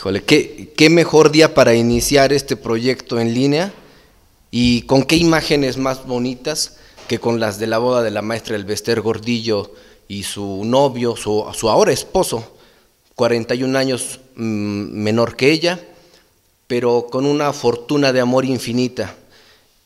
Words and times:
Híjole, 0.00 0.22
¿qué, 0.22 0.72
qué 0.78 0.88
mejor 0.88 1.30
día 1.30 1.52
para 1.52 1.74
iniciar 1.74 2.32
este 2.32 2.56
proyecto 2.56 3.20
en 3.20 3.34
línea 3.34 3.70
y 4.50 4.80
con 4.86 5.02
qué 5.02 5.16
imágenes 5.16 5.76
más 5.76 6.06
bonitas 6.06 6.78
que 7.06 7.18
con 7.18 7.38
las 7.38 7.58
de 7.58 7.66
la 7.66 7.76
boda 7.76 8.02
de 8.02 8.10
la 8.10 8.22
maestra 8.22 8.56
Elvester 8.56 9.02
Gordillo 9.02 9.74
y 10.08 10.22
su 10.22 10.64
novio, 10.64 11.16
su, 11.16 11.44
su 11.52 11.68
ahora 11.68 11.92
esposo, 11.92 12.50
41 13.14 13.78
años 13.78 14.20
mm, 14.36 14.42
menor 14.42 15.36
que 15.36 15.52
ella, 15.52 15.78
pero 16.66 17.08
con 17.10 17.26
una 17.26 17.52
fortuna 17.52 18.10
de 18.14 18.20
amor 18.20 18.46
infinita. 18.46 19.14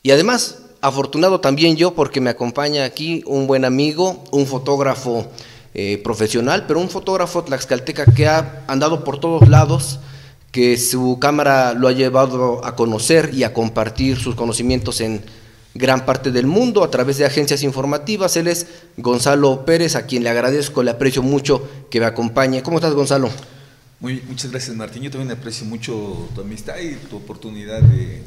Y 0.01 0.11
además, 0.11 0.59
afortunado 0.79 1.41
también 1.41 1.75
yo 1.75 1.93
porque 1.93 2.21
me 2.21 2.29
acompaña 2.29 2.85
aquí 2.85 3.21
un 3.25 3.47
buen 3.47 3.65
amigo, 3.65 4.23
un 4.31 4.47
fotógrafo 4.47 5.27
eh, 5.77 5.99
profesional, 6.01 6.65
pero 6.67 6.79
un 6.79 6.89
fotógrafo 6.89 7.43
tlaxcalteca 7.43 8.05
que 8.05 8.27
ha 8.27 8.63
andado 8.67 9.03
por 9.03 9.19
todos 9.19 9.49
lados, 9.49 9.99
que 10.53 10.77
su 10.77 11.17
cámara 11.19 11.73
lo 11.73 11.89
ha 11.89 11.91
llevado 11.91 12.63
a 12.63 12.77
conocer 12.77 13.31
y 13.33 13.43
a 13.43 13.51
compartir 13.51 14.17
sus 14.17 14.35
conocimientos 14.35 15.01
en 15.01 15.21
gran 15.73 16.05
parte 16.05 16.31
del 16.31 16.47
mundo 16.47 16.81
a 16.81 16.89
través 16.89 17.17
de 17.17 17.25
agencias 17.25 17.61
informativas. 17.61 18.37
Él 18.37 18.47
es 18.47 18.67
Gonzalo 18.95 19.65
Pérez, 19.65 19.97
a 19.97 20.05
quien 20.05 20.23
le 20.23 20.29
agradezco, 20.29 20.81
le 20.81 20.91
aprecio 20.91 21.21
mucho 21.21 21.67
que 21.89 21.99
me 21.99 22.05
acompañe. 22.05 22.63
¿Cómo 22.63 22.77
estás, 22.77 22.93
Gonzalo? 22.93 23.29
Muy, 23.99 24.23
muchas 24.29 24.51
gracias, 24.51 24.77
Martín. 24.77 25.03
Yo 25.03 25.11
también 25.11 25.37
aprecio 25.37 25.65
mucho 25.65 26.29
tu 26.33 26.39
amistad 26.39 26.75
y 26.79 26.95
tu 27.09 27.17
oportunidad 27.17 27.81
de, 27.81 28.23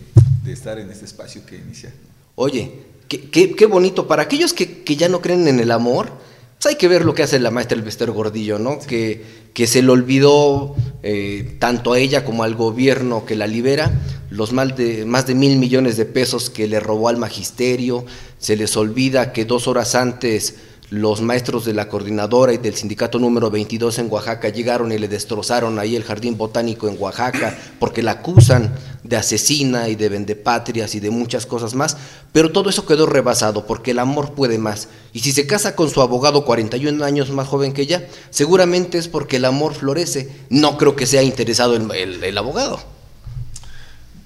estar 0.52 0.78
en 0.78 0.90
este 0.90 1.06
espacio 1.06 1.46
que 1.46 1.56
inicia. 1.56 1.94
Oye, 2.34 2.72
qué, 3.08 3.54
qué, 3.54 3.66
bonito. 3.66 4.06
Para 4.06 4.24
aquellos 4.24 4.52
que, 4.52 4.82
que 4.82 4.96
ya 4.96 5.08
no 5.08 5.22
creen 5.22 5.48
en 5.48 5.60
el 5.60 5.70
amor, 5.70 6.10
pues 6.58 6.74
hay 6.74 6.76
que 6.76 6.88
ver 6.88 7.04
lo 7.04 7.14
que 7.14 7.22
hace 7.22 7.38
la 7.38 7.52
maestra 7.52 7.78
Elvester 7.78 8.10
Gordillo, 8.10 8.58
¿no? 8.58 8.80
Que, 8.80 9.24
que 9.54 9.66
se 9.66 9.80
le 9.80 9.90
olvidó 9.90 10.74
eh, 11.04 11.56
tanto 11.60 11.92
a 11.92 11.98
ella 12.00 12.24
como 12.24 12.42
al 12.42 12.56
gobierno 12.56 13.24
que 13.24 13.36
la 13.36 13.46
libera 13.46 13.92
los 14.30 14.52
más 14.52 14.76
de, 14.76 15.04
más 15.04 15.26
de 15.26 15.34
mil 15.34 15.56
millones 15.56 15.96
de 15.96 16.04
pesos 16.04 16.50
que 16.50 16.66
le 16.66 16.80
robó 16.80 17.08
al 17.08 17.16
magisterio. 17.16 18.04
Se 18.38 18.56
les 18.56 18.76
olvida 18.76 19.32
que 19.32 19.44
dos 19.44 19.68
horas 19.68 19.94
antes 19.94 20.56
los 20.90 21.20
maestros 21.20 21.64
de 21.66 21.74
la 21.74 21.88
coordinadora 21.88 22.52
y 22.52 22.58
del 22.58 22.74
sindicato 22.74 23.18
número 23.18 23.50
22 23.50 23.98
en 23.98 24.10
Oaxaca 24.10 24.48
llegaron 24.48 24.90
y 24.90 24.98
le 24.98 25.08
destrozaron 25.08 25.78
ahí 25.78 25.96
el 25.96 26.04
jardín 26.04 26.38
botánico 26.38 26.88
en 26.88 26.96
Oaxaca 26.98 27.58
porque 27.78 28.02
la 28.02 28.12
acusan 28.12 28.74
de 29.04 29.16
asesina 29.16 29.88
y 29.88 29.96
de 29.96 30.08
vendepatrias 30.08 30.94
y 30.94 31.00
de 31.00 31.10
muchas 31.10 31.46
cosas 31.46 31.74
más, 31.74 31.96
pero 32.32 32.52
todo 32.52 32.70
eso 32.70 32.86
quedó 32.86 33.06
rebasado 33.06 33.66
porque 33.66 33.90
el 33.90 33.98
amor 33.98 34.34
puede 34.34 34.58
más. 34.58 34.88
Y 35.12 35.20
si 35.20 35.32
se 35.32 35.46
casa 35.46 35.74
con 35.74 35.90
su 35.90 36.00
abogado 36.00 36.44
41 36.44 37.04
años 37.04 37.30
más 37.30 37.48
joven 37.48 37.72
que 37.72 37.82
ella, 37.82 38.06
seguramente 38.30 38.98
es 38.98 39.08
porque 39.08 39.36
el 39.36 39.44
amor 39.44 39.74
florece. 39.74 40.30
No 40.48 40.78
creo 40.78 40.96
que 40.96 41.06
sea 41.06 41.22
interesado 41.22 41.76
en 41.76 41.90
el, 41.90 42.24
el 42.24 42.38
abogado. 42.38 42.80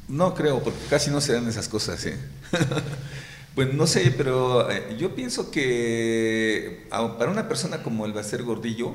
No 0.08 0.34
creo, 0.34 0.62
porque 0.62 0.80
casi 0.90 1.10
no 1.10 1.20
se 1.20 1.32
dan 1.32 1.48
esas 1.48 1.68
cosas. 1.68 2.04
¿eh? 2.06 2.18
Pues 3.54 3.74
no 3.74 3.86
sé, 3.86 4.14
pero 4.16 4.70
eh, 4.70 4.96
yo 4.98 5.14
pienso 5.14 5.50
que 5.50 6.86
para 6.88 7.30
una 7.30 7.48
persona 7.48 7.82
como 7.82 8.06
el 8.06 8.14
Bacer 8.14 8.44
Gordillo, 8.44 8.94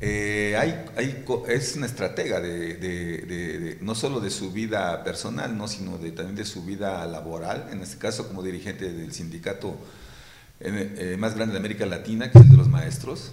eh, 0.00 0.56
hay, 0.58 0.86
hay, 0.96 1.24
es 1.48 1.76
una 1.76 1.86
estratega 1.86 2.40
de, 2.40 3.78
no 3.80 3.94
solo 3.94 4.18
de 4.18 4.30
su 4.30 4.50
vida 4.50 5.04
personal, 5.04 5.56
¿no? 5.56 5.68
sino 5.68 5.92
también 5.92 6.34
de 6.34 6.44
su 6.44 6.64
vida 6.64 7.06
laboral, 7.06 7.68
en 7.70 7.80
este 7.80 7.98
caso 7.98 8.26
como 8.26 8.42
dirigente 8.42 8.92
del 8.92 9.12
sindicato 9.12 9.76
eh, 10.58 11.16
más 11.16 11.36
grande 11.36 11.52
de 11.52 11.60
América 11.60 11.86
Latina, 11.86 12.32
que 12.32 12.38
es 12.38 12.44
el 12.46 12.50
de 12.50 12.56
los 12.56 12.68
maestros. 12.68 13.30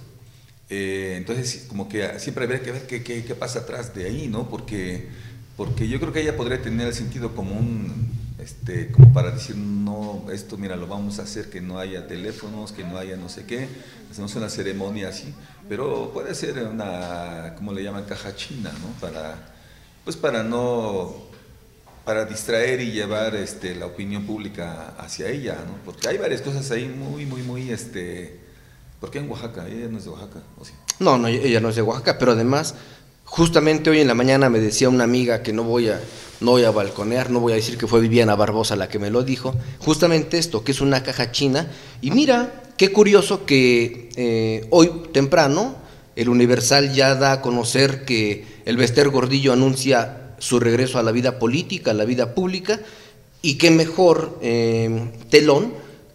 entonces, 0.70 1.66
como 1.68 1.90
que 1.90 2.20
siempre 2.20 2.44
habría 2.44 2.62
que 2.62 2.74
ver 2.74 2.86
qué, 2.86 3.02
qué, 3.02 3.26
qué, 3.26 3.34
pasa 3.34 3.60
atrás 3.60 3.96
de 3.96 4.06
ahí, 4.06 4.28
¿no? 4.28 4.50
Porque, 4.50 5.08
porque 5.58 5.88
yo 5.89 6.00
creo 6.00 6.13
que 6.13 6.22
ella 6.22 6.38
podría 6.38 6.61
tener 6.61 6.88
el 6.88 6.94
sentido 6.94 7.36
común 7.36 8.13
este, 8.47 8.91
como 8.91 9.11
para 9.11 9.31
decir, 9.31 9.58
no, 9.58 10.25
esto, 10.31 10.58
mira, 10.58 10.77
lo 10.77 10.88
vamos 10.88 11.19
a 11.19 11.23
hacer, 11.23 11.50
que 11.50 11.59
no 11.59 11.80
haya 11.80 12.07
teléfonos, 12.07 12.72
que 12.72 12.85
no 12.85 12.97
haya 12.97 13.18
no 13.18 13.28
sé 13.28 13.45
qué, 13.45 13.67
hacemos 14.09 14.34
una 14.35 14.47
ceremonia 14.47 15.09
así, 15.09 15.34
pero 15.67 16.12
puede 16.13 16.34
ser 16.34 16.59
una, 16.59 17.56
como 17.57 17.73
le 17.73 17.84
llaman, 17.84 18.06
caja 18.06 18.35
china, 18.35 18.72
¿no? 18.72 18.88
Para, 19.01 19.53
pues 20.06 20.16
para 20.16 20.44
no, 20.44 21.13
para 22.06 22.23
distraer 22.23 22.79
y 22.79 22.91
llevar 22.91 23.35
este, 23.35 23.75
la 23.75 23.88
opinión 23.88 24.25
pública 24.25 24.94
hacia 24.97 25.28
ella, 25.28 25.56
¿no? 25.67 25.84
Porque 25.84 26.07
hay 26.07 26.17
varias 26.17 26.41
cosas 26.41 26.72
ahí 26.72 26.88
muy, 26.88 27.25
muy, 27.25 27.41
muy, 27.41 27.69
este, 27.72 28.40
¿por 29.01 29.12
qué 29.12 29.19
en 29.19 29.29
Oaxaca? 29.29 29.67
Ella 29.67 29.90
no 29.90 29.97
es 29.97 30.06
de 30.06 30.12
Oaxaca, 30.12 30.41
¿o 30.57 30.63
sí? 30.63 30.72
No, 31.00 31.17
no, 31.17 31.28
ella 31.28 31.59
no 31.59 31.67
es 31.67 31.75
de 31.75 31.81
Oaxaca, 31.81 32.17
pero 32.17 32.31
además, 32.31 32.75
justamente 33.28 33.90
hoy 33.92 34.00
en 34.00 34.08
la 34.08 34.16
mañana 34.16 34.50
me 34.50 34.60
decía 34.60 34.90
una 34.90 35.04
amiga 35.04 35.44
que 35.44 35.54
no 35.54 35.64
voy 35.64 35.90
a 35.90 36.02
no 36.40 36.52
voy 36.52 36.64
a 36.64 36.72
balconear, 36.72 37.30
no 37.30 37.40
voy 37.40 37.54
a 37.54 37.56
decir 37.56 37.78
que 37.78 37.88
fue 37.88 38.00
Viviana 38.00 38.36
Barbosa 38.36 38.76
la 38.76 38.90
que 38.90 39.00
me 39.00 39.10
lo 39.10 39.24
dijo, 39.24 39.56
justamente 39.80 40.38
esto, 40.38 40.64
que 40.64 40.72
es 40.72 40.82
una 40.82 41.02
caja 41.02 41.32
china. 41.32 41.72
Y 42.02 42.12
mira, 42.12 42.64
qué 42.78 42.92
curioso 42.92 43.46
que 43.46 44.10
eh, 44.16 44.68
hoy 44.70 44.92
temprano 45.12 45.76
el 46.16 46.30
Universal 46.30 46.94
ya 46.94 47.16
da 47.16 47.32
a 47.32 47.42
conocer 47.42 48.06
que 48.06 48.46
el 48.66 48.78
Bester 48.78 49.10
Gordillo 49.10 49.54
anuncia 49.54 50.36
su 50.40 50.59
regreso 50.59 51.00
a 51.00 51.04
la 51.04 51.12
vida 51.12 51.40
política, 51.40 51.92
a 51.92 51.96
la 51.96 52.06
vida 52.06 52.36
pública, 52.36 52.80
y 53.42 53.56
qué 53.58 53.72
mejor 53.72 54.38
eh, 54.42 55.09
telón 55.30 55.74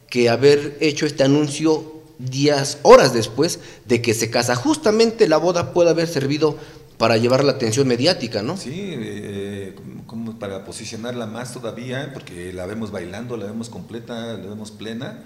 que 0.09 0.29
haber 0.29 0.77
hecho 0.81 1.07
este 1.07 1.25
anuncio 1.25 1.93
días, 2.19 2.79
horas 2.83 3.13
después 3.13 3.59
de 3.87 4.03
que 4.03 4.15
se 4.15 4.31
casa. 4.31 4.55
Justamente 4.55 5.29
la 5.29 5.39
boda 5.39 5.73
puede 5.73 5.91
haber 5.91 6.07
servido 6.07 6.57
para 7.03 7.17
llevar 7.17 7.43
la 7.43 7.51
atención 7.51 7.89
mediática, 7.89 8.43
¿no? 8.43 8.57
Sí, 8.57 8.71
eh, 8.77 9.75
como 10.07 10.39
para 10.39 10.65
posicionarla 10.65 11.27
más 11.27 11.53
todavía, 11.53 12.13
porque 12.15 12.53
la 12.53 12.65
vemos 12.65 12.93
bailando, 12.93 13.37
la 13.37 13.47
vemos 13.47 13.69
completa, 13.69 14.35
la 14.35 14.47
vemos 14.47 14.71
plena. 14.71 15.19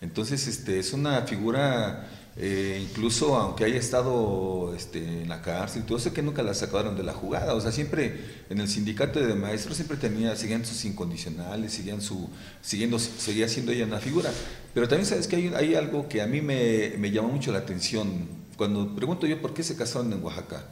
Entonces, 0.00 0.46
este, 0.46 0.78
es 0.78 0.92
una 0.92 1.22
figura, 1.22 2.08
eh, 2.36 2.80
incluso 2.88 3.34
aunque 3.34 3.64
haya 3.64 3.80
estado 3.80 4.72
este, 4.76 5.22
en 5.22 5.28
la 5.28 5.42
cárcel, 5.42 5.82
todo 5.82 5.98
eso 5.98 6.12
que 6.12 6.22
nunca 6.22 6.44
la 6.44 6.54
sacaron 6.54 6.96
de 6.96 7.02
la 7.02 7.14
jugada. 7.14 7.54
O 7.54 7.60
sea, 7.60 7.72
siempre 7.72 8.44
en 8.48 8.60
el 8.60 8.68
sindicato 8.68 9.18
de 9.18 9.34
maestros 9.34 9.74
siempre 9.74 9.96
tenía, 9.96 10.36
seguían 10.36 10.64
sus 10.64 10.84
incondicionales, 10.84 11.72
seguían 11.72 12.00
su, 12.00 12.30
siguiendo, 12.62 13.00
seguía 13.00 13.48
siendo 13.48 13.72
ella 13.72 13.86
una 13.86 13.98
figura. 13.98 14.30
Pero 14.72 14.86
también 14.86 15.06
sabes 15.06 15.26
que 15.26 15.34
hay, 15.34 15.52
hay 15.52 15.74
algo 15.74 16.08
que 16.08 16.22
a 16.22 16.28
mí 16.28 16.40
me, 16.40 16.92
me 16.96 17.10
llamó 17.10 17.30
mucho 17.30 17.50
la 17.50 17.58
atención. 17.58 18.28
Cuando 18.56 18.94
pregunto 18.94 19.26
yo 19.26 19.42
por 19.42 19.52
qué 19.52 19.64
se 19.64 19.74
casaron 19.74 20.12
en 20.12 20.22
Oaxaca 20.22 20.64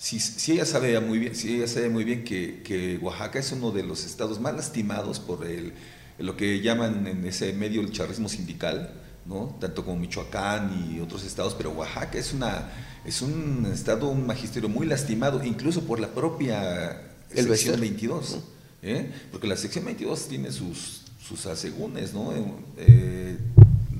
si, 0.00 0.52
ella 0.52 0.64
sabe 0.64 0.98
muy 0.98 1.18
bien, 1.18 1.34
si 1.34 1.56
ella 1.56 1.68
sabe 1.68 1.90
muy 1.90 2.04
bien 2.04 2.24
que, 2.24 2.98
Oaxaca 3.02 3.38
es 3.38 3.52
uno 3.52 3.70
de 3.70 3.82
los 3.82 4.06
estados 4.06 4.40
más 4.40 4.54
lastimados 4.54 5.20
por 5.20 5.46
el, 5.46 5.74
lo 6.18 6.38
que 6.38 6.62
llaman 6.62 7.06
en 7.06 7.26
ese 7.26 7.52
medio 7.52 7.82
el 7.82 7.92
charrismo 7.92 8.26
sindical, 8.26 8.94
¿no? 9.26 9.58
tanto 9.60 9.84
como 9.84 9.98
Michoacán 9.98 10.90
y 10.90 11.00
otros 11.00 11.22
estados, 11.24 11.54
pero 11.54 11.72
Oaxaca 11.72 12.16
es, 12.16 12.32
una, 12.32 12.70
es 13.04 13.20
un 13.20 13.68
estado, 13.70 14.08
un 14.08 14.26
magisterio 14.26 14.70
muy 14.70 14.86
lastimado, 14.86 15.44
incluso 15.44 15.82
por 15.82 16.00
la 16.00 16.08
propia 16.08 17.02
sección 17.34 17.78
22, 17.78 18.38
¿eh? 18.82 19.12
porque 19.30 19.46
la 19.46 19.56
sección 19.58 19.84
22 19.84 20.28
tiene 20.28 20.50
sus, 20.50 21.02
sus 21.22 21.44
asegúnes, 21.44 22.14
¿no? 22.14 22.32
Eh, 22.78 23.36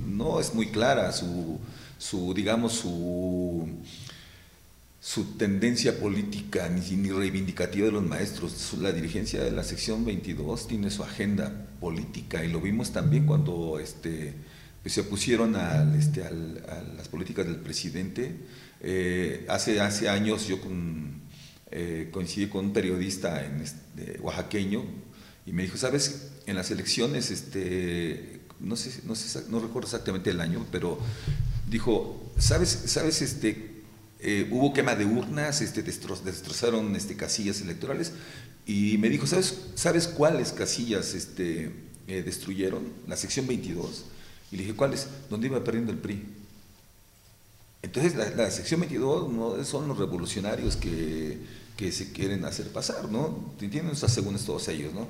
no 0.06 0.41
es 0.41 0.55
muy 0.55 0.71
clara 0.71 1.12
su, 1.12 1.59
su 1.99 2.32
digamos, 2.32 2.72
su 2.72 3.69
su 5.00 5.37
tendencia 5.38 5.99
política 5.99 6.69
ni, 6.69 7.11
reivindicativa 7.11 7.87
de 7.87 7.93
los 7.93 8.05
maestros. 8.05 8.75
La 8.78 8.93
dirigencia 8.93 9.43
de 9.43 9.50
la 9.50 9.65
sección 9.65 10.05
22 10.05 10.69
tiene 10.69 10.91
su 10.91 11.03
agenda 11.03 11.69
política 11.81 12.44
y 12.44 12.53
lo 12.53 12.61
vimos 12.61 12.93
también 12.93 13.25
cuando 13.25 13.78
este, 13.78 14.34
se 14.84 15.00
opusieron 15.00 15.56
al, 15.56 15.94
este, 15.94 16.22
a 16.25 16.31
las 16.31 17.09
políticas 17.09 17.47
del 17.47 17.56
presidente. 17.56 18.37
Eh, 18.83 19.47
hace, 19.49 19.81
hace 19.81 20.11
años 20.11 20.47
yo 20.47 20.59
eh, 21.71 22.09
coincidí 22.12 22.49
con 22.49 22.67
un 22.67 22.72
periodista 22.75 23.44
en 23.44 23.62
este, 23.62 24.20
oaxaqueño 24.20 24.85
y 25.47 25.52
me 25.52 25.62
dijo, 25.62 25.79
sabes, 25.79 26.32
en 26.47 26.56
las 26.56 26.70
elecciones, 26.70 27.31
este, 27.31 28.41
no, 28.61 28.76
sé, 28.76 29.00
no, 29.06 29.14
sé, 29.14 29.44
no 29.49 29.61
recuerdo 29.61 29.87
exactamente 29.87 30.31
el 30.31 30.41
año, 30.43 30.67
pero 30.70 30.99
dijo, 31.70 32.32
¿sabes, 32.38 32.69
sabes 32.87 33.23
este, 33.23 33.80
eh, 34.22 34.49
hubo 34.50 34.72
quema 34.72 34.94
de 34.94 35.06
urnas, 35.06 35.62
este, 35.62 35.82
destrozaron 35.82 36.94
este, 36.94 37.17
casillas 37.17 37.61
electorales 37.61 38.12
y 38.67 38.99
me 38.99 39.08
dijo, 39.08 39.26
¿sabes, 39.26 39.58
¿sabes 39.75 40.06
cuáles 40.06 40.52
casillas 40.52 41.14
este, 41.14 41.72
eh, 42.06 42.22
destruyeron? 42.22 42.84
La 43.06 43.17
sección 43.17 43.46
22. 43.46 44.05
Y 44.52 44.56
le 44.56 44.62
dije, 44.64 44.76
¿cuáles? 44.76 45.06
¿Dónde 45.31 45.46
iba 45.46 45.62
perdiendo 45.64 45.93
el 45.93 45.99
PRI? 45.99 46.25
Entonces 47.82 48.14
la, 48.14 48.50
sección 48.50 48.81
22 48.81 49.32
¿no? 49.32 49.64
son 49.64 49.88
los 49.88 49.96
revolucionarios 49.96 50.76
que, 50.76 51.38
que, 51.78 51.90
se 51.90 52.12
quieren 52.12 52.44
hacer 52.44 52.69
pasar, 52.69 53.11
¿no? 53.11 53.55
Tienen 53.58 53.88
sus 53.90 54.05
asegúnes 54.05 54.44
todos 54.44 54.69
ellos, 54.69 54.93
¿no? 54.93 55.08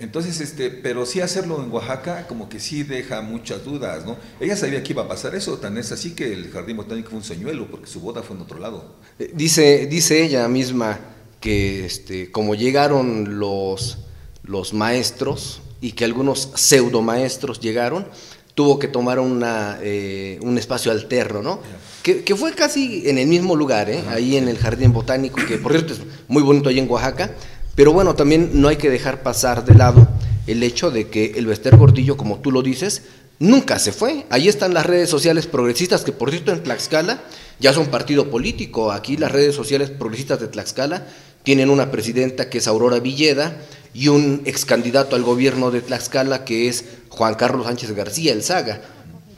Entonces, 0.00 0.40
este, 0.40 0.70
pero 0.70 1.04
sí 1.06 1.20
hacerlo 1.20 1.62
en 1.62 1.72
Oaxaca 1.72 2.28
como 2.28 2.48
que 2.48 2.60
sí 2.60 2.84
deja 2.84 3.20
muchas 3.20 3.64
dudas, 3.64 4.06
¿no? 4.06 4.16
Ella 4.38 4.56
sabía 4.56 4.82
que 4.82 4.92
iba 4.92 5.02
a 5.02 5.08
pasar 5.08 5.34
eso, 5.34 5.58
tan 5.58 5.76
es 5.76 5.90
así 5.90 6.12
que 6.12 6.32
el 6.32 6.50
jardín 6.52 6.76
botánico 6.76 7.10
fue 7.10 7.18
un 7.18 7.24
señuelo, 7.24 7.68
porque 7.68 7.88
su 7.88 8.00
boda 8.00 8.22
fue 8.22 8.36
en 8.36 8.42
otro 8.42 8.60
lado. 8.60 8.94
Eh, 9.18 9.32
dice, 9.34 9.86
dice 9.86 10.24
ella 10.24 10.46
misma 10.46 11.00
que 11.40 11.84
este, 11.84 12.30
como 12.30 12.54
llegaron 12.54 13.40
los, 13.40 13.98
los 14.44 14.72
maestros 14.72 15.62
y 15.80 15.92
que 15.92 16.04
algunos 16.04 16.52
pseudo 16.54 17.02
maestros 17.02 17.58
llegaron, 17.58 18.06
tuvo 18.54 18.78
que 18.78 18.86
tomar 18.86 19.18
una, 19.18 19.78
eh, 19.82 20.38
un 20.42 20.58
espacio 20.58 20.92
alterno, 20.92 21.42
¿no? 21.42 21.60
Que, 22.04 22.22
que, 22.22 22.36
fue 22.36 22.54
casi 22.54 23.08
en 23.08 23.18
el 23.18 23.26
mismo 23.26 23.56
lugar, 23.56 23.90
¿eh? 23.90 24.02
ahí 24.08 24.36
en 24.36 24.48
el 24.48 24.58
Jardín 24.58 24.92
Botánico, 24.92 25.40
que 25.46 25.58
por 25.58 25.72
cierto 25.72 25.92
es 25.92 26.00
muy 26.28 26.42
bonito 26.42 26.68
ahí 26.68 26.78
en 26.78 26.88
Oaxaca, 26.88 27.32
pero 27.78 27.92
bueno, 27.92 28.16
también 28.16 28.50
no 28.54 28.66
hay 28.66 28.74
que 28.74 28.90
dejar 28.90 29.22
pasar 29.22 29.64
de 29.64 29.76
lado 29.76 30.08
el 30.48 30.64
hecho 30.64 30.90
de 30.90 31.06
que 31.06 31.34
el 31.36 31.46
Bester 31.46 31.76
Gordillo, 31.76 32.16
como 32.16 32.40
tú 32.40 32.50
lo 32.50 32.60
dices, 32.60 33.02
nunca 33.38 33.78
se 33.78 33.92
fue. 33.92 34.26
Ahí 34.30 34.48
están 34.48 34.74
las 34.74 34.84
redes 34.84 35.08
sociales 35.08 35.46
progresistas, 35.46 36.02
que 36.02 36.10
por 36.10 36.32
cierto 36.32 36.50
en 36.50 36.64
Tlaxcala 36.64 37.22
ya 37.60 37.72
son 37.72 37.86
partido 37.86 38.30
político. 38.32 38.90
Aquí 38.90 39.16
las 39.16 39.30
redes 39.30 39.54
sociales 39.54 39.90
progresistas 39.90 40.40
de 40.40 40.48
Tlaxcala 40.48 41.06
tienen 41.44 41.70
una 41.70 41.92
presidenta 41.92 42.50
que 42.50 42.58
es 42.58 42.66
Aurora 42.66 42.98
Villeda 42.98 43.56
y 43.94 44.08
un 44.08 44.42
ex 44.44 44.64
candidato 44.64 45.14
al 45.14 45.22
gobierno 45.22 45.70
de 45.70 45.80
Tlaxcala 45.80 46.44
que 46.44 46.66
es 46.66 46.84
Juan 47.10 47.36
Carlos 47.36 47.66
Sánchez 47.66 47.92
García, 47.92 48.32
el 48.32 48.42
Saga. 48.42 48.82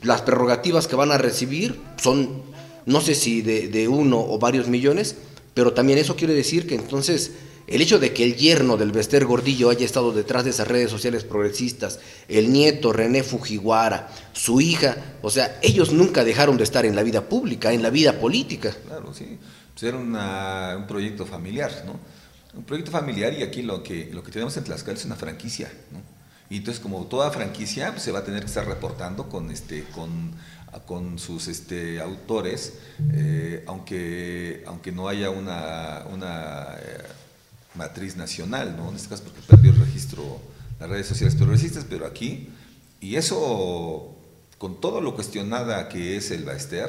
Las 0.03 0.23
prerrogativas 0.23 0.89
que 0.89 0.97
van 0.97 1.13
a 1.13 1.19
recibir 1.19 1.79
son, 2.03 2.41
no 2.87 3.03
sé 3.03 3.15
si 3.15 3.43
de, 3.43 3.69
de 3.69 3.87
uno 3.87 4.19
o 4.19 4.39
varios 4.39 4.67
millones, 4.67 5.17
pero 5.53 5.75
también 5.75 5.99
eso 5.99 6.17
quiere 6.17 6.33
decir 6.33 6.67
que 6.67 6.75
entonces 6.75 7.33
el 7.71 7.81
hecho 7.81 8.01
de 8.01 8.13
que 8.13 8.25
el 8.25 8.37
yerno 8.37 8.77
del 8.77 8.91
Bester 8.91 9.25
Gordillo 9.25 9.71
haya 9.71 9.87
estado 9.87 10.13
detrás 10.13 10.45
de 10.45 10.51
esas 10.51 10.67
redes 10.67 10.91
sociales 10.91 11.23
progresistas, 11.23 12.01
el 12.29 12.53
nieto 12.53 12.93
René 12.93 13.23
Fujiwara, 13.23 14.11
su 14.33 14.61
hija, 14.61 14.97
o 15.23 15.31
sea, 15.31 15.59
ellos 15.63 15.93
nunca 15.93 16.25
dejaron 16.25 16.57
de 16.57 16.65
estar 16.65 16.85
en 16.85 16.97
la 16.97 17.05
vida 17.05 17.29
pública, 17.29 17.73
en 17.73 17.83
la 17.83 17.91
vida 17.91 18.19
política. 18.19 18.75
Claro, 18.87 19.15
sí. 19.15 19.39
Pues 19.73 19.85
era 19.85 19.97
un 19.97 20.87
proyecto 20.89 21.25
familiar, 21.25 21.71
¿no? 21.87 21.99
Un 22.59 22.65
proyecto 22.65 22.91
familiar 22.91 23.33
y 23.35 23.45
aquí 23.45 23.63
lo 23.63 23.85
que, 23.85 24.11
lo 24.13 24.25
que 24.25 24.33
tenemos 24.33 24.57
en 24.57 24.65
Tlaxcala 24.65 24.99
es 24.99 25.05
una 25.05 25.15
franquicia, 25.15 25.71
¿no? 25.93 26.01
Y 26.51 26.57
entonces, 26.57 26.83
como 26.83 27.07
toda 27.07 27.31
franquicia, 27.31 27.93
pues, 27.93 28.03
se 28.03 28.11
va 28.11 28.19
a 28.19 28.25
tener 28.25 28.41
que 28.41 28.47
estar 28.47 28.67
reportando 28.67 29.29
con, 29.29 29.53
este, 29.53 29.85
con, 29.95 30.33
con 30.85 31.17
sus 31.21 31.47
este, 31.47 32.01
autores, 32.01 32.75
eh, 33.13 33.63
aunque, 33.69 34.65
aunque 34.67 34.91
no 34.91 35.07
haya 35.09 35.31
una, 35.31 36.05
una 36.13 36.75
eh, 36.81 37.05
matriz 37.75 38.17
nacional, 38.17 38.77
¿no? 38.77 38.91
En 38.91 38.97
este 38.97 39.09
caso 39.09 39.25
porque 39.25 39.41
perdió 39.47 39.73
el 39.73 39.79
registro 39.79 40.41
las 40.81 40.89
redes 40.89 41.07
sociales 41.07 41.37
progresistas, 41.37 41.85
pero 41.89 42.07
aquí, 42.07 42.49
y 43.01 43.17
eso 43.17 44.17
con 44.59 44.81
todo 44.81 45.01
lo 45.01 45.15
cuestionada 45.15 45.89
que 45.89 46.17
es 46.17 46.31
el 46.31 46.45
Baester, 46.45 46.89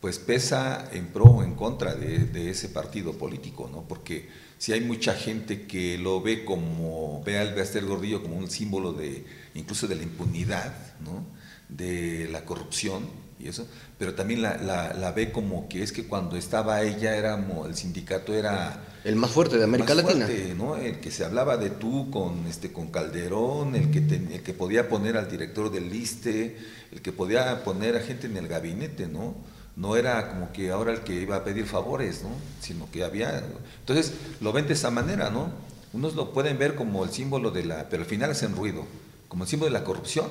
pues 0.00 0.18
pesa 0.18 0.88
en 0.92 1.08
pro 1.08 1.24
o 1.24 1.42
en 1.42 1.54
contra 1.54 1.94
de, 1.94 2.50
ese 2.50 2.68
partido 2.68 3.14
político, 3.14 3.68
¿no? 3.72 3.82
Porque 3.82 4.28
si 4.58 4.72
hay 4.72 4.80
mucha 4.80 5.14
gente 5.14 5.66
que 5.66 5.98
lo 5.98 6.20
ve 6.20 6.44
como, 6.44 7.22
ve 7.24 7.38
al 7.38 7.54
Baester 7.54 7.84
Gordillo 7.84 8.22
como 8.22 8.36
un 8.36 8.50
símbolo 8.50 8.92
de, 8.92 9.24
incluso 9.54 9.88
de 9.88 9.96
la 9.96 10.02
impunidad, 10.02 10.72
¿no? 11.00 11.24
De 11.68 12.28
la 12.30 12.44
corrupción, 12.44 13.08
y 13.38 13.48
eso, 13.48 13.66
pero 13.98 14.14
también 14.14 14.40
la, 14.40 14.56
la, 14.56 15.12
ve 15.12 15.30
como 15.30 15.68
que 15.68 15.82
es 15.82 15.92
que 15.92 16.06
cuando 16.06 16.36
estaba 16.36 16.82
ella, 16.82 17.16
éramos, 17.16 17.68
el 17.68 17.76
sindicato 17.76 18.32
era... 18.32 18.82
El 19.04 19.16
más 19.16 19.30
fuerte 19.30 19.58
de 19.58 19.64
América 19.64 19.94
Latina. 19.94 20.26
¿no? 20.56 20.76
El 20.76 21.00
que 21.00 21.10
se 21.10 21.24
hablaba 21.24 21.58
de 21.58 21.70
tú 21.70 22.10
con, 22.10 22.46
este, 22.46 22.72
con 22.72 22.88
Calderón, 22.88 23.74
el 23.76 23.90
que, 23.90 23.98
el 23.98 24.42
que 24.42 24.54
podía 24.54 24.88
poner 24.88 25.18
al 25.18 25.30
director 25.30 25.70
del 25.70 25.90
liste, 25.90 26.56
el 26.92 27.02
que 27.02 27.12
podía 27.12 27.62
poner 27.62 27.96
a 27.96 28.00
gente 28.00 28.26
en 28.26 28.36
el 28.38 28.48
gabinete, 28.48 29.06
¿no? 29.06 29.34
No 29.76 29.96
era 29.96 30.30
como 30.30 30.52
que 30.52 30.70
ahora 30.70 30.92
el 30.92 31.00
que 31.00 31.20
iba 31.20 31.36
a 31.36 31.44
pedir 31.44 31.66
favores, 31.66 32.22
¿no? 32.22 32.30
Sino 32.60 32.90
que 32.90 33.04
había... 33.04 33.44
Entonces, 33.80 34.14
lo 34.40 34.52
ven 34.52 34.66
de 34.66 34.72
esa 34.72 34.90
manera, 34.90 35.28
¿no? 35.28 35.50
Unos 35.92 36.14
lo 36.14 36.32
pueden 36.32 36.58
ver 36.58 36.74
como 36.74 37.04
el 37.04 37.10
símbolo 37.10 37.50
de 37.50 37.66
la... 37.66 37.88
Pero 37.90 38.02
al 38.02 38.08
final 38.08 38.30
hacen 38.30 38.56
ruido, 38.56 38.86
como 39.28 39.44
el 39.44 39.50
símbolo 39.50 39.70
de 39.70 39.78
la 39.78 39.84
corrupción, 39.84 40.26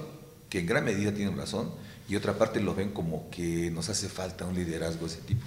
que 0.49 0.59
en 0.59 0.65
gran 0.65 0.83
medida 0.83 1.13
tienen 1.13 1.37
razón, 1.37 1.71
y 2.07 2.15
otra 2.15 2.37
parte 2.37 2.61
lo 2.61 2.75
ven 2.75 2.91
como 2.91 3.27
que 3.31 3.71
nos 3.71 3.89
hace 3.89 4.07
falta 4.07 4.45
un 4.45 4.53
liderazgo 4.53 5.07
de 5.07 5.13
ese 5.13 5.21
tipo. 5.21 5.41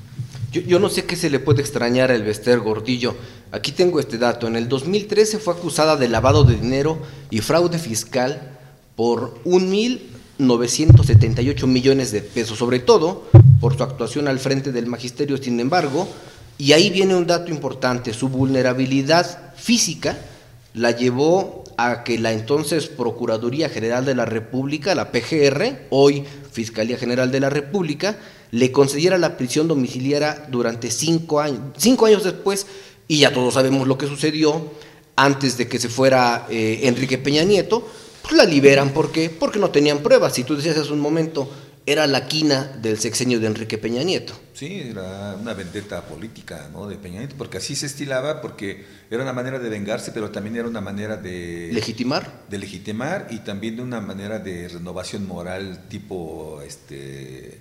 Yo, 0.51 0.81
no 0.81 0.89
sé 0.89 1.05
qué 1.05 1.15
se 1.15 1.31
le 1.31 1.39
puede 1.39 1.61
extrañar 1.61 2.11
al 2.11 2.25
Bester 2.25 2.59
Gordillo. 2.59 3.15
Aquí 3.53 3.71
tengo 3.73 4.01
este 4.01 4.19
dato. 4.19 4.49
En 4.49 4.57
el 4.57 4.69
2013 4.69 5.39
fue 5.39 5.55
acusada 5.55 5.97
de 5.97 6.09
lavado 6.09 6.43
de 6.45 6.57
dinero 6.57 6.99
y 7.31 7.39
fraude 7.41 7.79
fiscal 7.79 8.59
por 8.97 9.41
1.978 9.45 11.67
millones 11.67 12.11
de 12.11 12.23
pesos, 12.23 12.59
sobre 12.59 12.81
todo 12.81 13.29
por 13.61 13.77
su 13.77 13.85
actuación 13.85 14.27
al 14.27 14.41
frente 14.41 14.73
del 14.73 14.87
magisterio. 14.87 15.37
Sin 15.37 15.61
embargo, 15.61 16.09
y 16.57 16.73
ahí 16.73 16.89
viene 16.91 17.15
un 17.15 17.27
dato 17.27 17.53
importante, 17.53 18.13
su 18.13 18.29
vulnerabilidad 18.31 19.55
física 19.55 20.19
la 20.75 20.91
llevó 20.91 21.63
a 21.77 22.03
que 22.03 22.19
la 22.19 22.33
entonces 22.33 22.89
Procuraduría 22.89 23.69
General 23.69 24.05
de 24.05 24.17
la 24.17 24.25
República, 24.25 24.97
la 24.97 25.13
PGR, 25.13 25.87
hoy 25.91 26.25
Fiscalía 26.59 26.99
General 26.99 27.31
de 27.31 27.39
la 27.39 27.51
República, 27.51 28.19
le 28.51 28.73
concediera 28.73 29.17
la 29.17 29.37
prisión 29.37 29.69
domiciliaria 29.69 30.47
durante 30.51 30.91
cinco 30.91 31.39
años. 31.41 31.61
Cinco 31.77 32.07
años 32.07 32.25
después, 32.25 32.67
y 33.07 33.21
ya 33.21 33.33
todos 33.33 33.55
sabemos 33.55 33.87
lo 33.87 33.97
que 33.97 34.09
sucedió, 34.09 34.73
antes 35.15 35.57
de 35.57 35.69
que 35.69 35.79
se 35.79 35.89
fuera 35.89 36.47
eh, 36.51 36.81
Enrique 36.83 37.17
Peña 37.17 37.45
Nieto, 37.45 37.87
pues 38.23 38.35
la 38.35 38.45
liberan. 38.45 38.91
¿Por 38.91 39.13
qué? 39.13 39.31
Porque 39.31 39.61
no 39.61 39.71
tenían 39.71 39.99
pruebas. 39.99 40.35
Si 40.35 40.43
tú 40.43 40.57
decías 40.57 40.77
hace 40.77 40.93
un 40.93 41.01
momento, 41.01 41.49
era 41.91 42.07
la 42.07 42.29
quina 42.29 42.65
del 42.83 42.99
sexenio 42.99 43.41
de 43.41 43.47
Enrique 43.47 43.79
Peña 43.79 44.03
Nieto. 44.03 44.39
Sí, 44.53 44.89
era 44.91 45.35
una 45.41 45.55
vendetta 45.55 46.03
política 46.03 46.69
¿no? 46.71 46.87
de 46.87 46.97
Peña 46.97 47.21
Nieto, 47.21 47.35
porque 47.39 47.57
así 47.57 47.75
se 47.75 47.87
estilaba, 47.87 48.43
porque 48.43 48.85
era 49.11 49.23
una 49.23 49.33
manera 49.33 49.59
de 49.59 49.71
vengarse, 49.71 50.13
pero 50.13 50.31
también 50.31 50.57
era 50.57 50.69
una 50.69 50.83
manera 50.83 51.17
de... 51.17 51.71
¿Legitimar? 51.73 52.45
De 52.51 52.59
legitimar 52.59 53.29
y 53.31 53.39
también 53.39 53.77
de 53.77 53.83
una 53.83 54.03
manera 54.03 54.39
de 54.39 54.69
renovación 54.69 55.27
moral 55.27 55.87
tipo, 55.89 56.61
este, 56.61 57.59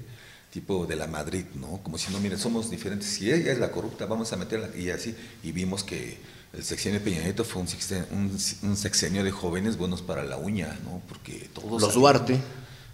tipo 0.51 0.85
de 0.85 0.97
la 0.97 1.07
Madrid, 1.07 1.45
¿no? 1.56 1.80
Como 1.81 1.97
si 1.97 2.12
no, 2.12 2.19
miren, 2.19 2.38
somos 2.38 2.69
diferentes, 2.69 3.07
si 3.07 3.31
ella 3.31 3.53
es 3.53 3.59
la 3.59 3.71
corrupta, 3.71 4.07
vamos 4.07 4.33
a 4.33 4.35
meterla, 4.35 4.69
y 4.77 4.89
así, 4.89 5.15
y 5.41 5.53
vimos 5.53 5.85
que 5.85 6.18
el 6.51 6.63
sexenio 6.63 7.00
de 7.00 7.06
Peña 7.06 7.21
Nieto 7.21 7.45
fue 7.45 7.62
un 7.62 7.69
sexenio, 7.69 8.06
un, 8.12 8.75
sexenio 8.75 9.23
de 9.23 9.31
jóvenes 9.31 9.77
buenos 9.77 10.01
para 10.01 10.25
la 10.25 10.35
uña, 10.35 10.77
¿no? 10.83 11.01
Porque 11.07 11.50
todos... 11.53 11.81
Los 11.81 11.94
Duarte. 11.94 12.38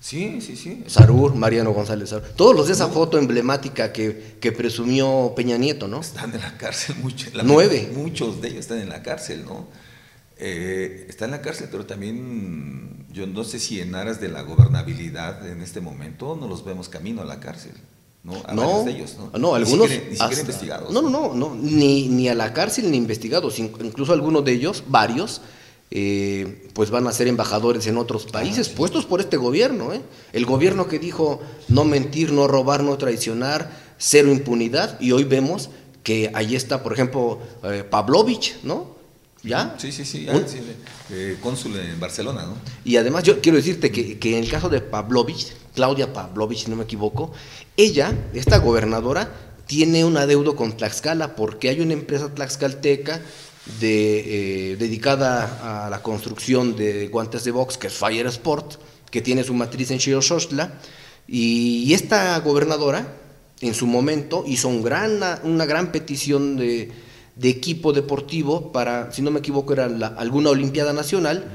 Sí, 0.03 0.41
sí, 0.41 0.57
sí. 0.57 0.83
Sarur, 0.87 1.33
Mariano 1.33 1.71
González 1.71 2.09
Sarur. 2.09 2.27
Todos 2.35 2.53
los 2.53 2.67
de 2.67 2.73
esa 2.73 2.89
foto 2.89 3.17
emblemática 3.17 3.93
que, 3.93 4.35
que, 4.41 4.51
presumió 4.51 5.31
Peña 5.33 5.57
Nieto, 5.57 5.87
¿no? 5.87 6.01
Están 6.01 6.33
en 6.35 6.41
la 6.41 6.57
cárcel, 6.57 6.97
muchos. 7.01 7.31
Nueve. 7.45 7.89
Muchos 7.95 8.41
de 8.41 8.49
ellos 8.49 8.59
están 8.59 8.79
en 8.79 8.89
la 8.89 9.01
cárcel, 9.01 9.45
¿no? 9.45 9.65
Eh, 10.35 11.05
está 11.07 11.23
en 11.23 11.31
la 11.31 11.41
cárcel, 11.41 11.69
pero 11.71 11.85
también 11.85 13.05
yo 13.13 13.27
no 13.27 13.45
sé 13.45 13.59
si 13.59 13.79
en 13.79 13.95
aras 13.95 14.19
de 14.19 14.27
la 14.27 14.41
gobernabilidad 14.41 15.47
en 15.47 15.61
este 15.61 15.79
momento 15.79 16.35
no 16.35 16.49
los 16.49 16.65
vemos 16.65 16.89
camino 16.89 17.21
a 17.21 17.25
la 17.25 17.39
cárcel. 17.39 17.71
¿no? 18.23 18.43
A 18.45 18.53
no, 18.53 18.83
de 18.83 18.91
ellos, 18.91 19.15
¿no? 19.17 19.39
no 19.39 19.55
algunos. 19.55 19.87
Ni 19.89 20.17
siquiera, 20.17 20.41
investigados. 20.41 20.91
No, 20.91 21.01
no, 21.01 21.09
no, 21.09 21.33
no, 21.33 21.55
ni, 21.55 22.09
ni 22.09 22.27
a 22.27 22.35
la 22.35 22.51
cárcel 22.51 22.91
ni 22.91 22.97
investigados. 22.97 23.57
Incluso 23.57 24.11
algunos 24.11 24.43
de 24.43 24.51
ellos, 24.51 24.83
varios, 24.85 25.39
eh, 25.95 26.69
pues 26.73 26.89
van 26.89 27.05
a 27.05 27.11
ser 27.11 27.27
embajadores 27.27 27.85
en 27.85 27.97
otros 27.97 28.25
países, 28.25 28.67
puestos 28.67 29.05
por 29.05 29.19
este 29.19 29.37
gobierno. 29.37 29.93
¿eh? 29.93 30.01
El 30.31 30.43
gobierno 30.47 30.87
que 30.87 30.97
dijo 30.97 31.39
no 31.67 31.85
mentir, 31.85 32.31
no 32.31 32.47
robar, 32.47 32.81
no 32.81 32.97
traicionar, 32.97 33.69
cero 33.99 34.31
impunidad, 34.31 34.99
y 34.99 35.11
hoy 35.11 35.23
vemos 35.23 35.69
que 36.01 36.31
ahí 36.33 36.55
está, 36.55 36.81
por 36.81 36.93
ejemplo, 36.93 37.37
eh, 37.63 37.85
Pavlovich, 37.87 38.55
¿no? 38.63 38.95
¿Ya? 39.43 39.75
Sí, 39.77 39.91
sí, 39.91 40.03
sí, 40.03 40.25
cónsul 41.41 41.77
en 41.77 41.99
Barcelona, 41.99 42.47
¿no? 42.47 42.55
Y 42.83 42.95
además 42.95 43.21
yo 43.21 43.39
quiero 43.39 43.57
decirte 43.57 43.91
que, 43.91 44.17
que, 44.17 44.35
en 44.35 44.43
el 44.43 44.49
caso 44.49 44.69
de 44.69 44.81
Pavlovich, 44.81 45.53
Claudia 45.75 46.11
Pavlovich, 46.11 46.63
si 46.63 46.71
no 46.71 46.75
me 46.75 46.85
equivoco, 46.85 47.33
ella, 47.77 48.15
esta 48.33 48.57
gobernadora, 48.57 49.31
tiene 49.67 50.05
un 50.05 50.17
adeudo 50.17 50.55
con 50.55 50.75
Tlaxcala 50.75 51.35
porque 51.35 51.69
hay 51.69 51.81
una 51.81 51.93
empresa 51.93 52.33
tlaxcalteca 52.33 53.21
de, 53.79 54.71
eh, 54.71 54.75
dedicada 54.77 55.85
a 55.85 55.89
la 55.89 56.01
construcción 56.01 56.75
de 56.75 57.07
guantes 57.07 57.43
de 57.43 57.51
box, 57.51 57.77
que 57.77 57.87
es 57.87 57.93
Fire 57.93 58.27
Sport, 58.27 58.75
que 59.09 59.21
tiene 59.21 59.43
su 59.43 59.53
matriz 59.53 59.91
en 59.91 59.99
Xiroxostla, 59.99 60.73
y 61.27 61.93
esta 61.93 62.37
gobernadora 62.39 63.07
en 63.61 63.73
su 63.73 63.87
momento 63.87 64.43
hizo 64.45 64.67
un 64.67 64.83
gran, 64.83 65.19
una 65.43 65.65
gran 65.65 65.91
petición 65.91 66.57
de, 66.57 66.91
equipo 67.41 67.93
deportivo 67.93 68.71
para, 68.71 69.11
si 69.11 69.21
no 69.21 69.31
me 69.31 69.39
equivoco, 69.39 69.73
era 69.73 69.85
alguna 70.17 70.49
Olimpiada 70.49 70.93
Nacional, 70.93 71.45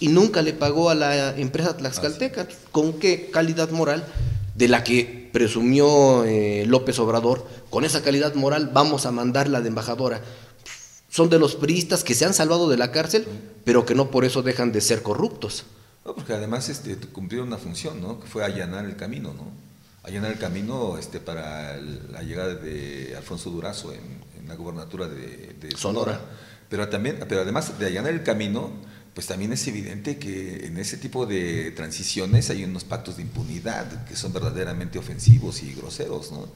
y 0.00 0.08
nunca 0.08 0.42
le 0.42 0.52
pagó 0.52 0.90
a 0.90 0.94
la 0.94 1.36
empresa 1.36 1.76
Tlaxcalteca. 1.76 2.48
¿Con 2.72 2.94
qué 2.94 3.30
calidad 3.30 3.70
moral? 3.70 4.04
De 4.54 4.68
la 4.68 4.84
que 4.84 5.28
presumió 5.32 6.24
eh, 6.24 6.64
López 6.66 6.98
Obrador, 6.98 7.46
con 7.68 7.84
esa 7.84 8.02
calidad 8.02 8.34
moral 8.34 8.70
vamos 8.72 9.06
a 9.06 9.12
mandarla 9.12 9.60
de 9.60 9.68
embajadora 9.68 10.22
son 11.18 11.30
de 11.30 11.40
los 11.40 11.56
priistas 11.56 12.04
que 12.04 12.14
se 12.14 12.24
han 12.26 12.32
salvado 12.32 12.70
de 12.70 12.76
la 12.76 12.92
cárcel, 12.92 13.26
pero 13.64 13.84
que 13.84 13.96
no 13.96 14.08
por 14.08 14.24
eso 14.24 14.42
dejan 14.42 14.70
de 14.70 14.80
ser 14.80 15.02
corruptos. 15.02 15.64
porque 16.04 16.32
además 16.32 16.68
este, 16.68 16.96
cumplieron 16.96 17.48
una 17.48 17.58
función, 17.58 18.00
¿no? 18.00 18.20
Que 18.20 18.28
fue 18.28 18.44
allanar 18.44 18.84
el 18.84 18.94
camino, 18.94 19.34
¿no? 19.34 19.50
allanar 20.04 20.30
el 20.30 20.38
camino 20.38 20.96
este, 20.96 21.18
para 21.18 21.76
la 21.76 22.22
llegada 22.22 22.54
de 22.54 23.14
Alfonso 23.16 23.50
Durazo 23.50 23.92
en, 23.92 24.46
la 24.46 24.54
gobernatura 24.54 25.08
de, 25.08 25.74
Sonora. 25.76 26.20
Pero, 26.70 26.88
también, 26.88 27.18
pero 27.28 27.40
además 27.42 27.78
de 27.80 27.86
allanar 27.86 28.12
el 28.12 28.22
camino, 28.22 28.70
pues 29.12 29.26
también 29.26 29.52
es 29.52 29.66
evidente 29.66 30.18
que 30.18 30.66
en 30.66 30.78
ese 30.78 30.98
tipo 30.98 31.26
de 31.26 31.72
transiciones 31.72 32.48
hay 32.48 32.62
unos 32.62 32.84
pactos 32.84 33.16
de 33.16 33.22
impunidad 33.22 34.06
que 34.06 34.14
son 34.14 34.32
verdaderamente 34.32 35.00
ofensivos 35.00 35.64
y 35.64 35.74
groseros, 35.74 36.30
¿no? 36.30 36.46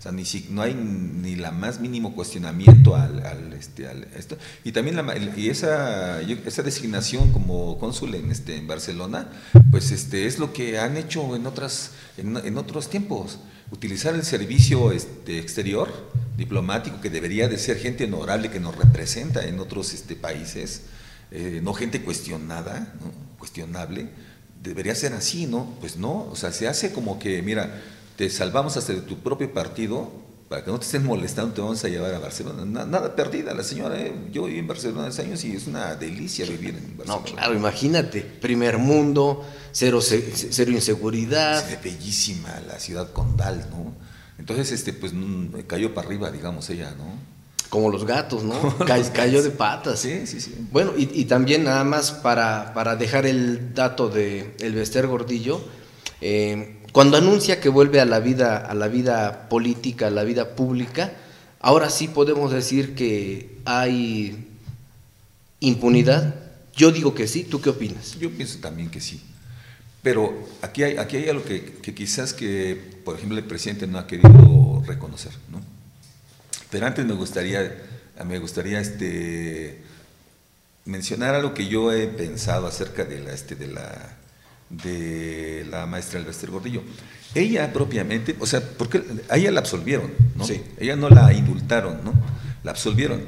O 0.00 0.02
sea, 0.02 0.12
ni 0.12 0.24
si, 0.24 0.46
no 0.48 0.62
hay 0.62 0.72
ni 0.72 1.36
la 1.36 1.50
más 1.50 1.78
mínimo 1.78 2.14
cuestionamiento 2.14 2.96
al, 2.96 3.52
este, 3.52 3.86
esto. 4.16 4.38
Y 4.64 4.72
también 4.72 4.96
la, 4.96 5.14
y 5.36 5.50
esa, 5.50 6.22
esa 6.22 6.62
designación 6.62 7.30
como 7.32 7.78
cónsul 7.78 8.14
en, 8.14 8.30
este, 8.30 8.56
en 8.56 8.66
Barcelona, 8.66 9.28
pues 9.70 9.90
este, 9.90 10.24
es 10.24 10.38
lo 10.38 10.54
que 10.54 10.78
han 10.78 10.96
hecho 10.96 11.36
en, 11.36 11.46
otras, 11.46 11.90
en, 12.16 12.56
otros 12.56 12.88
tiempos. 12.88 13.40
Utilizar 13.72 14.14
el 14.14 14.24
servicio 14.24 14.90
este, 14.90 15.38
exterior 15.38 15.92
diplomático, 16.34 17.02
que 17.02 17.10
debería 17.10 17.46
de 17.46 17.58
ser 17.58 17.76
gente 17.76 18.04
honorable 18.04 18.50
que 18.50 18.58
nos 18.58 18.74
representa 18.76 19.44
en 19.44 19.60
otros 19.60 19.92
este, 19.92 20.16
países, 20.16 20.84
eh, 21.30 21.60
no 21.62 21.74
gente 21.74 22.00
cuestionada, 22.00 22.94
cuestionable, 23.38 24.08
debería 24.62 24.94
ser 24.94 25.12
así, 25.12 25.44
¿no? 25.44 25.76
Pues 25.78 25.98
no, 25.98 26.22
o 26.30 26.36
sea, 26.36 26.52
se 26.52 26.68
hace 26.68 26.90
como 26.90 27.18
que, 27.18 27.42
mira, 27.42 27.82
te 28.20 28.28
salvamos 28.28 28.76
hasta 28.76 28.92
de 28.92 29.00
tu 29.00 29.16
propio 29.16 29.50
partido, 29.50 30.12
para 30.50 30.62
que 30.62 30.70
no 30.70 30.78
te 30.78 30.84
estén 30.84 31.06
molestando, 31.06 31.54
te 31.54 31.62
vamos 31.62 31.82
a 31.82 31.88
llevar 31.88 32.12
a 32.12 32.18
Barcelona. 32.18 32.66
Nada, 32.84 33.16
perdida 33.16 33.54
la 33.54 33.64
señora, 33.64 33.98
¿eh? 33.98 34.14
yo 34.30 34.44
viví 34.44 34.58
en 34.58 34.66
Barcelona 34.66 35.06
hace 35.06 35.22
años 35.22 35.42
y 35.42 35.56
es 35.56 35.66
una 35.66 35.94
delicia 35.94 36.44
vivir 36.44 36.74
en 36.74 36.98
Barcelona. 36.98 37.24
No, 37.24 37.24
claro, 37.24 37.54
imagínate, 37.54 38.20
primer 38.20 38.76
mundo, 38.76 39.42
cero, 39.72 40.02
cero 40.02 40.70
inseguridad. 40.70 41.66
Es 41.66 41.82
bellísima 41.82 42.60
la 42.68 42.78
ciudad 42.78 43.10
condal, 43.10 43.66
¿no? 43.70 43.94
Entonces, 44.38 44.70
este, 44.72 44.92
pues 44.92 45.14
mm, 45.14 45.62
cayó 45.66 45.94
para 45.94 46.06
arriba, 46.06 46.30
digamos, 46.30 46.68
ella, 46.68 46.94
¿no? 46.98 47.06
Como 47.70 47.88
los 47.88 48.04
gatos, 48.04 48.44
¿no? 48.44 48.76
cayó 49.14 49.42
de 49.42 49.50
patas. 49.50 49.98
Sí, 49.98 50.26
sí, 50.26 50.42
sí. 50.42 50.54
Bueno, 50.70 50.92
y, 50.94 51.24
también 51.24 51.64
nada 51.64 51.84
más 51.84 52.12
para, 52.12 52.74
para 52.74 52.96
dejar 52.96 53.24
el 53.24 53.72
dato 53.72 54.10
de 54.10 54.56
el 54.58 54.74
Bester 54.74 55.06
Gordillo, 55.06 55.62
eh, 56.20 56.79
cuando 56.92 57.16
anuncia 57.16 57.60
que 57.60 57.68
vuelve 57.68 58.00
a 58.00 58.04
la 58.04 58.20
vida, 58.20 58.56
a 58.56 58.74
la 58.74 58.88
vida 58.88 59.48
política, 59.48 60.08
a 60.08 60.10
la 60.10 60.24
vida 60.24 60.56
pública, 60.56 61.12
ahora 61.60 61.88
sí 61.88 62.08
podemos 62.08 62.52
decir 62.52 62.94
que 62.94 63.58
hay 63.64 64.48
impunidad. 65.60 66.34
Yo 66.74 66.90
digo 66.90 67.14
que 67.14 67.28
sí, 67.28 67.44
¿tú 67.44 67.60
qué 67.60 67.70
opinas? 67.70 68.18
Yo 68.18 68.30
pienso 68.30 68.58
también 68.58 68.90
que 68.90 69.00
sí. 69.00 69.20
Pero 70.02 70.48
aquí 70.62 70.82
hay, 70.82 70.96
aquí 70.96 71.18
hay 71.18 71.28
algo 71.28 71.44
que, 71.44 71.78
quizás 71.94 72.32
que, 72.32 73.00
por 73.04 73.16
ejemplo, 73.16 73.38
el 73.38 73.44
presidente 73.44 73.86
no 73.86 73.98
ha 73.98 74.06
querido 74.06 74.82
reconocer, 74.86 75.32
¿no? 75.50 75.60
Pero 76.70 76.86
antes 76.86 77.04
me 77.04 77.12
gustaría, 77.12 77.76
me 78.24 78.38
gustaría 78.38 78.80
este, 78.80 79.82
mencionar 80.86 81.34
algo 81.34 81.52
que 81.52 81.68
yo 81.68 81.92
he 81.92 82.06
pensado 82.06 82.66
acerca 82.66 83.04
de 83.04 83.32
este, 83.32 83.56
de 83.56 83.66
la 83.66 84.16
de 84.70 85.66
la 85.68 85.86
maestra 85.86 86.20
Elvester 86.20 86.50
Gordillo. 86.50 86.82
Ella 87.34 87.72
propiamente, 87.72 88.36
o 88.40 88.46
sea, 88.46 88.60
porque 88.60 89.02
a 89.28 89.36
ella 89.36 89.50
la 89.50 89.60
absolvieron, 89.60 90.10
¿no? 90.36 90.44
Sí. 90.44 90.62
Ella 90.78 90.96
no 90.96 91.08
la 91.10 91.32
indultaron, 91.32 92.02
¿no? 92.04 92.14
La 92.64 92.72
absolvieron. 92.72 93.22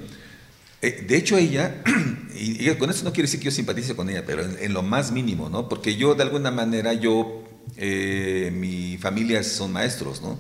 Eh, 0.80 1.04
de 1.06 1.16
hecho, 1.16 1.36
ella, 1.36 1.82
y, 2.34 2.68
con 2.74 2.90
eso 2.90 3.04
no 3.04 3.12
quiere 3.12 3.26
decir 3.26 3.40
que 3.40 3.46
yo 3.46 3.50
simpatice 3.50 3.94
con 3.94 4.08
ella, 4.08 4.24
pero 4.26 4.42
en, 4.42 4.72
lo 4.72 4.82
más 4.82 5.12
mínimo, 5.12 5.48
¿no? 5.48 5.68
Porque 5.68 5.96
yo, 5.96 6.14
de 6.14 6.22
alguna 6.22 6.50
manera, 6.50 6.92
yo, 6.94 7.44
eh, 7.76 8.50
mi 8.52 8.98
familia 8.98 9.42
son 9.44 9.72
maestros, 9.72 10.22
¿no? 10.22 10.38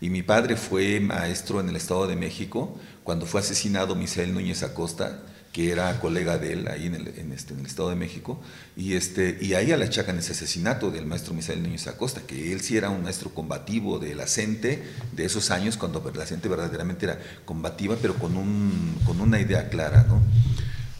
Y 0.00 0.08
mi 0.10 0.22
padre 0.22 0.56
fue 0.56 1.00
maestro 1.00 1.60
en 1.60 1.68
el 1.68 1.76
Estado 1.76 2.06
de 2.06 2.16
México 2.16 2.78
cuando 3.04 3.26
fue 3.26 3.40
asesinado 3.40 3.94
Misael 3.94 4.32
Núñez 4.32 4.62
Acosta 4.62 5.22
que 5.52 5.72
era 5.72 5.98
colega 5.98 6.38
de 6.38 6.52
él 6.52 6.68
ahí 6.68 6.86
en 6.86 6.94
el, 6.94 7.08
este, 7.08 7.54
en 7.54 7.60
el, 7.60 7.66
Estado 7.66 7.90
de 7.90 7.96
México, 7.96 8.40
y, 8.76 8.94
este, 8.94 9.36
y 9.40 9.54
ahí 9.54 9.66
le 9.66 9.84
achacan 9.84 10.16
ese 10.18 10.32
asesinato 10.32 10.90
del 10.90 11.06
maestro 11.06 11.34
Misael 11.34 11.62
Núñez 11.62 11.88
Acosta, 11.88 12.22
que 12.26 12.52
él 12.52 12.60
sí 12.60 12.76
era 12.76 12.90
un 12.90 13.02
maestro 13.02 13.30
combativo 13.30 13.98
de 13.98 14.14
la 14.14 14.26
CENTE 14.26 14.82
de 15.12 15.24
esos 15.24 15.50
años, 15.50 15.76
cuando 15.76 16.08
la 16.14 16.24
CENTE 16.24 16.48
verdaderamente 16.48 17.06
era 17.06 17.18
combativa, 17.44 17.96
pero 18.00 18.14
con, 18.14 18.36
un, 18.36 18.94
con 19.04 19.20
una 19.20 19.40
idea 19.40 19.68
clara. 19.68 20.04
¿no? 20.04 20.22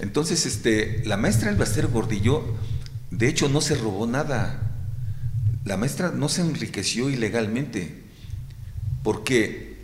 Entonces, 0.01 0.47
este, 0.47 1.03
la 1.05 1.17
maestra 1.17 1.51
Elbaster 1.51 1.87
Gordillo, 1.87 2.57
de 3.11 3.29
hecho, 3.29 3.49
no 3.49 3.61
se 3.61 3.77
robó 3.77 4.07
nada. 4.07 4.73
La 5.65 5.77
maestra 5.77 6.11
no 6.11 6.29
se 6.29 6.41
enriqueció 6.41 7.09
ilegalmente, 7.09 8.03
porque 9.05 9.77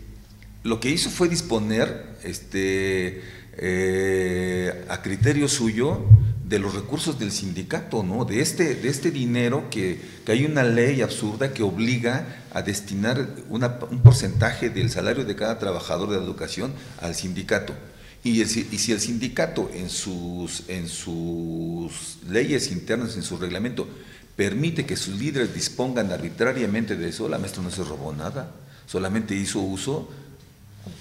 lo 0.64 0.80
que 0.80 0.90
hizo 0.90 1.10
fue 1.10 1.28
disponer 1.28 2.16
este, 2.24 3.22
eh, 3.58 4.84
a 4.88 5.02
criterio 5.02 5.48
suyo 5.48 6.04
de 6.44 6.58
los 6.60 6.74
recursos 6.74 7.18
del 7.18 7.32
sindicato, 7.32 8.02
¿no? 8.02 8.24
de, 8.24 8.40
este, 8.40 8.76
de 8.76 8.88
este 8.88 9.10
dinero 9.10 9.68
que, 9.70 10.00
hay 10.28 10.44
una 10.44 10.62
ley 10.62 11.02
absurda 11.02 11.52
que 11.52 11.62
obliga 11.62 12.44
a 12.52 12.62
destinar 12.62 13.28
un 13.48 14.00
porcentaje 14.02 14.70
del 14.70 14.90
salario 14.90 15.24
de 15.24 15.34
cada 15.34 15.58
trabajador 15.58 16.10
de 16.10 16.18
la 16.18 16.24
educación 16.24 16.72
al 17.00 17.14
sindicato. 17.14 17.74
Y, 18.22 18.42
y, 18.42 18.46
si 18.46 18.92
el 18.92 19.00
sindicato 19.00 19.70
en 19.72 19.88
sus, 19.88 20.64
en 20.68 20.88
sus 20.88 22.18
leyes 22.28 22.72
internas, 22.72 23.16
en 23.16 23.22
su 23.22 23.36
reglamento, 23.36 23.88
permite 24.36 24.84
que 24.84 24.96
sus 24.96 25.18
líderes 25.18 25.54
dispongan 25.54 26.12
arbitrariamente 26.12 26.96
de 26.96 27.08
eso, 27.08 27.28
la 27.28 27.38
maestra 27.38 27.62
no 27.62 27.70
se 27.70 27.84
robó 27.84 28.12
nada, 28.12 28.52
solamente 28.86 29.34
hizo 29.34 29.60
uso 29.60 30.08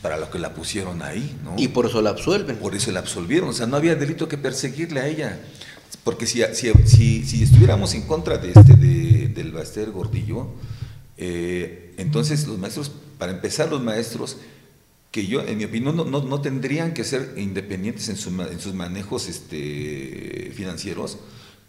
para 0.02 0.18
lo 0.18 0.30
que 0.30 0.40
la 0.40 0.54
pusieron 0.54 1.02
ahí. 1.02 1.38
¿no? 1.44 1.56
Y 1.58 1.70
por 1.70 1.86
eso 1.86 2.02
la 2.02 2.12
absuelven. 2.12 2.58
Por 2.58 2.76
eso 2.76 2.92
la 2.92 3.00
absolvieron. 3.00 3.50
O 3.50 3.54
sea, 3.54 3.68
no 3.68 3.78
había 3.78 3.96
delito 3.96 4.28
que 4.28 4.38
perseguirle 4.38 5.00
a 5.00 5.08
ella. 5.08 5.40
Porque 6.04 6.28
si, 6.28 6.44
si, 6.54 7.24
si, 7.26 7.44
estuviéramos 7.44 7.94
en 7.96 8.04
contra 8.04 8.38
de 8.38 8.50
este, 8.50 8.76
de, 8.76 9.28
del 9.30 9.52
Baster 9.52 9.90
Gordillo, 9.92 10.48
eh, 11.18 11.94
entonces 11.98 12.46
los 12.48 12.60
maestros, 12.60 12.92
para 13.18 13.32
empezar, 13.32 13.70
los 13.70 13.82
maestros, 13.82 14.38
que 15.10 15.26
yo, 15.26 15.42
en 15.42 15.58
mi 15.58 15.64
opinión, 15.64 15.96
no, 15.96 16.04
no, 16.06 16.42
tendrían 16.42 16.94
que 16.94 17.04
ser 17.04 17.34
independientes 17.38 18.10
en, 18.10 18.40
en 18.42 18.60
sus 18.60 18.74
manejos 18.74 19.28
este, 19.28 20.52
financieros, 20.54 21.18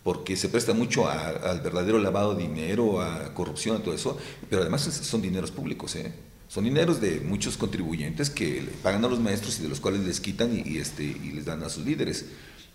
porque 0.03 0.37
se 0.37 0.49
presta 0.49 0.75
mucho 0.75 1.09
al 1.09 1.61
verdadero 1.61 1.99
lavado 1.99 2.35
de 2.35 2.43
dinero, 2.43 3.01
a 3.01 3.33
corrupción, 3.35 3.77
a 3.77 3.83
todo 3.83 3.95
eso, 3.95 4.19
pero 4.51 4.63
además 4.63 4.83
son 4.83 5.23
dineros 5.23 5.51
públicos, 5.51 5.95
¿eh? 5.97 6.13
Son 6.57 6.65
dineros 6.65 7.03
de 7.03 7.21
muchos 7.21 7.59
contribuyentes 7.59 8.31
que 8.31 8.67
pagan 8.83 9.05
a 9.05 9.09
los 9.09 9.21
maestros 9.21 9.59
y 9.59 9.65
de 9.65 9.69
los 9.69 9.79
cuales 9.79 10.01
les 10.07 10.23
quitan 10.23 10.57
y, 10.57 10.79
este, 10.79 11.03
y 11.03 11.33
les 11.33 11.45
dan 11.45 11.63
a 11.63 11.69
sus 11.69 11.85
líderes. 11.85 12.25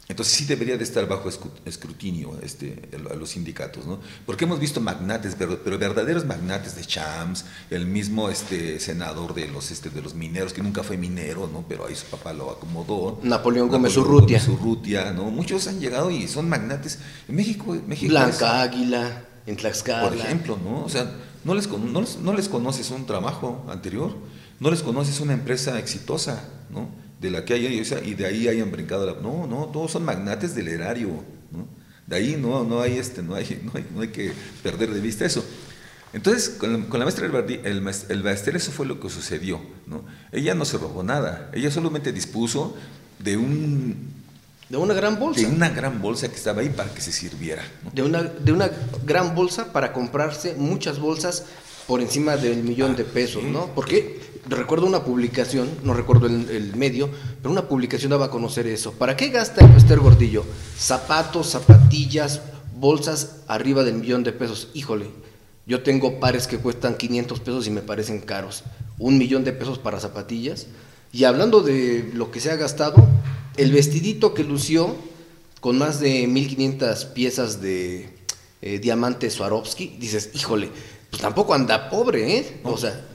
Entonces 0.08 0.36
sí 0.36 0.46
debería 0.46 0.78
de 0.78 0.84
estar 0.84 1.08
bajo 1.08 1.28
escrutinio 1.66 2.38
este, 2.44 2.80
a 3.10 3.16
los 3.16 3.32
sindicatos, 3.32 3.88
¿no? 3.88 4.00
Porque 4.28 4.46
hemos 4.46 4.60
visto 4.60 4.82
magnates, 4.82 5.36
pero, 5.36 5.58
verdaderos 5.80 6.28
magnates 6.28 6.76
de 6.76 6.86
Chams, 6.86 7.46
el 7.72 7.88
mismo 7.88 8.30
este, 8.30 8.80
senador 8.80 9.34
de 9.34 9.48
los, 9.48 9.72
este, 9.72 9.90
de 9.90 10.04
los 10.04 10.14
mineros, 10.14 10.54
que 10.54 10.62
nunca 10.62 10.84
fue 10.84 10.96
minero, 10.96 11.50
¿no? 11.52 11.66
Pero 11.68 11.88
ahí 11.88 11.96
su 11.96 12.06
papá 12.06 12.34
lo 12.34 12.52
acomodó. 12.52 13.20
Napoleón 13.24 13.68
Gómez 13.68 13.98
Urrutia. 13.98 14.40
Urrutia, 14.48 15.12
¿no? 15.12 15.32
Muchos 15.32 15.66
han 15.66 15.80
llegado 15.80 16.12
y 16.12 16.28
son 16.28 16.48
magnates. 16.48 17.00
En 17.28 17.36
México, 17.36 17.76
México 17.88 18.12
Blanca 18.12 18.62
Águila, 18.62 19.24
en 19.48 19.56
Tlaxcala. 19.56 20.08
Por 20.08 20.16
ejemplo, 20.16 20.60
¿no? 20.64 20.86
O 20.86 20.90
sea, 20.90 21.12
no 21.44 21.56
les, 21.56 21.68
no, 21.70 22.34
les, 22.34 22.50
conoces 22.50 22.92
un 22.92 23.06
trabajo 23.06 23.66
anterior, 23.70 24.16
no 24.60 24.70
les 24.70 24.84
conoces 24.84 25.20
una 25.20 25.34
empresa 25.34 25.80
exitosa, 25.80 26.48
¿no? 26.70 26.90
De 27.20 27.32
la 27.32 27.46
que 27.46 27.54
hay, 27.54 27.66
y 28.06 28.14
de 28.14 28.26
ahí 28.26 28.48
hayan 28.48 28.72
brincado. 28.72 29.06
La, 29.06 29.22
no, 29.22 29.48
no, 29.48 29.66
todos 29.66 29.92
son 29.92 30.06
magnates 30.06 30.56
del 30.56 30.68
erario, 30.68 31.10
¿no? 31.52 31.68
De 32.08 32.16
ahí 32.16 32.38
no, 32.40 32.64
no, 32.64 32.82
hay, 32.82 32.98
este, 32.98 33.24
no, 33.24 33.36
hay, 33.36 33.62
no, 33.94 34.02
hay, 34.02 34.10
que 34.10 34.34
perder 34.64 34.92
de 34.94 35.00
vista 35.00 35.26
eso. 35.26 35.44
Entonces, 36.14 36.50
con 36.50 36.90
la, 36.92 37.06
maestra 37.06 37.26
el, 37.26 37.36
el, 37.66 37.88
el 38.10 38.56
eso 38.56 38.72
fue 38.72 38.86
lo 38.86 39.00
que 39.00 39.10
sucedió. 39.10 39.62
¿no? 39.88 40.04
Ella 40.34 40.54
no 40.54 40.66
se 40.66 40.78
robó 40.78 41.04
nada, 41.04 41.50
ella 41.54 41.72
solamente 41.72 42.12
dispuso 42.12 42.76
de 43.20 43.38
un 43.38 44.21
de 44.72 44.78
una 44.78 44.94
gran 44.94 45.20
bolsa. 45.20 45.42
De 45.42 45.48
una 45.48 45.70
gran 45.70 46.02
bolsa 46.02 46.30
que 46.30 46.36
estaba 46.38 46.62
ahí 46.62 46.70
para 46.70 46.94
que 46.94 47.02
se 47.02 47.12
sirviera. 47.12 47.62
De, 47.92 48.04
una, 48.04 48.24
de 48.24 48.54
una 48.54 48.72
gran 49.06 49.36
bolsa 49.36 49.74
para 49.74 49.92
comprarse 49.92 50.56
muchas 50.56 50.98
bolsas 50.98 51.44
por 51.88 52.00
encima 52.00 52.38
del 52.38 52.64
millón 52.64 52.96
de 52.96 53.04
ah, 53.04 53.14
pesos, 53.14 53.44
¿no? 53.44 53.66
Porque 53.76 54.22
recuerdo 54.48 54.86
una 54.86 55.04
publicación, 55.04 55.68
no 55.84 55.94
recuerdo 55.94 56.28
el, 56.28 56.74
medio, 56.78 57.10
pero 57.42 57.52
una 57.52 57.68
publicación 57.68 58.12
daba 58.12 58.28
a 58.28 58.30
conocer 58.30 58.66
eso. 58.66 58.94
¿Para 58.94 59.18
qué 59.18 59.28
gasta 59.28 59.66
el 59.66 59.74
Pester 59.74 60.00
Gordillo? 60.00 60.46
Zapatos, 60.78 61.50
zapatillas, 61.50 62.40
bolsas 62.80 63.42
arriba 63.48 63.84
del 63.84 63.96
millón 63.96 64.24
de 64.24 64.32
pesos. 64.32 64.70
Híjole, 64.74 65.08
yo 65.68 65.84
tengo 65.84 66.22
pares 66.22 66.48
que 66.48 66.60
cuestan 66.60 66.96
500 66.96 67.42
pesos 67.42 67.68
y 67.68 67.72
me 67.72 67.82
parecen 67.82 68.22
caros. 68.22 68.64
Un 69.00 69.18
millón 69.18 69.44
de 69.44 69.52
pesos 69.52 69.80
para 69.80 70.00
zapatillas. 70.00 70.68
Y 71.12 71.26
hablando 71.26 71.60
de 71.60 72.10
lo 72.14 72.32
que 72.32 72.40
se 72.40 72.52
ha 72.52 72.56
gastado, 72.56 73.06
el 73.58 73.72
vestidito 73.72 74.34
que 74.34 74.44
lució 74.44 74.96
con 75.60 75.78
más 75.78 76.00
de 76.00 76.28
1500 76.28 77.06
piezas 77.06 77.62
de 77.62 78.10
eh, 78.62 78.80
diamante 78.80 79.30
Swarovski, 79.30 79.96
dices, 80.00 80.32
híjole, 80.34 80.70
pues 81.10 81.22
tampoco 81.22 81.54
anda 81.54 81.90
pobre, 81.90 82.38
¿eh? 82.38 82.60
o 82.64 82.78
sea, 82.78 83.06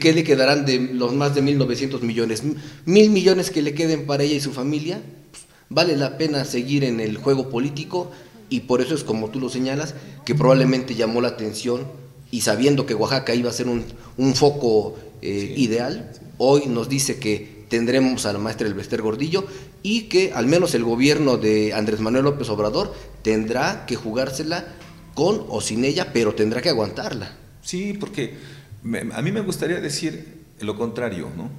¿qué 0.00 0.12
le 0.12 0.24
quedarán 0.24 0.64
de 0.64 0.78
los 0.78 1.12
más 1.12 1.34
de 1.34 1.42
1.900 1.42 2.00
millones? 2.00 2.42
Mil 2.84 3.10
millones 3.10 3.50
que 3.50 3.62
le 3.62 3.74
queden 3.74 4.06
para 4.06 4.22
ella 4.22 4.36
y 4.36 4.40
su 4.40 4.52
familia, 4.52 5.02
pues, 5.30 5.44
vale 5.68 5.96
la 5.96 6.16
pena 6.16 6.44
seguir 6.44 6.84
en 6.84 7.00
el 7.00 7.18
juego 7.18 7.50
político 7.50 8.10
y 8.48 8.60
por 8.60 8.80
eso 8.80 8.94
es 8.94 9.04
como 9.04 9.30
tú 9.30 9.40
lo 9.40 9.48
señalas, 9.48 9.94
que 10.24 10.34
probablemente 10.34 10.94
llamó 10.94 11.20
la 11.20 11.28
atención 11.28 11.86
y 12.30 12.42
sabiendo 12.42 12.86
que 12.86 12.94
Oaxaca 12.94 13.34
iba 13.34 13.50
a 13.50 13.52
ser 13.52 13.66
un, 13.68 14.34
foco 14.34 14.96
eh, 15.22 15.54
ideal, 15.56 16.12
hoy 16.38 16.66
nos 16.66 16.88
dice 16.88 17.18
que 17.18 17.55
tendremos 17.68 18.26
a 18.26 18.32
la 18.32 18.38
maestra 18.38 18.66
Elvester 18.66 19.02
Gordillo 19.02 19.46
y 19.82 20.02
que 20.02 20.32
al 20.32 20.46
menos 20.46 20.74
el 20.74 20.84
gobierno 20.84 21.36
de 21.36 21.74
Andrés 21.74 22.00
Manuel 22.00 22.24
López 22.24 22.48
Obrador 22.48 22.94
tendrá 23.22 23.86
que 23.86 23.96
jugársela 23.96 24.66
con 25.14 25.44
o 25.48 25.60
sin 25.60 25.84
ella, 25.84 26.12
pero 26.12 26.34
tendrá 26.34 26.60
que 26.62 26.68
aguantarla. 26.68 27.36
Sí, 27.62 27.94
porque 27.98 28.34
a 29.12 29.22
mí 29.22 29.32
me 29.32 29.40
gustaría 29.40 29.80
decir 29.80 30.44
lo 30.60 30.76
contrario, 30.76 31.28
¿no? 31.36 31.50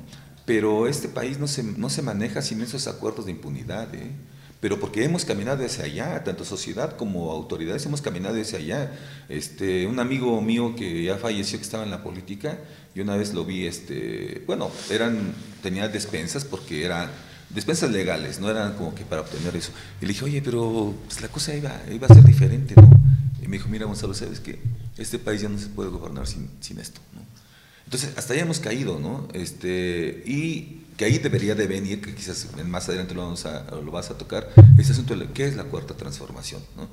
Pero 0.46 0.88
este 0.88 1.10
país 1.10 1.40
no 1.40 1.48
se, 1.48 1.64
no 1.64 1.90
se 1.90 2.02
maneja 2.02 2.42
sin 2.42 2.62
esos 2.62 2.88
acuerdos 2.88 3.26
de 3.26 3.32
impunidad, 3.32 3.94
¿eh? 3.94 4.12
pero 4.60 4.80
porque 4.80 5.04
hemos 5.04 5.26
caminado 5.26 5.64
hacia 5.66 5.86
allá, 5.86 6.24
tanto 6.24 6.44
sociedad 6.44 6.96
como 6.96 7.32
autoridades 7.32 7.86
hemos 7.86 8.02
caminado 8.02 8.42
hacia 8.42 8.58
allá. 8.58 8.92
Este, 9.30 9.86
un 9.86 10.00
amigo 10.00 10.42
mío 10.42 10.76
que 10.76 11.04
ya 11.04 11.18
falleció, 11.18 11.60
que 11.60 11.64
estaba 11.64 11.84
en 11.84 11.92
la 11.92 12.02
política, 12.04 12.60
y 12.98 13.02
una 13.02 13.16
vez 13.16 13.32
lo 13.36 13.46
vi, 13.46 13.68
este, 13.68 14.42
bueno, 14.48 14.72
eran, 14.90 15.36
tenía 15.62 15.88
despensas 15.88 16.44
porque 16.44 16.84
eran 16.84 17.12
despensas 17.52 17.92
legales, 17.92 18.40
no 18.40 18.50
eran 18.50 18.74
como 18.74 18.96
que 18.96 19.06
para 19.06 19.22
obtener 19.22 19.56
eso. 19.56 19.72
Y 20.02 20.06
le 20.06 20.14
dije, 20.14 20.26
oye, 20.26 20.42
pero 20.42 20.96
pues, 21.06 21.22
la 21.22 21.28
cosa 21.28 21.54
iba, 21.56 21.80
iba 21.94 22.08
a 22.08 22.14
ser 22.14 22.24
diferente, 22.24 22.74
¿no? 22.76 22.90
Y 23.40 23.48
me 23.48 23.58
dijo, 23.58 23.70
mira 23.70 23.86
Gonzalo, 23.86 24.16
¿sabes 24.16 24.40
qué? 24.40 24.58
Este 24.98 25.20
país 25.20 25.42
ya 25.42 25.48
no 25.48 25.60
se 25.60 25.68
puede 25.68 25.92
gobernar 25.92 26.26
sin, 26.26 26.50
sin 26.60 26.80
esto. 26.80 27.00
Entonces, 27.86 28.14
hasta 28.18 28.34
ahí 28.34 28.40
hemos 28.40 28.60
caído, 28.60 29.00
¿no? 29.00 29.28
Este, 29.32 30.24
y 30.26 30.82
que 30.98 31.06
ahí 31.06 31.20
debería 31.20 31.54
de 31.54 31.68
venir, 31.68 32.02
que 32.02 32.16
quizás 32.16 32.48
más 32.66 32.90
adelante 32.90 33.14
lo, 33.14 33.22
vamos 33.22 33.46
a, 33.46 33.64
lo 33.76 33.92
vas 33.92 34.10
a 34.10 34.18
tocar, 34.18 34.50
ese 34.80 34.94
asunto 34.94 35.16
de 35.16 35.28
qué 35.28 35.46
es 35.46 35.56
la 35.56 35.66
cuarta 35.66 35.96
transformación. 35.96 36.64
¿no? 36.76 36.90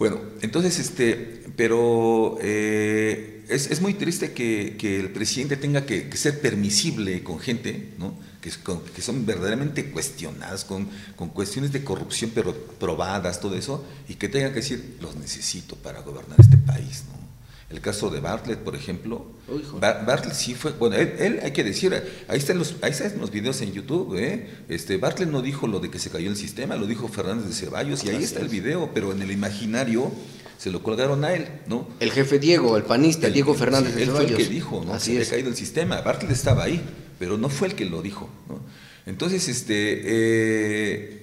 Bueno, 0.00 0.18
entonces, 0.40 0.78
este, 0.78 1.44
pero 1.56 2.38
eh, 2.40 3.39
es, 3.50 3.70
es, 3.70 3.80
muy 3.80 3.94
triste 3.94 4.32
que, 4.32 4.76
que, 4.78 5.00
el 5.00 5.10
presidente 5.10 5.56
tenga 5.56 5.84
que, 5.84 6.10
ser 6.16 6.40
permisible 6.40 7.22
con 7.22 7.38
gente, 7.38 7.92
¿no? 7.98 8.14
que, 8.40 8.50
que 8.94 9.02
son 9.02 9.26
verdaderamente 9.26 9.90
cuestionadas, 9.90 10.64
con, 10.64 10.88
con, 11.16 11.28
cuestiones 11.30 11.72
de 11.72 11.84
corrupción, 11.84 12.30
pero 12.34 12.54
probadas, 12.54 13.40
todo 13.40 13.56
eso, 13.56 13.84
y 14.08 14.14
que 14.14 14.28
tenga 14.28 14.48
que 14.48 14.56
decir, 14.56 14.96
los 15.00 15.16
necesito 15.16 15.76
para 15.76 16.00
gobernar 16.00 16.40
este 16.40 16.56
país. 16.56 17.04
¿no? 17.12 17.20
El 17.70 17.80
caso 17.80 18.10
de 18.10 18.18
Bartlett, 18.18 18.58
por 18.58 18.74
ejemplo. 18.74 19.26
Bartlett 19.80 20.34
sí 20.34 20.54
fue, 20.54 20.72
bueno, 20.72 20.96
él, 20.96 21.38
hay 21.42 21.52
que 21.52 21.62
decir, 21.62 21.94
ahí 22.26 22.38
están 22.38 22.58
los, 22.58 22.74
ahí 22.82 22.90
están 22.90 23.18
los 23.20 23.30
videos 23.30 23.60
en 23.60 23.72
YouTube, 23.72 24.16
¿eh? 24.16 24.48
Este, 24.68 24.96
Bartlett 24.96 25.28
no 25.28 25.40
dijo 25.40 25.68
lo 25.68 25.78
de 25.78 25.88
que 25.88 26.00
se 26.00 26.10
cayó 26.10 26.30
el 26.30 26.36
sistema, 26.36 26.74
lo 26.74 26.88
dijo 26.88 27.06
Fernández 27.06 27.46
de 27.46 27.52
Ceballos, 27.54 28.04
y 28.04 28.08
ahí 28.08 28.24
está 28.24 28.40
el 28.40 28.48
video, 28.48 28.90
pero 28.92 29.12
en 29.12 29.22
el 29.22 29.30
imaginario 29.30 30.10
se 30.60 30.70
lo 30.70 30.82
colgaron 30.82 31.24
a 31.24 31.32
él, 31.32 31.48
¿no? 31.68 31.88
El 32.00 32.12
jefe 32.12 32.38
Diego, 32.38 32.76
el 32.76 32.82
panista, 32.82 33.30
Diego 33.30 33.54
Fernández 33.54 33.94
de 33.94 34.04
Ceballos. 34.04 34.20
Él 34.20 34.26
fue 34.26 34.42
el 34.42 34.46
que 34.46 34.54
dijo, 34.54 34.84
¿no? 34.84 34.92
Así 34.92 35.12
se 35.12 35.16
había 35.16 35.30
caído 35.30 35.48
el 35.48 35.56
sistema. 35.56 36.02
Bartlett 36.02 36.32
estaba 36.32 36.64
ahí, 36.64 36.82
pero 37.18 37.38
no 37.38 37.48
fue 37.48 37.68
el 37.68 37.74
que 37.74 37.86
lo 37.86 38.02
dijo, 38.02 38.28
¿no? 38.46 38.60
Entonces, 39.06 39.48
este, 39.48 40.02
eh, 40.04 41.22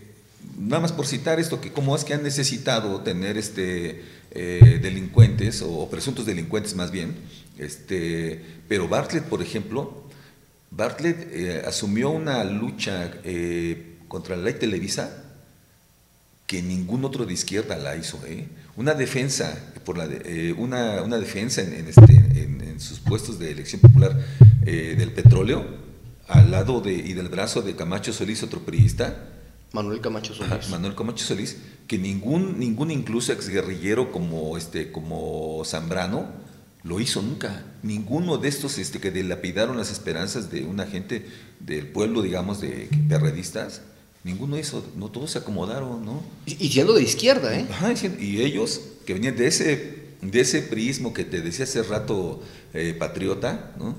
nada 0.58 0.82
más 0.82 0.92
por 0.92 1.06
citar 1.06 1.40
esto, 1.40 1.62
que 1.62 1.72
cómo 1.72 1.96
es 1.96 2.04
que 2.04 2.16
han 2.16 2.24
necesitado 2.24 3.02
tener 3.02 3.38
este 3.38 4.02
eh, 4.32 4.80
delincuentes 4.82 5.62
o, 5.62 5.88
presuntos 5.88 6.26
delincuentes 6.26 6.74
más 6.74 6.90
bien. 6.90 7.16
Este, 7.60 8.42
pero 8.68 8.88
Bartlett, 8.88 9.26
por 9.26 9.44
ejemplo, 9.44 10.02
Bartlett 10.72 11.30
eh, 11.32 11.64
asumió 11.64 12.10
una 12.10 12.44
lucha 12.44 13.12
eh, 13.24 13.98
contra 14.08 14.36
la 14.36 14.46
ley 14.46 14.56
Televisa 14.56 15.27
que 16.48 16.64
ningún 16.64 17.06
otro 17.06 17.26
de 17.26 17.34
izquierda 17.34 17.78
la 17.78 17.96
hizo. 17.96 18.20
Una 18.76 18.94
defensa, 18.96 19.72
por 19.86 19.98
la 19.98 20.08
una, 20.58 21.04
una, 21.04 21.18
defensa 21.20 21.62
en, 21.62 21.88
este, 21.88 22.16
en, 22.16 22.80
sus 22.80 23.00
puestos 23.00 23.38
de 23.38 23.52
elección 23.52 23.82
popular 23.82 24.18
del 24.64 25.12
petróleo, 25.12 25.66
al 26.28 26.52
lado 26.52 26.82
de, 26.82 26.94
y 26.94 27.14
del 27.14 27.30
brazo 27.30 27.62
de 27.62 27.76
Camacho 27.76 28.14
Solís, 28.14 28.44
otro 28.44 28.62
periodista, 28.62 29.16
Manuel 29.74 30.00
Camacho 30.00 30.34
Solís. 30.34 30.70
Manuel 30.70 30.96
Camacho 30.96 31.26
Solís, 31.26 31.58
que 31.88 31.98
ningún, 31.98 32.60
ningún 32.60 32.92
incluso 32.92 33.34
exguerrillero 33.34 34.12
como, 34.12 34.58
este, 34.58 34.92
como 34.92 35.62
Zambrano 35.66 36.28
lo 36.84 37.00
hizo 37.00 37.22
nunca. 37.22 37.66
Ninguno 37.84 38.38
de 38.38 38.48
estos 38.48 38.78
este, 38.78 39.00
que 39.00 39.12
dilapidaron 39.12 39.78
las 39.78 39.92
esperanzas 39.92 40.50
de 40.50 40.64
una 40.64 40.86
gente 40.86 41.26
del 41.60 41.88
pueblo, 41.88 42.22
digamos, 42.22 42.62
de 42.62 42.90
perredistas, 43.10 43.82
ninguno 44.28 44.60
hizo, 44.60 44.86
no 44.96 45.10
todos 45.10 45.32
se 45.32 45.40
acomodaron, 45.40 46.06
¿no? 46.06 46.22
Y, 46.46 46.70
siendo 46.70 46.94
de 46.94 47.02
izquierda, 47.02 47.58
¿eh? 47.58 47.66
Ajá, 47.72 47.94
y 48.20 48.42
ellos, 48.42 48.82
que 49.06 49.14
venían 49.14 49.36
de 49.36 49.48
ese, 49.48 49.96
de 50.22 50.40
ese 50.40 50.62
prismo 50.62 51.14
que 51.14 51.24
te 51.24 51.42
decía 51.42 51.64
hace 51.64 51.82
rato 51.82 52.44
eh, 52.74 52.94
patriota, 52.98 53.74
¿no? 53.80 53.96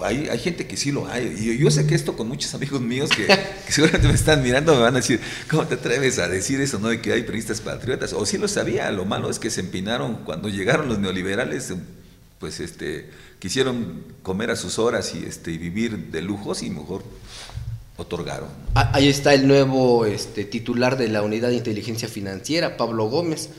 hay, 0.00 0.28
hay, 0.28 0.38
gente 0.38 0.66
que 0.66 0.76
sí 0.76 0.92
lo 0.92 1.08
hay. 1.08 1.34
Y 1.38 1.58
yo 1.58 1.70
sé 1.70 1.86
que 1.86 1.94
esto 1.94 2.16
con 2.16 2.28
muchos 2.28 2.54
amigos 2.54 2.80
míos 2.80 3.10
que, 3.10 3.26
seguramente 3.68 4.08
me 4.08 4.14
están 4.14 4.42
mirando 4.42 4.74
me 4.74 4.82
van 4.82 4.94
a 4.94 4.98
decir, 4.98 5.20
¿cómo 5.50 5.66
te 5.66 5.74
atreves 5.74 6.18
a 6.18 6.28
decir 6.28 6.60
eso, 6.60 6.78
no? 6.78 6.88
De 6.88 7.00
que 7.00 7.12
hay 7.12 7.22
periodistas 7.22 7.60
patriotas. 7.60 8.12
O 8.12 8.24
sí 8.26 8.38
lo 8.38 8.48
sabía, 8.48 8.90
lo 8.92 9.04
malo 9.04 9.30
es 9.30 9.38
que 9.38 9.50
se 9.50 9.60
empinaron 9.60 10.18
cuando 10.24 10.48
llegaron 10.48 10.88
los 10.88 10.98
neoliberales, 10.98 11.72
pues 12.38 12.60
este, 12.60 13.10
quisieron 13.38 14.04
comer 14.22 14.50
a 14.50 14.56
sus 14.56 14.78
horas 14.78 15.14
y, 15.14 15.24
este, 15.24 15.56
vivir 15.58 16.10
de 16.10 16.22
lujos 16.22 16.62
y 16.62 16.70
mejor 16.70 17.02
otorgaron. 17.98 18.48
Ah, 18.74 18.90
ahí 18.94 19.08
está 19.08 19.34
el 19.34 19.46
nuevo 19.46 20.06
este, 20.06 20.44
titular 20.44 20.96
de 20.96 21.08
la 21.08 21.22
Unidad 21.22 21.50
de 21.50 21.56
Inteligencia 21.56 22.08
Financiera, 22.08 22.78
Pablo 22.78 23.10
Gómez, 23.10 23.50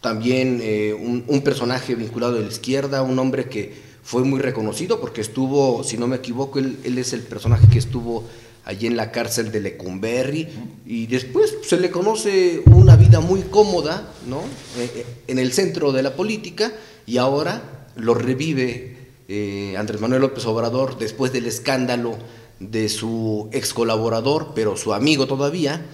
también 0.00 0.60
eh, 0.62 0.94
un, 0.94 1.24
un 1.26 1.42
personaje 1.42 1.94
vinculado 1.94 2.38
a 2.38 2.40
la 2.40 2.48
izquierda, 2.48 3.02
un 3.02 3.18
hombre 3.18 3.48
que 3.50 3.88
fue 4.08 4.24
muy 4.24 4.40
reconocido 4.40 5.02
porque 5.02 5.20
estuvo, 5.20 5.84
si 5.84 5.98
no 5.98 6.06
me 6.06 6.16
equivoco, 6.16 6.58
él, 6.58 6.78
es 6.82 7.12
el 7.12 7.20
personaje 7.20 7.68
que 7.68 7.78
estuvo 7.78 8.24
allí 8.64 8.86
en 8.86 8.96
la 8.96 9.12
cárcel 9.12 9.52
de 9.52 9.60
Lecumberri 9.60 10.48
y 10.86 11.06
después 11.08 11.56
se 11.62 11.78
le 11.78 11.90
conoce 11.90 12.62
una 12.64 12.96
vida 12.96 13.20
muy 13.20 13.42
cómoda, 13.42 14.10
¿no? 14.26 14.38
Eh, 14.78 14.90
eh, 14.94 15.06
en 15.26 15.38
el 15.38 15.52
centro 15.52 15.92
de 15.92 16.02
la 16.02 16.16
política 16.16 16.72
y 17.04 17.18
ahora 17.18 17.86
lo 17.96 18.14
revive 18.14 18.96
eh, 19.28 19.74
Andrés 19.76 20.00
Manuel 20.00 20.22
López 20.22 20.46
Obrador 20.46 20.98
después 20.98 21.30
del 21.30 21.44
escándalo 21.44 22.16
de 22.60 22.88
su 22.88 23.48
ex 23.52 23.72
colaborador, 23.72 24.52
pero 24.54 24.76
su 24.76 24.92
amigo 24.94 25.26
todavía, 25.26 25.84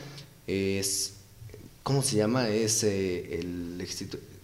es, 0.47 1.15
¿cómo 1.83 2.03
se 2.03 2.17
llama? 2.17 2.49
Es 2.49 2.83
el 2.85 3.81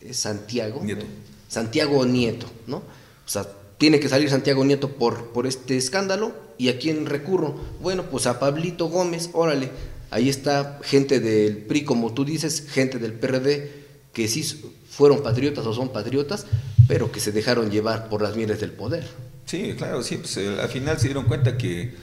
es 0.00 0.16
Santiago. 0.16 0.82
Nieto. 0.82 1.06
Santiago 1.48 2.04
Nieto, 2.06 2.46
¿no? 2.66 2.78
O 2.78 3.28
sea, 3.28 3.46
tiene 3.78 4.00
que 4.00 4.08
salir 4.08 4.30
Santiago 4.30 4.64
Nieto 4.64 4.90
por, 4.90 5.32
por 5.32 5.46
este 5.46 5.76
escándalo. 5.76 6.32
¿Y 6.58 6.68
a 6.68 6.78
quién 6.78 7.06
recurro? 7.06 7.54
Bueno, 7.80 8.04
pues 8.10 8.26
a 8.26 8.38
Pablito 8.38 8.88
Gómez, 8.88 9.30
órale, 9.32 9.70
ahí 10.10 10.28
está 10.28 10.78
gente 10.82 11.18
del 11.18 11.56
PRI, 11.56 11.84
como 11.84 12.12
tú 12.12 12.26
dices, 12.26 12.66
gente 12.68 12.98
del 12.98 13.14
PRD, 13.14 13.70
que 14.12 14.28
sí 14.28 14.42
fueron 14.90 15.22
patriotas 15.22 15.64
o 15.64 15.72
son 15.72 15.88
patriotas, 15.88 16.46
pero 16.86 17.10
que 17.10 17.20
se 17.20 17.32
dejaron 17.32 17.70
llevar 17.70 18.10
por 18.10 18.20
las 18.20 18.36
mieles 18.36 18.60
del 18.60 18.72
poder. 18.72 19.08
Sí, 19.46 19.74
claro, 19.76 20.02
sí, 20.02 20.18
pues 20.18 20.36
eh, 20.36 20.60
al 20.60 20.68
final 20.68 20.98
se 20.98 21.06
dieron 21.06 21.24
cuenta 21.24 21.56
que, 21.56 21.94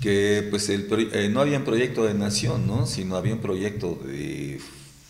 que 0.00 0.46
pues 0.50 0.68
el, 0.68 0.86
eh, 1.12 1.28
no 1.30 1.40
había 1.40 1.58
un 1.58 1.64
proyecto 1.64 2.04
de 2.04 2.14
nación, 2.14 2.66
¿no? 2.66 2.86
sino 2.86 3.16
había 3.16 3.34
un 3.34 3.40
proyecto 3.40 3.98
de 4.04 4.60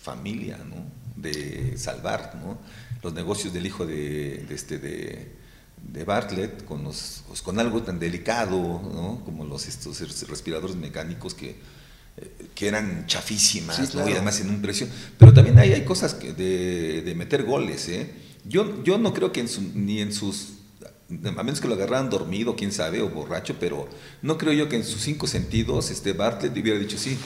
familia, 0.03 0.59
¿no? 0.69 0.77
de 1.17 1.77
salvar 1.77 2.41
¿no? 2.41 2.59
los 3.03 3.13
negocios 3.13 3.53
del 3.53 3.67
hijo 3.67 3.87
de, 3.87 4.45
de 4.49 4.55
este, 4.55 4.79
de, 4.79 5.33
de 5.83 6.05
Bartlett 6.05 6.65
con, 6.65 6.85
los, 6.85 7.25
pues, 7.27 7.43
con 7.43 7.59
algo 7.59 7.83
tan 7.83 7.99
delicado 7.99 8.57
¿no? 8.57 9.21
como 9.25 9.45
los, 9.45 9.67
estos 9.67 10.01
respiradores 10.29 10.77
mecánicos 10.77 11.35
que, 11.35 11.57
eh, 12.17 12.49
que 12.55 12.69
eran 12.69 13.07
chafísimas 13.07 13.95
y 13.95 13.99
además 13.99 14.41
en 14.41 14.51
un 14.51 14.63
precio. 14.63 14.87
Pero 15.19 15.35
también 15.35 15.59
hay, 15.59 15.73
hay 15.73 15.85
cosas 15.85 16.15
que 16.15 16.33
de, 16.33 17.03
de, 17.03 17.15
meter 17.15 17.43
goles. 17.43 17.89
¿eh? 17.89 18.13
Yo, 18.45 18.85
yo 18.85 18.99
no 18.99 19.13
creo 19.13 19.33
que 19.33 19.41
en 19.41 19.49
ni 19.75 20.01
en 20.01 20.13
sus 20.13 20.54
a 21.11 21.43
menos 21.43 21.61
que 21.61 21.69
lo 21.69 21.75
agarraran 21.75 22.11
dormido, 22.11 22.57
quién 22.57 22.73
sabe, 22.73 23.03
o 23.03 23.09
borracho, 23.09 23.57
pero 23.61 23.89
no 24.23 24.39
creo 24.39 24.53
yo 24.53 24.69
que 24.69 24.77
en 24.77 24.85
sus 24.85 25.03
cinco 25.03 25.27
sentidos 25.27 25.91
este 25.91 26.13
Bartlett 26.13 26.57
hubiera 26.57 26.79
dicho 26.79 26.99
sí, 26.99 27.19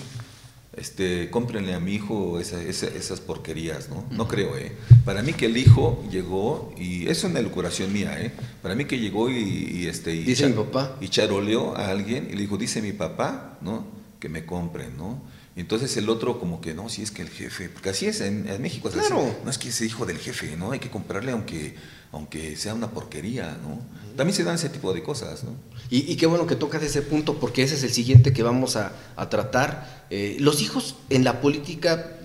este, 0.79 1.31
cómprenle 1.31 1.75
a 1.75 1.81
mi 1.81 1.95
hijo 1.95 2.39
esas 2.39 3.21
porquerías, 3.21 3.89
¿no? 3.89 4.05
No 4.11 4.29
creo, 4.29 4.57
¿eh? 4.57 4.73
Para 5.05 5.23
mí 5.23 5.33
que 5.33 5.47
el 5.47 5.57
hijo 5.57 6.05
llegó, 6.11 6.73
y 6.79 7.05
eso 7.05 7.27
es 7.27 7.33
una 7.33 7.41
elucuración 7.41 7.93
mía, 7.93 8.17
¿eh? 8.21 8.33
Para 8.63 8.75
mí 8.75 8.85
que 8.85 8.99
llegó 8.99 9.31
y, 9.31 9.87
este... 9.87 10.15
Y 10.15 10.25
dice 10.25 10.47
mi 10.49 10.55
papá. 10.55 10.97
Y 11.01 11.09
charoleó 11.09 11.77
a 11.77 11.89
alguien 11.89 12.29
y 12.31 12.35
le 12.35 12.43
dijo, 12.43 12.57
dice 12.57 12.81
mi 12.81 12.93
papá, 12.93 13.59
¿no? 13.61 13.87
Que 14.21 14.29
me 14.29 14.45
compren, 14.45 14.97
¿no? 14.97 15.21
Entonces 15.57 15.97
el 15.97 16.09
otro 16.09 16.39
como 16.39 16.61
que, 16.61 16.75
no, 16.75 16.89
si 16.89 17.03
es 17.03 17.11
que 17.11 17.23
el 17.23 17.31
jefe, 17.31 17.69
porque 17.69 17.91
así 17.91 18.07
es 18.07 18.21
en, 18.21 18.45
México, 18.63 18.89
claro. 18.91 19.37
no 19.45 19.51
es 19.51 19.59
que 19.59 19.71
ese 19.71 19.85
hijo 19.85 20.07
del 20.07 20.19
jefe, 20.19 20.57
¿no? 20.57 20.71
Hay 20.71 20.79
que 20.79 20.91
comprarle 20.91 21.33
aunque, 21.33 21.75
aunque 22.13 22.57
sea 22.57 22.75
una 22.75 22.91
porquería, 22.91 23.59
¿no? 23.63 23.81
También 24.17 24.35
se 24.35 24.45
dan 24.45 24.57
ese 24.57 24.69
tipo 24.69 24.93
de 24.93 25.03
cosas, 25.03 25.45
¿no? 25.45 25.53
Y, 25.91 26.17
qué 26.17 26.27
bueno 26.27 26.47
que 26.47 26.57
tocas 26.57 26.83
ese 26.83 27.03
punto, 27.03 27.39
porque 27.39 27.63
ese 27.63 27.77
es 27.77 27.83
el 27.83 27.93
siguiente 27.93 28.33
que 28.33 28.43
vamos 28.43 28.77
a, 28.77 28.93
tratar. 29.31 30.07
Eh, 30.11 30.37
los 30.41 30.61
hijos 30.61 30.97
en 31.09 31.25
la 31.25 31.41
política, 31.41 32.19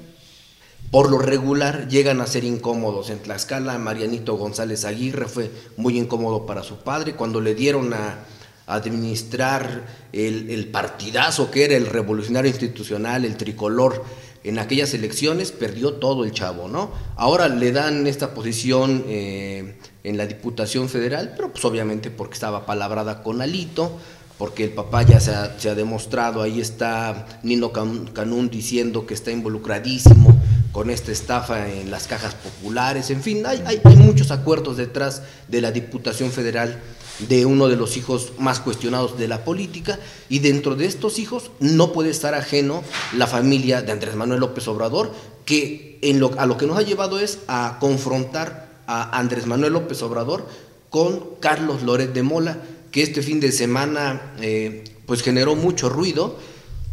por 0.91 1.10
lo 1.10 1.19
regular, 1.19 1.88
llegan 1.88 2.19
a 2.19 2.28
ser 2.28 2.43
incómodos. 2.43 3.10
En 3.10 3.19
Tlaxcala, 3.19 3.78
Marianito 3.78 4.36
González 4.36 4.84
Aguirre 4.86 5.28
fue 5.28 5.52
muy 5.78 5.98
incómodo 5.98 6.46
para 6.46 6.63
su 6.63 6.78
padre 6.78 7.13
cuando 7.13 7.39
le 7.39 7.56
dieron 7.56 7.93
a 7.93 8.26
administrar 8.65 9.86
el, 10.13 10.67
partidazo 10.72 11.52
que 11.52 11.65
era 11.65 11.76
el 11.76 11.86
revolucionario 11.86 12.50
institucional, 12.50 13.26
el 13.26 13.36
tricolor, 13.36 14.04
en 14.43 14.60
aquellas 14.60 14.93
elecciones, 14.93 15.51
perdió 15.51 15.93
todo 15.93 16.25
el 16.25 16.32
chavo, 16.32 16.67
¿no? 16.67 16.91
Ahora 17.15 17.47
le 17.47 17.71
dan 17.71 18.08
esta 18.08 18.34
posición 18.34 19.06
eh, 19.08 19.75
en 20.03 20.17
la 20.17 20.25
Diputación 20.25 20.89
Federal, 20.89 21.34
pero 21.36 21.51
pues 21.51 21.63
obviamente 21.65 22.12
porque 22.12 22.34
estaba 22.34 22.65
palabrada 22.65 23.23
con 23.23 23.41
Alito, 23.41 23.97
porque 24.38 24.65
el 24.65 24.71
papá 24.71 25.03
ya 25.03 25.19
se 25.19 25.32
ha, 25.32 25.75
demostrado, 25.75 26.41
ahí 26.41 26.60
está 26.60 27.39
Nino 27.43 27.71
Canún 27.71 28.49
diciendo 28.49 29.06
que 29.06 29.13
está 29.13 29.32
involucradísimo 29.32 30.38
con 30.73 30.89
esta 30.89 31.12
estafa 31.12 31.69
en 31.69 31.91
las 31.91 32.08
cajas 32.08 32.34
populares, 32.34 33.12
en 33.12 33.21
fin, 33.21 33.45
hay, 33.45 33.63
hay 33.65 33.95
muchos 33.95 34.32
acuerdos 34.32 34.75
detrás 34.75 35.21
de 35.47 35.62
la 35.62 35.71
Diputación 35.71 36.32
Federal 36.32 36.82
de 37.19 37.45
uno 37.45 37.67
de 37.67 37.76
los 37.76 37.95
hijos 37.97 38.34
más 38.39 38.60
cuestionados 38.60 39.17
de 39.17 39.28
la 39.28 39.43
política 39.45 39.99
y 40.30 40.39
dentro 40.39 40.76
de 40.76 40.86
estos 40.86 41.19
hijos 41.19 41.52
no 41.60 41.93
puede 41.93 42.10
estar 42.10 42.34
ajeno 42.34 42.84
la 43.15 43.28
familia 43.28 43.82
de 43.82 43.91
Andrés 43.91 44.15
Manuel 44.15 44.39
López 44.39 44.67
Obrador, 44.67 45.12
que 45.45 45.99
a 46.38 46.45
lo 46.45 46.58
que 46.58 46.65
nos 46.65 46.78
ha 46.78 46.82
llevado 46.82 47.19
es 47.19 47.39
a 47.47 47.78
confrontar 47.80 48.73
a 48.88 49.17
Andrés 49.17 49.45
Manuel 49.45 49.73
López 49.73 50.02
Obrador 50.02 50.47
con 50.89 51.36
Carlos 51.39 51.84
Loret 51.84 52.13
de 52.13 52.23
Mola, 52.23 52.60
que 52.91 53.04
este 53.04 53.21
fin 53.21 53.39
de 53.39 53.52
semana 53.52 54.34
eh, 54.41 54.84
pues 55.06 55.21
generó 55.21 55.56
mucho 55.56 55.89
ruido 55.89 56.38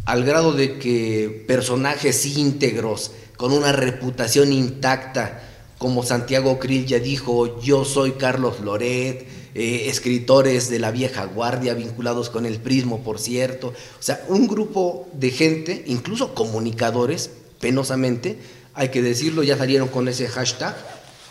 al 0.05 0.23
grado 0.23 0.53
de 0.53 0.79
que 0.79 1.43
personajes 1.47 2.25
íntegros 2.25 3.11
con 3.37 3.53
una 3.53 3.71
reputación 3.71 4.53
intacta 4.53 5.43
como 5.77 6.03
Santiago 6.03 6.59
Krill 6.59 6.85
ya 6.85 6.99
dijo, 6.99 7.59
yo 7.61 7.85
soy 7.85 8.11
Carlos 8.11 8.59
Loret, 8.59 9.25
eh, 9.53 9.89
escritores 9.89 10.69
de 10.69 10.79
la 10.79 10.91
vieja 10.91 11.25
guardia 11.25 11.73
vinculados 11.73 12.29
con 12.29 12.45
el 12.45 12.59
prismo, 12.59 13.03
por 13.03 13.19
cierto. 13.19 13.69
O 13.69 14.01
sea, 14.01 14.23
un 14.29 14.47
grupo 14.47 15.09
de 15.13 15.31
gente, 15.31 15.83
incluso 15.87 16.33
comunicadores, 16.33 17.31
penosamente, 17.59 18.37
hay 18.73 18.89
que 18.89 19.01
decirlo, 19.01 19.43
ya 19.43 19.57
salieron 19.57 19.89
con 19.89 20.07
ese 20.07 20.27
hashtag, 20.27 20.75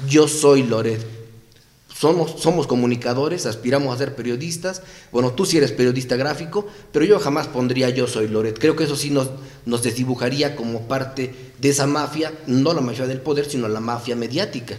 yo 0.06 0.28
soy 0.28 0.62
Loret. 0.62 1.00
Somos, 1.94 2.40
somos 2.40 2.66
comunicadores, 2.66 3.44
aspiramos 3.44 3.94
a 3.94 3.98
ser 3.98 4.14
periodistas. 4.14 4.82
Bueno, 5.12 5.32
tú 5.32 5.44
sí 5.44 5.58
eres 5.58 5.72
periodista 5.72 6.16
gráfico, 6.16 6.66
pero 6.92 7.04
yo 7.04 7.18
jamás 7.18 7.46
pondría 7.48 7.90
yo 7.90 8.06
soy 8.06 8.28
Loret. 8.28 8.58
Creo 8.58 8.74
que 8.74 8.84
eso 8.84 8.96
sí 8.96 9.10
nos, 9.10 9.28
nos 9.66 9.82
desdibujaría 9.82 10.56
como 10.56 10.88
parte 10.88 11.34
de 11.58 11.68
esa 11.68 11.86
mafia, 11.86 12.32
no 12.46 12.72
la 12.72 12.80
mafia 12.80 13.06
del 13.06 13.20
poder, 13.20 13.44
sino 13.44 13.68
la 13.68 13.80
mafia 13.80 14.16
mediática. 14.16 14.78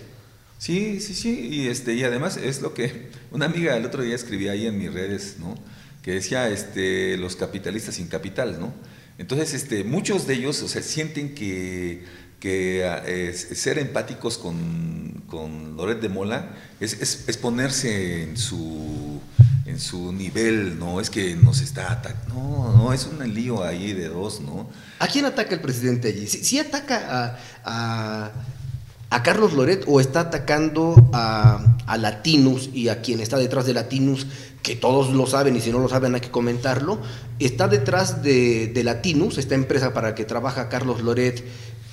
Sí, 0.61 0.99
sí, 0.99 1.15
sí, 1.15 1.47
y, 1.51 1.69
este, 1.69 1.95
y 1.95 2.03
además 2.03 2.37
es 2.37 2.61
lo 2.61 2.75
que 2.75 3.09
una 3.31 3.47
amiga 3.47 3.75
el 3.75 3.83
otro 3.83 4.03
día 4.03 4.13
escribía 4.13 4.51
ahí 4.51 4.67
en 4.67 4.77
mis 4.77 4.93
redes, 4.93 5.37
¿no? 5.39 5.55
que 6.03 6.11
decía 6.11 6.49
este, 6.49 7.17
los 7.17 7.35
capitalistas 7.35 7.95
sin 7.95 8.07
capital, 8.07 8.59
¿no? 8.59 8.71
Entonces, 9.17 9.55
este, 9.55 9.83
muchos 9.83 10.27
de 10.27 10.35
ellos 10.35 10.61
o 10.61 10.67
sea, 10.67 10.83
sienten 10.83 11.33
que, 11.33 12.05
que 12.39 12.85
ah, 12.85 13.03
ser 13.33 13.79
empáticos 13.79 14.37
con, 14.37 15.23
con, 15.25 15.75
Loret 15.77 15.99
de 15.99 16.09
Mola 16.09 16.55
es, 16.79 16.93
es, 17.27 17.37
ponerse 17.37 18.21
en 18.21 18.37
su, 18.37 19.19
en 19.65 19.79
su 19.79 20.11
nivel, 20.13 20.77
¿no? 20.77 21.01
Es 21.01 21.09
que 21.09 21.35
nos 21.35 21.61
está 21.61 21.91
atacando. 21.91 22.35
No, 22.35 22.77
no, 22.77 22.93
es 22.93 23.07
un 23.07 23.33
lío 23.33 23.63
ahí 23.63 23.93
de 23.93 24.09
dos, 24.09 24.41
¿no? 24.41 24.69
¿A 24.99 25.07
quién 25.07 25.25
ataca 25.25 25.55
el 25.55 25.61
presidente 25.61 26.09
allí? 26.09 26.27
Si, 26.27 26.59
ataca 26.59 27.37
a 27.63 28.31
a 28.31 28.31
Carlos 29.23 29.53
Loret 29.53 29.83
o 29.87 29.99
está 29.99 30.21
atacando 30.21 30.95
a, 31.11 31.77
a, 31.85 31.97
Latinus 31.97 32.69
y 32.73 32.87
a 32.87 33.01
quien 33.01 33.19
está 33.19 33.37
detrás 33.37 33.65
de 33.65 33.73
Latinus, 33.73 34.25
que 34.63 34.75
todos 34.75 35.09
lo 35.09 35.25
saben 35.25 35.55
y 35.55 35.61
si 35.61 35.71
no 35.71 35.79
lo 35.79 35.89
saben 35.89 36.15
hay 36.15 36.21
que 36.21 36.31
comentarlo, 36.31 36.99
está 37.39 37.67
detrás 37.67 38.23
de, 38.23 38.71
Latinus, 38.83 39.37
esta 39.37 39.55
empresa 39.55 39.93
para 39.93 40.15
que 40.15 40.25
trabaja 40.25 40.69
Carlos 40.69 41.01
Loret 41.01 41.43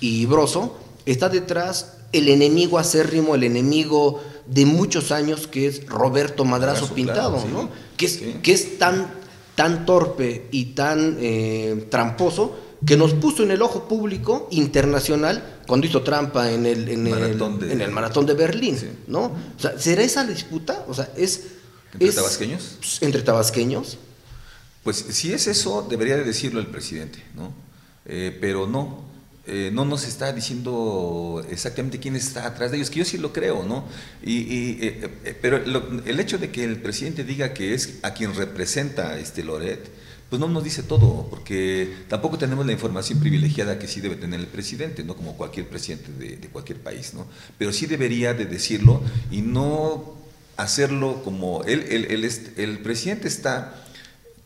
y 0.00 0.26
Broso, 0.26 0.78
está 1.06 1.28
detrás 1.28 1.94
el 2.12 2.28
enemigo 2.28 2.78
acérrimo, 2.78 3.34
el 3.34 3.44
enemigo 3.44 4.22
de 4.46 4.64
muchos 4.64 5.12
años 5.12 5.46
que 5.46 5.66
es 5.66 5.86
Roberto 5.86 6.44
Madrazo 6.44 6.94
Pintado, 6.94 7.44
¿no? 7.52 7.68
que, 7.96 8.06
es, 8.06 8.20
que 8.42 8.52
es 8.52 8.78
tan, 8.78 9.08
tan 9.54 9.84
torpe 9.84 10.46
y 10.50 10.66
tan 10.66 11.16
eh, 11.20 11.86
tramposo 11.90 12.67
que 12.86 12.96
nos 12.96 13.14
puso 13.14 13.42
en 13.42 13.50
el 13.50 13.62
ojo 13.62 13.88
público 13.88 14.48
internacional 14.50 15.60
cuando 15.66 15.86
hizo 15.86 16.02
trampa 16.02 16.50
en 16.50 16.64
el, 16.66 16.88
en 16.88 17.10
maratón, 17.10 17.54
el, 17.54 17.60
de, 17.60 17.72
en 17.72 17.80
el 17.80 17.90
maratón 17.90 18.26
de 18.26 18.34
Berlín, 18.34 18.78
¿no? 19.08 19.24
O 19.24 19.60
sea, 19.60 19.78
¿será 19.78 20.02
esa 20.02 20.24
disputa? 20.24 20.84
O 20.88 20.94
sea, 20.94 21.10
es... 21.16 21.44
¿Entre 21.92 22.12
tabasqueños? 22.12 22.76
Pues, 22.78 23.02
entre 23.02 23.22
tabasqueños. 23.22 23.98
Pues 24.84 25.04
si 25.10 25.32
es 25.32 25.46
eso, 25.48 25.86
debería 25.88 26.16
de 26.16 26.24
decirlo 26.24 26.60
el 26.60 26.68
presidente, 26.68 27.22
¿no? 27.34 27.52
Eh, 28.06 28.36
pero 28.40 28.66
no, 28.66 29.04
eh, 29.46 29.70
no 29.72 29.84
nos 29.84 30.04
está 30.04 30.32
diciendo 30.32 31.44
exactamente 31.50 31.98
quién 31.98 32.16
está 32.16 32.46
atrás 32.46 32.70
de 32.70 32.76
ellos, 32.76 32.90
que 32.90 33.00
yo 33.00 33.04
sí 33.04 33.18
lo 33.18 33.32
creo, 33.32 33.64
¿no? 33.64 33.84
Y, 34.22 34.78
eh, 34.80 35.36
pero 35.42 35.56
el 35.56 36.20
hecho 36.20 36.38
de 36.38 36.50
que 36.50 36.64
el 36.64 36.80
presidente 36.80 37.24
diga 37.24 37.52
que 37.52 37.74
es 37.74 37.98
a 38.02 38.14
quien 38.14 38.34
representa 38.34 39.18
este 39.18 39.42
Loret, 39.42 39.90
pues 40.28 40.40
no 40.40 40.48
nos 40.48 40.62
dice 40.62 40.82
todo, 40.82 41.26
porque 41.30 42.04
tampoco 42.08 42.36
tenemos 42.36 42.66
la 42.66 42.72
información 42.72 43.18
privilegiada 43.18 43.78
que 43.78 43.88
sí 43.88 44.00
debe 44.00 44.16
tener 44.16 44.40
el 44.40 44.46
presidente, 44.46 45.02
no 45.02 45.16
como 45.16 45.36
cualquier 45.36 45.68
presidente 45.68 46.12
de, 46.12 46.48
cualquier 46.48 46.80
país, 46.80 47.14
¿no? 47.14 47.26
Pero 47.56 47.72
sí 47.72 47.86
debería 47.86 48.34
de 48.34 48.44
decirlo 48.44 49.02
y 49.30 49.40
no 49.40 50.16
hacerlo 50.56 51.22
como 51.24 51.64
él, 51.64 51.84
el 52.56 52.78
presidente 52.80 53.28
está, 53.28 53.84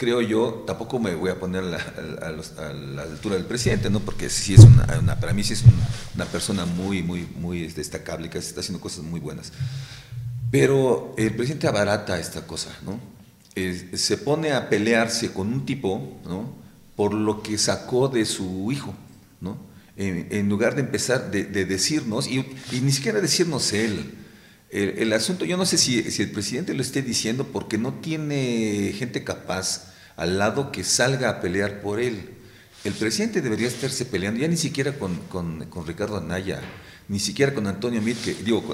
creo 0.02 0.20
yo, 0.20 0.64
tampoco 0.66 0.98
me 0.98 1.14
voy 1.14 1.30
a 1.30 1.38
poner 1.38 1.62
a 1.62 2.30
la, 2.32 3.02
altura 3.02 3.36
del 3.36 3.44
presidente, 3.44 3.88
¿no? 3.88 4.00
Porque 4.00 4.28
sí 4.30 4.54
es 4.54 4.60
una, 4.60 5.20
para 5.20 5.32
mí 5.32 5.44
sí 5.44 5.52
es 5.52 5.62
una, 6.14 6.26
persona 6.26 6.66
muy, 6.66 7.04
muy, 7.04 7.28
muy 7.36 7.68
destacable, 7.68 8.28
que 8.28 8.38
está 8.38 8.60
haciendo 8.60 8.80
cosas 8.80 9.04
muy 9.04 9.20
buenas. 9.20 9.52
Pero 10.50 11.14
el 11.16 11.34
presidente 11.36 11.68
abarata 11.68 12.18
esta 12.18 12.46
cosa, 12.48 12.70
¿no? 12.84 12.98
Se 13.54 14.16
pone 14.18 14.52
a 14.52 14.68
pelearse 14.68 15.32
con 15.32 15.52
un 15.52 15.66
tipo, 15.66 16.20
¿no? 16.24 16.54
Por 16.96 17.14
lo 17.14 17.42
que 17.42 17.58
sacó 17.58 18.08
de 18.08 18.24
su 18.24 18.70
hijo, 18.72 18.94
¿no? 19.40 19.58
En, 19.96 20.48
lugar 20.48 20.74
de 20.74 20.80
empezar 20.80 21.30
de, 21.30 21.44
decirnos, 21.44 22.26
y, 22.26 22.44
ni 22.80 22.92
siquiera 22.92 23.20
decirnos 23.20 23.72
él, 23.72 24.14
el, 24.70 25.12
asunto, 25.12 25.44
yo 25.44 25.58
no 25.58 25.66
sé 25.66 25.76
si, 25.76 25.98
el 25.98 26.30
presidente 26.30 26.72
lo 26.72 26.80
esté 26.80 27.02
diciendo 27.02 27.46
porque 27.52 27.76
no 27.76 27.94
tiene 27.94 28.94
gente 28.96 29.22
capaz 29.22 29.92
al 30.16 30.38
lado 30.38 30.72
que 30.72 30.82
salga 30.82 31.28
a 31.28 31.40
pelear 31.40 31.82
por 31.82 32.00
él. 32.00 32.30
El 32.84 32.94
presidente 32.94 33.42
debería 33.42 33.68
estarse 33.68 34.06
peleando, 34.06 34.40
ya 34.40 34.48
ni 34.48 34.56
siquiera 34.56 34.98
con, 34.98 35.16
con, 35.28 35.66
con 35.66 35.86
Ricardo 35.86 36.16
Anaya, 36.16 36.62
ni 37.12 37.18
siquiera 37.18 37.52
con 37.52 37.66
Antonio 37.66 38.00
Mit, 38.00 38.16
que 38.24 38.32
digo, 38.32 38.64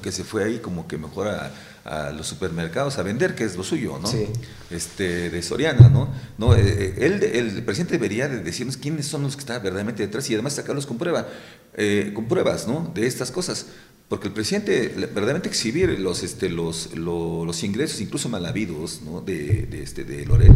que 0.00 0.12
se 0.12 0.22
fue 0.22 0.44
ahí 0.44 0.58
como 0.60 0.86
que 0.86 0.96
mejor 0.96 1.26
a, 1.26 2.12
los 2.12 2.28
supermercados 2.28 2.98
a 2.98 3.02
vender, 3.02 3.34
que 3.34 3.42
es 3.42 3.56
lo 3.56 3.64
suyo, 3.64 3.98
¿no? 4.00 4.06
Sí. 4.06 4.26
Este, 4.70 5.28
de 5.28 5.42
Soriana, 5.42 5.88
¿no? 5.88 6.08
no 6.38 6.54
eh, 6.54 6.62
eh, 6.64 6.94
él, 6.98 7.22
el 7.22 7.62
presidente 7.64 7.94
debería 7.94 8.28
de 8.28 8.38
decirnos 8.38 8.76
quiénes 8.76 9.06
son 9.06 9.22
los 9.22 9.34
que 9.34 9.40
están 9.40 9.60
verdaderamente 9.60 10.04
detrás 10.04 10.30
y 10.30 10.34
además 10.34 10.54
sacarlos 10.54 10.86
con 10.86 10.98
prueba, 10.98 11.26
eh, 11.74 12.12
con 12.14 12.26
pruebas, 12.26 12.68
¿no? 12.68 12.92
De 12.94 13.08
estas 13.08 13.32
cosas. 13.32 13.66
Porque 14.08 14.28
el 14.28 14.34
presidente, 14.34 14.88
verdaderamente 14.96 15.48
exhibir 15.48 15.98
los, 15.98 16.22
este, 16.22 16.48
los, 16.50 16.94
los, 16.96 17.64
ingresos, 17.64 18.00
incluso 18.00 18.28
mal 18.28 18.46
habidos, 18.46 19.00
¿no? 19.04 19.20
de, 19.20 19.66
de, 19.66 19.82
este, 19.82 20.04
de 20.04 20.24
Loret, 20.24 20.52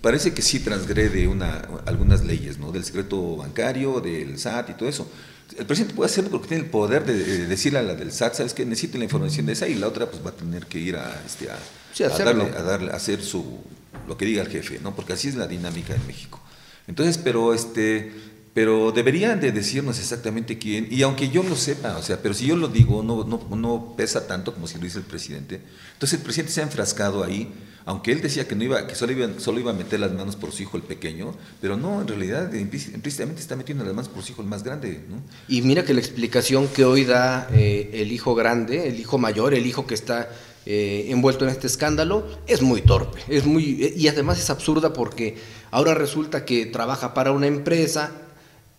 parece 0.00 0.34
que 0.34 0.42
sí 0.42 0.60
transgrede 0.60 1.26
una, 1.28 1.62
algunas 1.86 2.24
leyes, 2.24 2.58
¿no? 2.58 2.72
Del 2.72 2.84
secreto 2.84 3.36
bancario, 3.36 4.00
del 4.00 4.38
SAT 4.38 4.70
y 4.70 4.72
todo 4.74 4.88
eso. 4.88 5.10
El 5.58 5.66
presidente 5.66 5.94
puede 5.94 6.10
hacerlo 6.10 6.30
porque 6.30 6.48
tiene 6.48 6.64
el 6.64 6.70
poder 6.70 7.04
de, 7.04 7.46
decirle 7.46 7.80
a 7.80 7.82
la 7.82 7.94
del 7.94 8.12
SAT, 8.12 8.34
sabes 8.34 8.54
que 8.54 8.64
necesito 8.64 8.98
la 8.98 9.04
información 9.04 9.46
de 9.46 9.52
esa 9.52 9.66
y 9.66 9.74
la 9.74 9.88
otra 9.88 10.10
pues 10.10 10.24
va 10.24 10.30
a 10.30 10.34
tener 10.34 10.66
que 10.66 10.78
ir 10.78 10.96
a, 10.96 11.22
este, 11.26 11.50
a, 11.50 12.08
darle, 12.08 12.44
a 12.44 12.62
darle, 12.62 12.92
a 12.92 12.96
hacer 12.96 13.22
su, 13.22 13.60
lo 14.06 14.16
que 14.16 14.24
diga 14.24 14.42
el 14.42 14.48
jefe, 14.48 14.78
¿no? 14.82 14.94
Porque 14.94 15.14
así 15.14 15.28
es 15.28 15.34
la 15.34 15.46
dinámica 15.46 15.94
en 15.94 16.06
México. 16.06 16.40
Entonces, 16.86 17.18
pero 17.18 17.54
este, 17.54 18.12
pero 18.52 18.90
deberían 18.90 19.40
de 19.40 19.52
decirnos 19.52 19.98
exactamente 19.98 20.58
quién, 20.58 20.88
y 20.90 21.02
aunque 21.02 21.28
yo 21.28 21.42
lo 21.42 21.54
sepa, 21.54 21.96
o 21.96 22.02
sea, 22.02 22.20
pero 22.20 22.34
si 22.34 22.46
yo 22.46 22.56
lo 22.56 22.68
digo, 22.68 23.02
no, 23.02 23.24
no, 23.24 23.56
no 23.56 23.94
pesa 23.96 24.26
tanto 24.26 24.52
como 24.52 24.66
si 24.66 24.76
lo 24.76 24.84
dice 24.84 24.98
el 24.98 25.04
presidente. 25.04 25.60
Entonces 25.92 26.18
el 26.18 26.24
presidente 26.24 26.52
se 26.52 26.60
ha 26.60 26.64
enfrascado 26.64 27.22
ahí, 27.22 27.52
aunque 27.84 28.12
él 28.12 28.20
decía 28.20 28.46
que 28.48 28.56
no 28.56 28.64
iba, 28.64 28.86
que 28.86 28.94
solo 28.94 29.12
iba, 29.12 29.28
solo 29.38 29.60
iba 29.60 29.70
a 29.70 29.74
meter 29.74 30.00
las 30.00 30.12
manos 30.12 30.36
por 30.36 30.52
su 30.52 30.62
hijo 30.62 30.76
el 30.76 30.82
pequeño, 30.82 31.34
pero 31.60 31.76
no, 31.76 32.00
en 32.00 32.08
realidad 32.08 32.52
implícitamente 32.52 33.40
está 33.40 33.54
metiendo 33.56 33.84
las 33.84 33.94
manos 33.94 34.08
por 34.08 34.22
su 34.22 34.32
hijo 34.32 34.42
el 34.42 34.48
más 34.48 34.64
grande. 34.64 35.00
¿no? 35.08 35.22
Y 35.48 35.62
mira 35.62 35.84
que 35.84 35.94
la 35.94 36.00
explicación 36.00 36.68
que 36.68 36.84
hoy 36.84 37.04
da 37.04 37.48
eh, 37.52 37.90
el 37.94 38.12
hijo 38.12 38.34
grande, 38.34 38.88
el 38.88 38.98
hijo 38.98 39.16
mayor, 39.18 39.54
el 39.54 39.66
hijo 39.66 39.86
que 39.86 39.94
está 39.94 40.28
eh, 40.66 41.06
envuelto 41.08 41.44
en 41.44 41.50
este 41.50 41.68
escándalo, 41.68 42.26
es 42.46 42.62
muy 42.62 42.82
torpe, 42.82 43.20
es 43.28 43.46
muy, 43.46 43.94
y 43.96 44.08
además 44.08 44.38
es 44.38 44.50
absurda 44.50 44.92
porque 44.92 45.36
ahora 45.70 45.94
resulta 45.94 46.44
que 46.44 46.66
trabaja 46.66 47.14
para 47.14 47.32
una 47.32 47.46
empresa, 47.46 48.12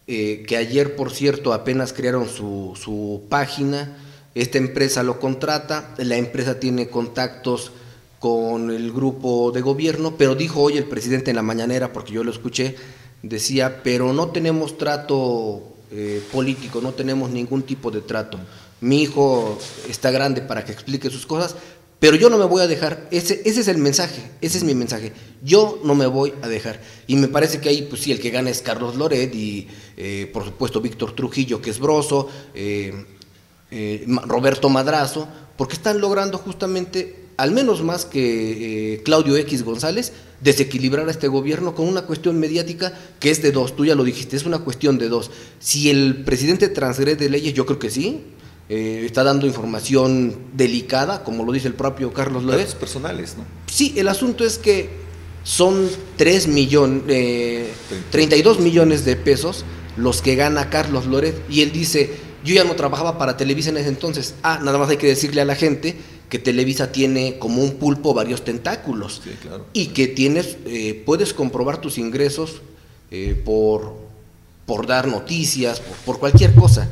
eh, 0.08 0.44
que 0.48 0.58
ayer, 0.58 0.96
por 0.96 1.12
cierto, 1.12 1.54
apenas 1.54 1.94
crearon 1.94 2.28
su, 2.28 2.78
su 2.82 3.24
página, 3.30 3.98
esta 4.34 4.58
empresa 4.58 5.04
lo 5.04 5.20
contrata, 5.20 5.94
la 5.98 6.18
empresa 6.18 6.60
tiene 6.60 6.88
contactos 6.90 7.72
con 8.20 8.70
el 8.70 8.92
grupo 8.92 9.52
de 9.52 9.62
gobierno, 9.62 10.16
pero 10.18 10.36
dijo 10.36 10.62
hoy 10.62 10.78
el 10.78 10.86
presidente 10.86 11.32
en 11.32 11.36
la 11.36 11.42
mañanera, 11.42 11.92
porque 11.92 12.14
yo 12.14 12.24
lo 12.24 12.32
escuché, 12.32 12.76
decía, 13.24 13.82
pero 13.84 14.14
no 14.14 14.28
tenemos 14.30 14.78
trato 14.78 15.64
eh, 15.92 16.24
político, 16.32 16.82
no 16.82 16.94
tenemos 16.94 17.32
ningún 17.32 17.64
tipo 17.64 17.92
de 17.92 18.02
trato. 18.02 18.40
Mi 18.80 19.02
hijo 19.02 19.60
está 19.90 20.12
grande 20.12 20.42
para 20.42 20.64
que 20.64 20.72
explique 20.72 21.10
sus 21.10 21.26
cosas, 21.26 21.56
pero 22.02 22.16
yo 22.16 22.32
no 22.32 22.40
me 22.40 22.46
voy 22.46 22.64
a 22.64 22.68
dejar. 22.68 23.08
Ese, 23.12 23.44
es 23.46 23.68
el 23.68 23.78
mensaje, 23.78 24.24
ese 24.42 24.58
es 24.58 24.64
mi 24.64 24.74
mensaje. 24.74 25.14
Yo 25.44 25.80
no 25.84 25.94
me 25.94 26.08
voy 26.08 26.34
a 26.42 26.48
dejar. 26.48 26.82
Y 27.06 27.16
me 27.16 27.28
parece 27.28 27.62
que 27.62 27.70
ahí, 27.70 27.84
pues 27.84 28.02
sí, 28.02 28.12
el 28.12 28.20
que 28.20 28.32
gana 28.32 28.50
es 28.50 28.64
Carlos 28.64 28.96
Loret 28.96 29.36
y, 29.36 29.68
eh, 29.98 30.28
por 30.34 30.44
supuesto, 30.44 30.82
Víctor 30.82 31.14
Trujillo, 31.14 31.62
que 31.62 31.70
es 31.70 31.78
broso, 31.78 32.28
eh, 32.56 33.06
Roberto 34.26 34.68
Madrazo, 34.68 35.28
porque 35.56 35.76
están 35.76 36.02
logrando 36.02 36.40
justamente 36.40 37.18
al 37.38 37.52
menos 37.52 37.84
más 37.84 38.06
que 38.06 38.94
eh, 38.96 39.04
Claudio 39.04 39.38
X 39.38 39.64
González, 39.64 40.12
desequilibrar 40.42 41.08
a 41.08 41.12
este 41.12 41.28
gobierno 41.28 41.76
con 41.76 41.88
una 41.88 42.02
cuestión 42.02 42.40
mediática 42.40 42.98
que 43.20 43.30
es 43.30 43.44
de 43.44 43.52
dos, 43.52 43.76
tú 43.76 43.86
ya 43.86 43.94
lo 43.94 44.04
dijiste, 44.04 44.36
es 44.36 44.46
una 44.46 44.60
cuestión 44.60 44.98
de 44.98 45.08
dos. 45.08 45.30
Si 45.60 45.92
el 45.92 46.24
presidente 46.24 46.68
transgrede 46.68 47.30
leyes, 47.30 47.54
yo 47.54 47.68
creo 47.68 47.78
que 47.78 47.92
sí, 47.92 48.22
eh, 48.74 49.06
está 49.06 49.26
dando 49.26 49.46
información 49.46 50.34
delicada, 50.54 51.26
como 51.26 51.44
lo 51.44 51.52
dice 51.52 51.68
el 51.68 51.74
propio 51.74 52.14
Carlos 52.14 52.46
López. 52.46 52.74
personales, 52.74 53.36
¿no? 53.38 53.44
Sí, 53.68 53.94
el 53.98 54.08
asunto 54.08 54.46
es 54.46 54.58
que 54.58 54.90
son 55.44 55.90
3 56.16 56.48
millones, 56.48 57.04
eh, 57.10 57.74
32 58.12 58.62
millones 58.62 59.04
de 59.04 59.18
pesos 59.18 59.66
los 59.98 60.22
que 60.22 60.38
gana 60.38 60.70
Carlos 60.70 61.06
Loret 61.06 61.36
y 61.50 61.64
él 61.64 61.74
dice, 61.74 62.16
yo 62.46 62.56
ya 62.56 62.64
no 62.64 62.78
trabajaba 62.78 63.18
para 63.18 63.36
Televisa 63.36 63.72
en 63.72 63.78
ese 63.78 63.90
entonces. 63.90 64.36
Ah, 64.42 64.62
nada 64.64 64.78
más 64.78 64.90
hay 64.90 64.96
que 64.96 65.08
decirle 65.08 65.42
a 65.42 65.46
la 65.46 65.56
gente 65.56 65.98
que 66.30 66.40
Televisa 66.40 66.94
tiene 66.94 67.40
como 67.40 67.62
un 67.62 67.72
pulpo 67.72 68.14
varios 68.14 68.46
tentáculos 68.46 69.22
y 69.74 69.88
que 69.88 70.08
tienes, 70.08 70.56
eh, 70.66 71.04
puedes 71.06 71.34
comprobar 71.34 71.82
tus 71.82 71.98
ingresos 71.98 72.62
eh, 73.12 73.36
por, 73.44 73.98
por 74.66 74.88
dar 74.88 75.10
noticias, 75.10 75.82
por 76.06 76.20
cualquier 76.20 76.56
cosa. 76.56 76.88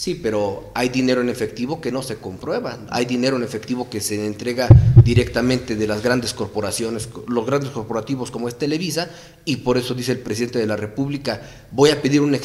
Sí, 0.00 0.14
pero 0.14 0.70
hay 0.74 0.88
dinero 0.88 1.20
en 1.20 1.28
efectivo 1.28 1.82
que 1.82 1.92
no 1.92 2.02
se 2.02 2.16
comprueba. 2.16 2.78
Hay 2.88 3.04
dinero 3.04 3.36
en 3.36 3.42
efectivo 3.42 3.90
que 3.90 4.00
se 4.00 4.24
entrega 4.24 4.66
directamente 5.04 5.76
de 5.76 5.86
las 5.86 6.02
grandes 6.02 6.32
corporaciones, 6.32 7.06
los 7.28 7.44
grandes 7.44 7.68
corporativos 7.68 8.30
como 8.30 8.48
es 8.48 8.56
Televisa, 8.56 9.10
y 9.44 9.56
por 9.56 9.76
eso 9.76 9.92
dice 9.92 10.12
el 10.12 10.20
presidente 10.20 10.58
de 10.58 10.66
la 10.66 10.76
República, 10.76 11.42
voy 11.70 11.90
a 11.90 12.00
pedir 12.00 12.22
una, 12.22 12.38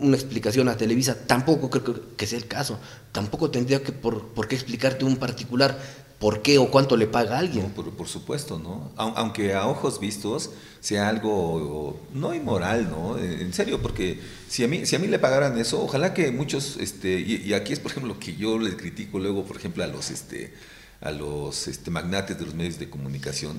una 0.00 0.16
explicación 0.16 0.66
a 0.70 0.78
Televisa. 0.78 1.14
Tampoco 1.26 1.68
creo 1.68 2.16
que 2.16 2.26
sea 2.26 2.38
el 2.38 2.46
caso. 2.46 2.78
Tampoco 3.12 3.50
tendría 3.50 3.82
que 3.82 3.92
por, 3.92 4.28
por 4.28 4.48
qué 4.48 4.54
explicarte 4.54 5.04
un 5.04 5.18
particular 5.18 5.78
por 6.24 6.40
qué 6.40 6.56
o 6.56 6.70
cuánto 6.70 6.96
le 6.96 7.06
paga 7.06 7.36
a 7.36 7.40
alguien. 7.40 7.70
por, 7.72 8.08
supuesto, 8.08 8.58
¿no? 8.58 8.90
Aunque 8.96 9.52
a 9.52 9.66
ojos 9.66 10.00
vistos 10.00 10.52
sea 10.80 11.10
algo 11.10 12.00
no 12.14 12.32
inmoral, 12.32 12.88
¿no? 12.88 13.18
En 13.18 13.52
serio, 13.52 13.82
porque 13.82 14.20
si 14.48 14.64
a 14.64 14.68
mí, 14.68 14.86
si 14.86 14.96
a 14.96 14.98
mí 14.98 15.06
le 15.06 15.18
pagaran 15.18 15.58
eso, 15.58 15.82
ojalá 15.82 16.14
que 16.14 16.30
muchos, 16.30 16.78
este, 16.78 17.20
y, 17.20 17.52
aquí 17.52 17.74
es 17.74 17.78
por 17.78 17.90
ejemplo 17.90 18.14
lo 18.14 18.18
que 18.18 18.36
yo 18.36 18.58
le 18.58 18.74
critico 18.74 19.18
luego, 19.18 19.44
por 19.44 19.58
ejemplo, 19.58 19.84
a 19.84 19.86
los, 19.86 20.10
este, 20.10 20.54
a 21.02 21.10
los 21.10 21.68
este, 21.68 21.90
magnates 21.90 22.38
de 22.38 22.46
los 22.46 22.54
medios 22.54 22.78
de 22.78 22.88
comunicación, 22.88 23.56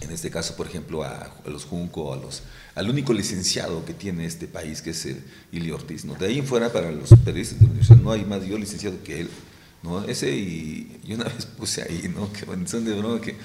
en 0.00 0.12
este 0.12 0.30
caso, 0.30 0.54
por 0.54 0.68
ejemplo, 0.68 1.02
a, 1.02 1.28
los 1.44 1.64
Junco, 1.64 2.12
a 2.12 2.16
los, 2.16 2.44
al 2.76 2.88
único 2.88 3.12
licenciado 3.12 3.84
que 3.84 3.94
tiene 3.94 4.26
este 4.26 4.46
país, 4.46 4.80
que 4.80 4.90
es 4.90 5.06
el 5.06 5.24
Ili 5.50 5.72
Ortiz, 5.72 6.04
¿no? 6.04 6.14
De 6.14 6.26
ahí 6.26 6.38
en 6.38 6.46
fuera, 6.46 6.72
para 6.72 6.92
los 6.92 7.10
periodistas 7.24 7.58
de 7.58 7.64
la 7.64 7.70
universidad, 7.72 8.00
no 8.00 8.12
hay 8.12 8.24
más 8.24 8.46
yo 8.46 8.56
licenciado 8.56 8.96
que 9.02 9.22
él. 9.22 9.30
¿No? 9.84 10.02
Ese 10.04 10.34
y 10.34 11.00
yo 11.04 11.14
una 11.14 11.24
vez 11.36 11.46
puse 11.46 11.82
ahí, 11.82 12.10
¿no? 12.12 12.32
Que 12.32 12.40
son 12.66 12.84
de 12.84 12.94
broma 12.94 13.20
que 13.20 13.36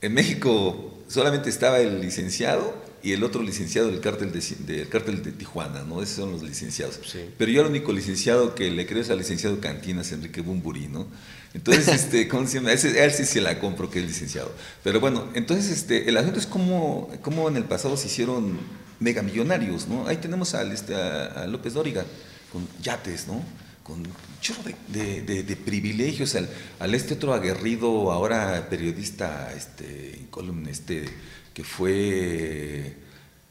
en 0.00 0.14
México 0.14 0.98
solamente 1.08 1.50
estaba 1.50 1.78
el 1.78 2.00
licenciado 2.00 2.86
y 3.02 3.12
el 3.12 3.22
otro 3.22 3.42
licenciado 3.42 3.88
del 3.88 4.00
cártel 4.00 4.32
de, 4.32 4.74
del 4.74 4.88
cártel 4.88 5.22
de 5.22 5.30
Tijuana, 5.30 5.84
¿no? 5.84 6.02
Esos 6.02 6.16
son 6.16 6.32
los 6.32 6.42
licenciados. 6.42 6.98
Pero 7.38 7.52
yo 7.52 7.60
el 7.60 7.68
único 7.68 7.92
licenciado 7.92 8.54
que 8.54 8.70
le 8.70 8.86
creo 8.86 9.02
es 9.02 9.10
al 9.10 9.18
licenciado 9.18 9.60
Cantinas, 9.60 10.10
Enrique 10.10 10.40
Bumburi, 10.40 10.88
¿no? 10.88 11.06
Entonces, 11.54 11.88
este, 11.94 12.26
¿cómo 12.26 12.46
se 12.48 12.54
llama? 12.54 12.72
Ese, 12.72 13.04
él 13.04 13.12
sí 13.12 13.24
se 13.24 13.40
la 13.40 13.60
compro 13.60 13.90
que 13.90 14.00
es 14.00 14.06
licenciado. 14.06 14.50
Pero 14.82 14.98
bueno, 15.00 15.28
entonces 15.34 15.70
este, 15.70 16.08
el 16.08 16.16
asunto 16.16 16.40
es 16.40 16.46
cómo, 16.46 17.08
cómo 17.22 17.48
en 17.48 17.56
el 17.56 17.64
pasado 17.64 17.96
se 17.96 18.06
hicieron 18.08 18.58
megamillonarios, 18.98 19.86
¿no? 19.86 20.08
Ahí 20.08 20.16
tenemos 20.16 20.54
al, 20.54 20.72
este, 20.72 20.94
a 20.94 21.46
López 21.46 21.74
Dóriga 21.74 22.04
con 22.52 22.66
yates, 22.82 23.28
¿no? 23.28 23.42
Con 23.86 24.00
un 24.00 24.08
chorro 24.40 24.62
de, 24.88 25.22
de, 25.22 25.56
privilegios 25.56 26.34
al, 26.34 26.50
al, 26.80 26.92
este 26.92 27.14
otro 27.14 27.32
aguerrido, 27.32 28.10
ahora 28.10 28.66
periodista, 28.68 29.52
este, 29.54 30.26
columna, 30.28 30.70
este, 30.70 31.04
que 31.54 31.62
fue, 31.62 32.96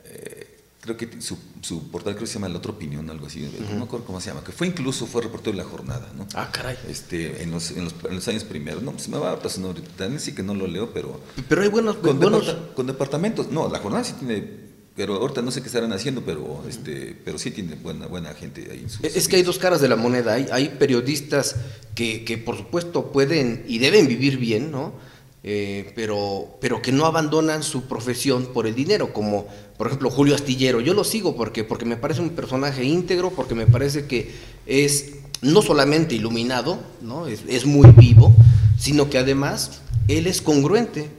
eh, 0.03 0.59
creo 0.81 0.97
que 0.97 1.21
su, 1.21 1.37
su, 1.61 1.89
portal 1.89 2.15
creo 2.15 2.25
que 2.25 2.27
se 2.27 2.33
llama 2.33 2.49
La 2.49 2.57
Otra 2.57 2.73
Opinión, 2.73 3.09
algo 3.09 3.27
así, 3.27 3.49
no 3.69 3.77
me 3.77 3.83
acuerdo 3.85 4.05
cómo 4.05 4.19
se 4.19 4.29
llama, 4.29 4.43
que 4.43 4.51
fue 4.51 4.67
incluso, 4.67 5.07
fue 5.07 5.21
reportero 5.21 5.55
de 5.55 5.63
La 5.63 5.69
Jornada, 5.69 6.11
¿no? 6.17 6.27
Ah, 6.33 6.49
caray. 6.51 6.77
Este, 6.89 7.41
en 7.41 7.51
los, 7.51 7.71
en 7.71 7.85
los, 7.85 7.95
en 8.03 8.15
los 8.15 8.27
años 8.27 8.43
primeros, 8.43 8.83
no, 8.83 8.99
se 8.99 9.09
me 9.09 9.17
va 9.17 9.39
pasando 9.39 9.69
ahorita, 9.69 10.19
sí 10.19 10.35
que 10.35 10.43
no 10.43 10.53
lo 10.53 10.67
leo, 10.67 10.93
pero... 10.93 11.21
Pero 11.47 11.61
hay 11.61 11.69
buenos... 11.69 11.95
Con, 11.95 12.19
buenos... 12.19 12.53
con 12.75 12.87
departamentos, 12.87 13.51
no, 13.51 13.69
La 13.69 13.79
Jornada 13.79 14.03
sí 14.03 14.13
tiene 14.19 14.64
pero 14.95 15.15
ahorita 15.15 15.41
no 15.41 15.51
sé 15.51 15.62
qué 15.62 15.67
estarán 15.67 15.91
haciendo, 15.91 16.21
pero 16.21 16.63
este, 16.69 17.15
pero 17.25 17.38
sí 17.38 17.51
tiene 17.51 17.75
buena, 17.75 18.08
buena 18.08 18.34
gente 18.34 18.67
ahí. 18.71 18.86
En 19.01 19.05
es 19.05 19.27
que 19.27 19.36
hay 19.36 19.43
dos 19.43 19.60
caras 19.60 19.81
de 19.81 19.89
la 19.89 19.97
moneda. 19.97 20.34
Hay, 20.34 20.47
hay 20.51 20.69
periodistas 20.69 21.58
que, 21.93 22.23
que, 22.23 22.38
por 22.38 22.58
supuesto 22.58 23.12
pueden 23.12 23.65
y 23.67 23.79
deben 23.79 24.08
vivir 24.08 24.38
bien, 24.38 24.71
¿no? 24.71 24.93
Eh, 25.43 25.91
pero, 25.95 26.58
pero 26.60 26.81
que 26.81 26.91
no 26.91 27.05
abandonan 27.05 27.62
su 27.62 27.84
profesión 27.84 28.47
por 28.47 28.65
el 28.65 28.73
dinero, 28.73 29.13
como 29.13 29.47
por 29.77 29.88
ejemplo 29.88 30.10
Julio 30.10 30.34
Astillero. 30.34 30.79
Yo 30.79 30.93
lo 30.93 31.03
sigo 31.03 31.36
porque, 31.36 31.63
porque 31.63 31.86
me 31.86 31.97
parece 31.97 32.21
un 32.21 32.29
personaje 32.29 32.84
íntegro, 32.84 33.29
porque 33.31 33.53
me 33.53 33.67
parece 33.67 34.05
que 34.05 34.31
es 34.65 35.12
no 35.41 35.62
solamente 35.62 36.15
iluminado, 36.15 36.79
¿no? 37.01 37.27
es, 37.27 37.43
es 37.47 37.65
muy 37.65 37.91
vivo, 37.91 38.34
sino 38.79 39.10
que 39.10 39.17
además 39.17 39.81
él 40.08 40.25
es 40.25 40.41
congruente. 40.41 41.10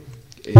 Eh, 0.43 0.53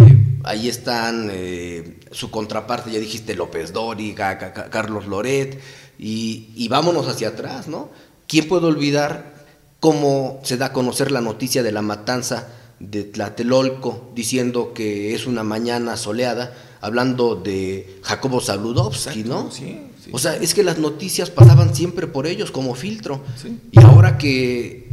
ahí 0.44 0.68
están 0.68 1.30
eh, 1.32 2.00
su 2.12 2.32
contraparte, 2.32 2.92
ya 2.92 3.00
dijiste 3.00 3.36
López 3.36 3.74
Dóriga, 3.74 4.38
Carlos 4.70 5.08
Loret, 5.08 5.60
y, 6.00 6.68
vámonos 6.68 7.08
hacia 7.08 7.30
atrás, 7.30 7.68
¿no? 7.68 7.90
¿Quién 8.28 8.48
puede 8.48 8.68
olvidar 8.68 9.36
cómo 9.80 10.40
se 10.44 10.58
da 10.58 10.68
a 10.68 10.74
conocer 10.74 11.12
la 11.12 11.22
noticia 11.22 11.64
de 11.64 11.72
la 11.72 11.82
matanza 11.82 12.50
de 12.80 13.04
Tlatelolco, 13.04 14.12
diciendo 14.14 14.74
que 14.74 15.16
es 15.16 15.26
una 15.26 15.44
mañana 15.44 15.98
soleada, 15.98 16.56
hablando 16.82 17.36
de 17.36 18.00
Jacobo 18.04 18.40
Saludowski, 18.42 19.24
¿no? 19.24 19.50
O 20.12 20.20
sea, 20.20 20.36
es 20.36 20.54
que 20.54 20.64
las 20.64 20.78
noticias 20.78 21.32
pasaban 21.32 21.76
siempre 21.76 22.08
por 22.08 22.28
ellos 22.28 22.52
como 22.52 22.76
filtro. 22.76 23.24
Y 23.72 23.80
ahora 23.80 24.18
que, 24.18 24.88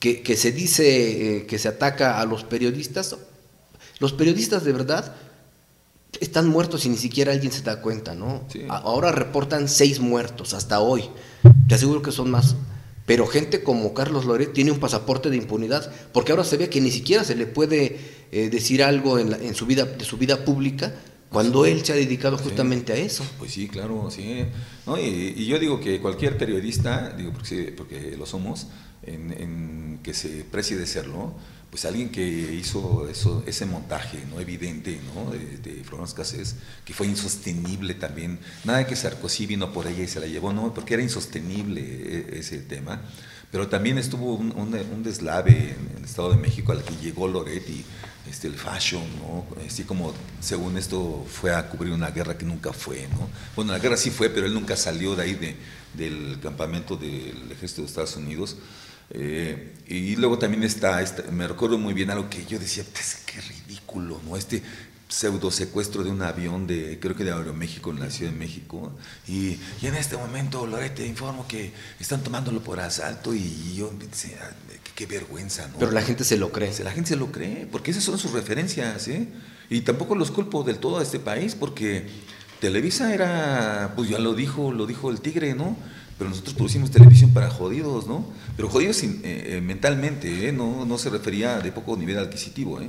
que, 0.00 0.36
se 0.36 0.52
dice 0.52 1.36
eh, 1.38 1.46
que 1.46 1.58
se 1.58 1.68
ataca 1.68 2.20
a 2.20 2.24
los 2.26 2.44
periodistas, 2.44 3.16
los 3.98 4.12
periodistas 4.12 4.64
de 4.64 4.72
verdad 4.72 5.14
están 6.20 6.48
muertos 6.48 6.86
y 6.86 6.88
ni 6.88 6.96
siquiera 6.96 7.32
alguien 7.32 7.52
se 7.52 7.62
da 7.62 7.80
cuenta, 7.80 8.14
¿no? 8.14 8.42
Ahora 8.68 9.12
reportan 9.12 9.68
seis 9.68 10.00
muertos 10.00 10.54
hasta 10.54 10.80
hoy. 10.80 11.04
Te 11.68 11.74
aseguro 11.74 12.02
que 12.02 12.12
son 12.12 12.30
más. 12.30 12.56
Pero 13.06 13.26
gente 13.26 13.62
como 13.62 13.94
Carlos 13.94 14.24
Loret 14.24 14.52
tiene 14.52 14.72
un 14.72 14.80
pasaporte 14.80 15.30
de 15.30 15.36
impunidad, 15.36 15.92
porque 16.12 16.32
ahora 16.32 16.44
se 16.44 16.56
ve 16.56 16.68
que 16.68 16.80
ni 16.80 16.90
siquiera 16.90 17.22
se 17.22 17.36
le 17.36 17.46
puede 17.46 17.98
eh, 18.32 18.48
decir 18.50 18.82
algo 18.82 19.18
en, 19.18 19.54
su 19.54 19.64
vida, 19.66 19.84
de 19.84 20.04
su 20.04 20.18
vida 20.18 20.44
pública 20.44 20.92
cuando 21.30 21.66
él 21.66 21.84
se 21.84 21.92
ha 21.92 21.96
dedicado 21.96 22.36
justamente 22.36 22.92
a 22.92 22.96
eso. 22.96 23.24
Pues 23.38 23.52
sí, 23.52 23.68
claro, 23.68 24.10
sí. 24.10 24.46
y, 25.00 25.46
yo 25.46 25.58
digo 25.58 25.80
que 25.80 26.00
cualquier 26.00 26.36
periodista, 26.36 27.14
digo 27.16 27.32
porque, 27.32 27.74
porque 27.76 28.16
lo 28.16 28.26
somos, 28.26 28.66
en, 29.04 30.00
que 30.02 30.14
se 30.14 30.44
precie 30.50 30.76
de 30.76 30.86
serlo, 30.86 31.34
pues 31.76 31.84
alguien 31.84 32.08
que 32.08 32.22
hizo 32.26 33.06
eso, 33.06 33.44
ese 33.46 33.66
montaje 33.66 34.24
no 34.30 34.40
evidente 34.40 34.98
¿no? 35.14 35.30
de, 35.30 35.58
de 35.58 35.84
Florence 35.84 36.14
Cassés, 36.16 36.56
que 36.86 36.94
fue 36.94 37.06
insostenible 37.06 37.92
también. 37.92 38.38
Nada 38.64 38.86
que 38.86 38.96
Sarkozy 38.96 39.44
vino 39.44 39.70
por 39.74 39.86
ella 39.86 40.02
y 40.02 40.08
se 40.08 40.18
la 40.18 40.26
llevó, 40.26 40.54
no, 40.54 40.72
porque 40.72 40.94
era 40.94 41.02
insostenible 41.02 41.82
e, 41.82 42.38
ese 42.38 42.60
tema. 42.60 43.02
Pero 43.52 43.68
también 43.68 43.98
estuvo 43.98 44.36
un, 44.36 44.52
un, 44.52 45.02
deslave 45.02 45.76
en 45.78 45.98
el 45.98 46.04
Estado 46.06 46.30
de 46.30 46.38
México 46.38 46.72
al 46.72 46.82
que 46.82 46.96
llegó 46.96 47.28
Loretti, 47.28 47.84
este, 48.26 48.48
el 48.48 48.54
fashion, 48.54 49.04
¿no? 49.18 49.44
así 49.66 49.82
como 49.82 50.14
según 50.40 50.78
esto 50.78 51.26
fue 51.30 51.54
a 51.54 51.68
cubrir 51.68 51.92
una 51.92 52.10
guerra 52.10 52.38
que 52.38 52.46
nunca 52.46 52.72
fue. 52.72 53.06
¿no? 53.10 53.28
Bueno, 53.54 53.72
la 53.72 53.80
guerra 53.80 53.98
sí 53.98 54.08
fue, 54.08 54.30
pero 54.30 54.46
él 54.46 54.54
nunca 54.54 54.76
salió 54.76 55.14
de 55.14 55.24
ahí 55.24 55.34
de, 55.34 55.56
del 55.92 56.40
campamento 56.40 56.96
del 56.96 57.52
ejército 57.52 57.82
de 57.82 57.88
Estados 57.88 58.16
Unidos. 58.16 58.56
Eh, 59.10 59.74
y 59.86 60.16
luego 60.16 60.38
también 60.38 60.64
está, 60.64 61.02
me 61.30 61.46
recuerdo 61.46 61.78
muy 61.78 61.94
bien 61.94 62.10
algo 62.10 62.28
que 62.28 62.44
yo 62.44 62.58
decía, 62.58 62.84
pues, 62.92 63.18
qué 63.26 63.40
ridículo, 63.40 64.20
¿no? 64.24 64.36
Este 64.36 64.62
pseudo 65.08 65.52
secuestro 65.52 66.02
de 66.02 66.10
un 66.10 66.20
avión 66.22 66.66
de, 66.66 66.98
creo 67.00 67.14
que 67.14 67.22
de 67.22 67.32
Aeroméxico 67.32 67.90
en 67.90 68.00
la 68.00 68.10
Ciudad 68.10 68.32
de 68.32 68.38
México. 68.38 68.92
Y, 69.28 69.58
y 69.80 69.86
en 69.86 69.94
este 69.94 70.16
momento, 70.16 70.66
Lorete, 70.66 71.06
informo 71.06 71.46
que 71.46 71.72
están 72.00 72.22
tomándolo 72.22 72.62
por 72.62 72.80
asalto 72.80 73.32
y 73.32 73.74
yo, 73.76 73.92
qué, 74.94 75.06
vergüenza, 75.06 75.68
¿no? 75.68 75.78
Pero 75.78 75.92
la 75.92 76.02
gente 76.02 76.24
se 76.24 76.36
lo 76.36 76.50
cree. 76.50 76.72
La 76.82 76.90
gente 76.90 77.10
se 77.10 77.16
lo 77.16 77.30
cree, 77.30 77.68
porque 77.70 77.92
esas 77.92 78.02
son 78.02 78.18
sus 78.18 78.32
referencias, 78.32 79.06
¿eh? 79.08 79.28
Y 79.70 79.82
tampoco 79.82 80.14
los 80.14 80.30
culpo 80.30 80.64
del 80.64 80.78
todo 80.78 80.98
a 80.98 81.02
este 81.02 81.20
país, 81.20 81.54
porque 81.54 82.06
Televisa 82.60 83.14
era, 83.14 83.92
pues 83.94 84.08
ya 84.08 84.18
lo 84.18 84.34
dijo, 84.34 84.72
lo 84.72 84.86
dijo 84.86 85.10
el 85.10 85.20
tigre, 85.20 85.54
¿no? 85.54 85.76
Pero 86.18 86.30
nosotros 86.30 86.54
producimos 86.54 86.90
televisión 86.90 87.32
para 87.32 87.50
jodidos, 87.50 88.06
¿no? 88.06 88.26
Pero 88.56 88.68
jodidos 88.68 89.02
eh, 89.02 89.20
eh, 89.22 89.60
mentalmente, 89.60 90.48
¿eh? 90.48 90.52
no, 90.52 90.84
no 90.84 90.98
se 90.98 91.10
refería 91.10 91.58
de 91.58 91.72
poco 91.72 91.96
nivel 91.96 92.18
adquisitivo, 92.18 92.80
¿eh? 92.80 92.88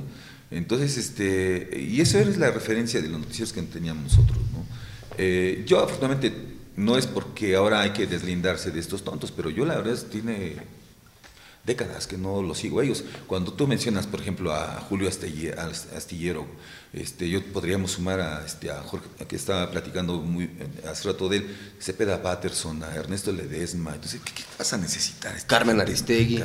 Entonces, 0.50 0.96
este, 0.96 1.78
y 1.78 2.00
eso 2.00 2.18
es 2.18 2.38
la 2.38 2.50
referencia 2.50 3.02
de 3.02 3.08
los 3.08 3.20
noticieros 3.20 3.52
que 3.52 3.60
teníamos 3.62 4.04
nosotros, 4.04 4.38
¿no? 4.52 4.58
yo 5.66 5.80
afortunadamente 5.80 6.32
no 6.76 6.96
es 6.96 7.08
porque 7.08 7.56
ahora 7.56 7.80
hay 7.80 7.90
que 7.90 8.06
deslindarse 8.06 8.70
de 8.70 8.78
estos 8.78 9.02
tontos, 9.02 9.32
pero 9.32 9.50
yo 9.50 9.66
la 9.66 9.76
verdad 9.76 9.94
es, 9.94 10.08
tiene 10.08 10.54
décadas 11.68 12.06
que 12.06 12.16
no 12.16 12.42
lo 12.42 12.54
sigo 12.54 12.82
ellos. 12.82 13.04
Cuando 13.26 13.52
tú 13.52 13.66
mencionas, 13.66 14.06
por 14.06 14.20
ejemplo, 14.20 14.52
a 14.52 14.80
Julio 14.88 15.08
Astillero, 15.08 16.46
este, 16.92 17.28
yo 17.28 17.44
podríamos 17.44 17.92
sumar 17.92 18.18
a, 18.20 18.46
este, 18.46 18.70
a 18.70 18.82
Jorge, 18.82 19.06
que 19.28 19.36
estaba 19.36 19.70
platicando 19.70 20.20
muy, 20.20 20.50
hace 20.90 21.08
rato 21.08 21.28
de 21.28 21.38
él, 21.38 21.56
Cepeda 21.78 22.22
Patterson, 22.22 22.82
a 22.82 22.94
Ernesto 22.94 23.30
Ledesma. 23.30 23.94
Entonces, 23.94 24.20
¿qué, 24.24 24.42
vas 24.58 24.72
a 24.72 24.78
necesitar? 24.78 25.36
Este 25.36 25.46
Carmen 25.46 25.80
Aristegui, 25.80 26.42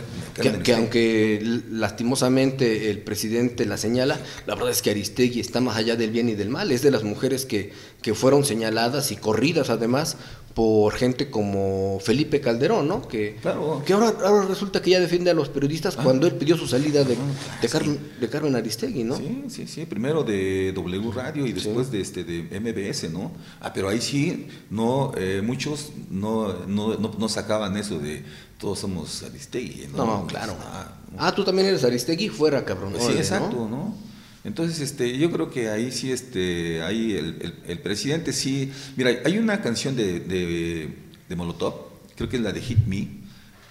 que, 0.63 0.73
aunque 0.73 1.61
lastimosamente 1.71 2.89
el 2.89 2.99
presidente 2.99 3.65
la 3.65 3.77
señala, 3.77 4.19
la 4.45 4.55
verdad 4.55 4.71
es 4.71 4.81
que 4.81 4.91
Aristegui 4.91 5.39
está 5.39 5.61
más 5.61 5.77
allá 5.77 5.95
del 5.95 6.11
bien 6.11 6.27
y 6.27 6.35
del 6.35 6.49
mal. 6.49 6.71
Es 6.71 6.81
de 6.81 6.91
las 6.91 7.03
mujeres 7.03 7.45
que, 7.45 7.71
que 8.01 8.13
fueron 8.13 8.43
señaladas 8.43 9.11
y 9.11 9.15
corridas 9.15 9.69
además 9.69 10.17
por 10.53 10.93
gente 10.93 11.31
como 11.31 11.99
Felipe 11.99 12.39
Calderón, 12.39 12.87
¿no? 12.87 13.07
Que, 13.07 13.37
que 13.85 13.93
ahora, 13.93 14.13
ahora 14.23 14.45
resulta 14.45 14.81
que 14.81 14.91
ya 14.91 14.99
defiende 14.99 15.31
a 15.31 15.33
los 15.33 15.49
periodistas 15.49 15.95
ah. 15.97 16.03
cuando 16.03 16.27
él 16.27 16.33
pidió 16.33 16.55
su 16.57 16.67
salida 16.67 17.03
de, 17.03 17.17
de, 17.61 17.69
Carmen, 17.69 17.99
de 18.19 18.29
Carmen 18.29 18.55
Aristegui, 18.55 19.03
¿no? 19.03 19.17
Sí, 19.17 19.45
sí, 19.49 19.67
sí, 19.67 19.85
primero 19.85 20.23
de 20.23 20.71
W 20.73 21.11
Radio 21.11 21.47
y 21.47 21.53
después 21.53 21.89
de 21.91 22.01
este 22.01 22.23
de 22.23 22.59
MBS, 22.59 23.11
¿no? 23.11 23.31
Ah, 23.61 23.73
pero 23.73 23.89
ahí 23.89 23.99
sí, 23.99 24.47
no, 24.69 25.11
eh, 25.17 25.41
muchos 25.43 25.91
no, 26.11 26.53
no, 26.67 26.97
no, 26.97 27.29
sacaban 27.29 27.75
eso 27.77 27.97
de 27.97 28.23
todos 28.59 28.79
somos 28.79 29.23
Aristegui, 29.23 29.87
¿no? 29.91 30.05
No, 30.05 30.27
claro. 30.27 30.55
Ah, 30.61 30.91
ah, 31.17 31.33
tú 31.33 31.43
también 31.43 31.67
eres 31.67 31.83
Aristegui, 31.83 32.29
fuera, 32.29 32.63
cabrón. 32.63 32.93
Sí, 32.99 33.13
exacto, 33.13 33.67
¿no? 33.67 34.12
Entonces, 34.43 34.81
este, 34.81 35.17
yo 35.17 35.31
creo 35.31 35.49
que 35.49 35.69
ahí 35.69 35.91
sí, 35.91 36.11
este, 36.11 36.81
ahí 36.83 37.13
el, 37.13 37.79
presidente 37.79 38.33
sí. 38.33 38.71
Mira, 38.97 39.11
hay 39.23 39.37
una 39.37 39.61
canción 39.61 39.95
de, 39.95 40.19
de, 40.19 41.35
Molotov, 41.35 41.73
creo 42.15 42.29
que 42.29 42.37
es 42.37 42.43
la 42.43 42.51
de 42.51 42.61
Hit 42.61 42.85
Me, 42.85 43.07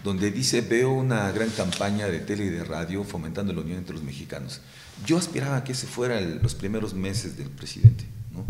donde 0.02 0.30
dice: 0.30 0.62
Veo 0.62 0.92
una 0.92 1.30
gran 1.30 1.50
campaña 1.50 2.06
de 2.06 2.20
tele 2.20 2.46
y 2.46 2.48
de 2.48 2.64
radio 2.64 3.04
fomentando 3.04 3.52
la 3.52 3.60
unión 3.60 3.78
entre 3.78 3.94
los 3.94 4.02
mexicanos. 4.02 4.60
Yo 5.06 5.18
aspiraba 5.18 5.62
que 5.62 5.72
ese 5.72 5.86
fuera 5.86 6.20
los 6.20 6.54
primeros 6.54 6.94
meses 6.94 7.36
del 7.36 7.48
presidente, 7.48 8.04
¿no? 8.32 8.44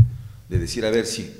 De 0.48 0.58
decir, 0.58 0.86
a 0.86 0.90
ver, 0.90 1.06
sí, 1.06 1.32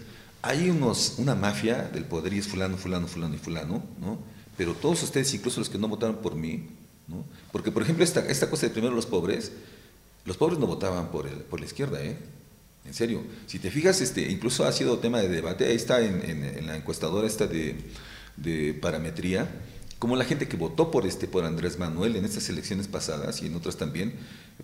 hay 0.42 0.68
unos, 0.68 1.14
una 1.18 1.36
mafia 1.36 1.88
del 1.92 2.04
poder 2.04 2.32
y 2.32 2.38
es 2.38 2.48
fulano, 2.48 2.76
fulano, 2.76 3.06
fulano 3.06 3.34
y 3.34 3.38
fulano, 3.38 3.84
¿no? 4.00 4.18
Pero 4.56 4.74
todos 4.74 5.02
ustedes, 5.02 5.32
incluso 5.32 5.60
los 5.60 5.70
que 5.70 5.78
no 5.78 5.86
votaron 5.86 6.16
por 6.16 6.34
mí, 6.34 6.66
¿no? 7.06 7.24
Porque, 7.52 7.70
por 7.70 7.82
ejemplo, 7.82 8.04
esta, 8.04 8.20
esta 8.26 8.50
cosa 8.50 8.66
de 8.66 8.72
primero 8.72 8.94
los 8.94 9.06
pobres 9.06 9.52
los 10.24 10.36
pobres 10.36 10.58
no 10.58 10.66
votaban 10.66 11.10
por, 11.10 11.26
el, 11.26 11.36
por 11.36 11.60
la 11.60 11.66
izquierda, 11.66 12.02
¿eh? 12.02 12.16
En 12.84 12.94
serio. 12.94 13.22
Si 13.46 13.58
te 13.58 13.70
fijas, 13.70 14.00
este, 14.00 14.30
incluso 14.30 14.64
ha 14.64 14.72
sido 14.72 14.98
tema 14.98 15.20
de 15.20 15.28
debate, 15.28 15.66
ahí 15.66 15.76
está 15.76 16.00
en, 16.00 16.66
la 16.66 16.76
encuestadora 16.76 17.26
esta 17.26 17.46
de, 17.46 18.74
parametría, 18.80 19.48
como 19.98 20.16
la 20.16 20.24
gente 20.24 20.48
que 20.48 20.56
votó 20.56 20.90
por 20.90 21.06
este 21.06 21.28
por 21.28 21.44
Andrés 21.44 21.78
Manuel 21.78 22.16
en 22.16 22.24
estas 22.24 22.48
elecciones 22.48 22.88
pasadas 22.88 23.40
y 23.42 23.46
en 23.46 23.54
otras 23.54 23.76
también, 23.76 24.14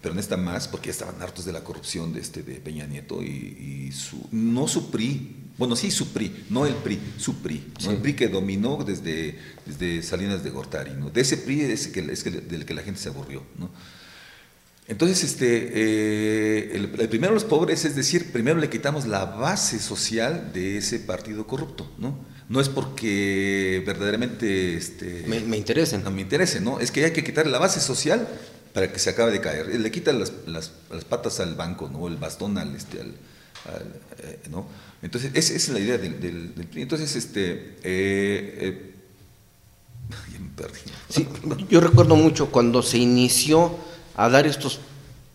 pero 0.02 0.12
en 0.12 0.18
esta 0.18 0.36
más, 0.36 0.66
porque 0.66 0.90
estaban 0.90 1.22
hartos 1.22 1.44
de 1.44 1.52
la 1.52 1.62
corrupción 1.62 2.12
de 2.12 2.20
este 2.20 2.42
de 2.42 2.56
Peña 2.56 2.86
Nieto 2.86 3.22
y, 3.22 3.92
su, 3.92 4.28
no 4.32 4.66
su 4.66 4.90
PRI, 4.90 5.36
bueno 5.56 5.76
sí 5.76 5.92
su 5.92 6.08
PRI, 6.08 6.46
no 6.50 6.66
el 6.66 6.74
PRI, 6.74 6.98
su 7.18 7.36
PRI, 7.36 7.72
el 7.88 7.98
PRI 7.98 8.14
que 8.14 8.28
dominó 8.28 8.82
desde, 8.84 9.38
desde 9.64 10.02
Salinas 10.02 10.42
de 10.42 10.50
Gortari, 10.50 10.94
¿no? 10.94 11.10
De 11.10 11.20
ese 11.20 11.36
PRI 11.36 11.60
es, 11.60 11.86
que, 11.86 12.00
es 12.00 12.24
que, 12.24 12.32
del 12.32 12.66
que 12.66 12.74
la 12.74 12.82
gente 12.82 13.00
se 13.00 13.08
aburrió, 13.08 13.44
¿no? 13.58 13.70
Entonces, 14.88 15.22
este, 15.22 15.70
eh, 15.74 16.70
el, 16.74 16.88
primero 17.10 17.34
los 17.34 17.44
pobres, 17.44 17.84
es 17.84 17.94
decir, 17.94 18.32
primero 18.32 18.58
le 18.58 18.70
quitamos 18.70 19.06
la 19.06 19.26
base 19.26 19.78
social 19.78 20.50
de 20.54 20.78
ese 20.78 20.98
partido 20.98 21.46
corrupto, 21.46 21.92
¿no? 21.98 22.18
No 22.48 22.58
es 22.58 22.70
porque 22.70 23.82
verdaderamente... 23.86 24.74
Este, 24.74 25.24
me, 25.26 25.58
interesen. 25.58 26.02
No 26.02 26.10
me 26.10 26.22
interese, 26.22 26.60
¿no? 26.60 26.80
Es 26.80 26.90
que 26.90 27.04
hay 27.04 27.12
que 27.12 27.22
quitarle 27.22 27.52
la 27.52 27.58
base 27.58 27.80
social 27.80 28.26
para 28.72 28.90
que 28.90 28.98
se 28.98 29.10
acabe 29.10 29.30
de 29.30 29.42
caer. 29.42 29.78
Le 29.78 29.90
quitan 29.90 30.18
las, 30.18 30.32
las, 30.46 30.70
patas 31.06 31.38
al 31.40 31.54
banco, 31.54 31.90
¿no? 31.92 32.08
El 32.08 32.16
bastón 32.16 32.56
al... 32.56 32.74
Este, 32.74 32.98
al, 33.02 33.08
eh, 34.20 34.38
¿no? 34.50 34.66
Entonces, 35.02 35.32
esa, 35.34 35.52
es 35.52 35.68
la 35.68 35.80
idea 35.80 35.98
del, 35.98 36.18
del, 36.18 36.54
Entonces, 36.76 37.14
este... 37.14 37.76
Eh, 37.82 38.94
me 40.40 40.48
perdí. 40.56 40.80
Sí, 41.10 41.28
yo 41.68 41.82
recuerdo 41.82 42.16
mucho 42.16 42.50
cuando 42.50 42.82
se 42.82 42.96
inició 42.96 43.76
a 44.18 44.28
dar 44.28 44.46
estos 44.48 44.80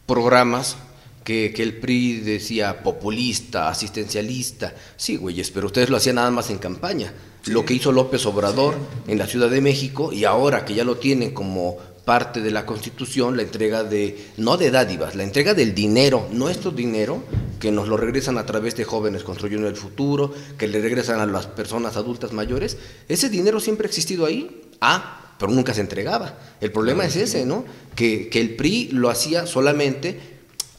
programas 0.05 0.75
que, 1.23 1.53
el 1.57 1.77
PRI 1.77 2.19
decía 2.19 2.83
populista, 2.83 3.69
asistencialista. 3.69 4.75
Sí, 4.97 5.15
güeyes, 5.15 5.51
pero 5.51 5.67
ustedes 5.67 5.89
lo 5.89 5.95
hacían 5.95 6.17
nada 6.17 6.31
más 6.31 6.49
en 6.49 6.57
campaña. 6.57 7.13
Lo 7.45 7.65
que 7.65 7.73
hizo 7.73 7.93
López 7.93 8.25
Obrador 8.25 8.75
en 9.07 9.17
la 9.17 9.25
Ciudad 9.25 9.49
de 9.49 9.61
México 9.61 10.11
y 10.11 10.25
ahora 10.25 10.65
que 10.65 10.73
ya 10.73 10.83
lo 10.83 10.97
tienen 10.97 11.33
como 11.33 11.77
parte 12.03 12.41
de 12.41 12.51
la 12.51 12.65
Constitución, 12.65 13.37
la 13.37 13.43
entrega 13.43 13.85
de, 13.85 14.31
no 14.35 14.57
de 14.57 14.69
dádivas, 14.69 15.15
la 15.15 15.23
entrega 15.23 15.53
del 15.53 15.73
dinero, 15.73 16.27
nuestro 16.31 16.71
dinero, 16.71 17.23
que 17.61 17.71
nos 17.71 17.87
lo 17.87 17.95
regresan 17.95 18.37
a 18.37 18.45
través 18.45 18.75
de 18.75 18.83
jóvenes 18.83 19.23
construyendo 19.23 19.69
el 19.69 19.77
futuro, 19.77 20.33
que 20.57 20.67
le 20.67 20.81
regresan 20.81 21.21
a 21.21 21.25
las 21.25 21.47
personas 21.47 21.95
adultas 21.95 22.33
mayores, 22.33 22.77
ese 23.07 23.29
dinero 23.29 23.61
siempre 23.61 23.87
ha 23.87 23.89
existido 23.89 24.25
ahí. 24.25 24.61
Ah, 24.81 25.22
pero 25.37 25.51
nunca 25.51 25.73
se 25.73 25.81
entregaba. 25.81 26.37
El 26.61 26.71
problema 26.71 27.05
es 27.05 27.15
ese, 27.15 27.45
¿no? 27.45 27.65
Que, 27.95 28.29
el 28.33 28.55
PRI 28.55 28.89
lo 28.91 29.09
hacía 29.09 29.45
solamente, 29.45 30.19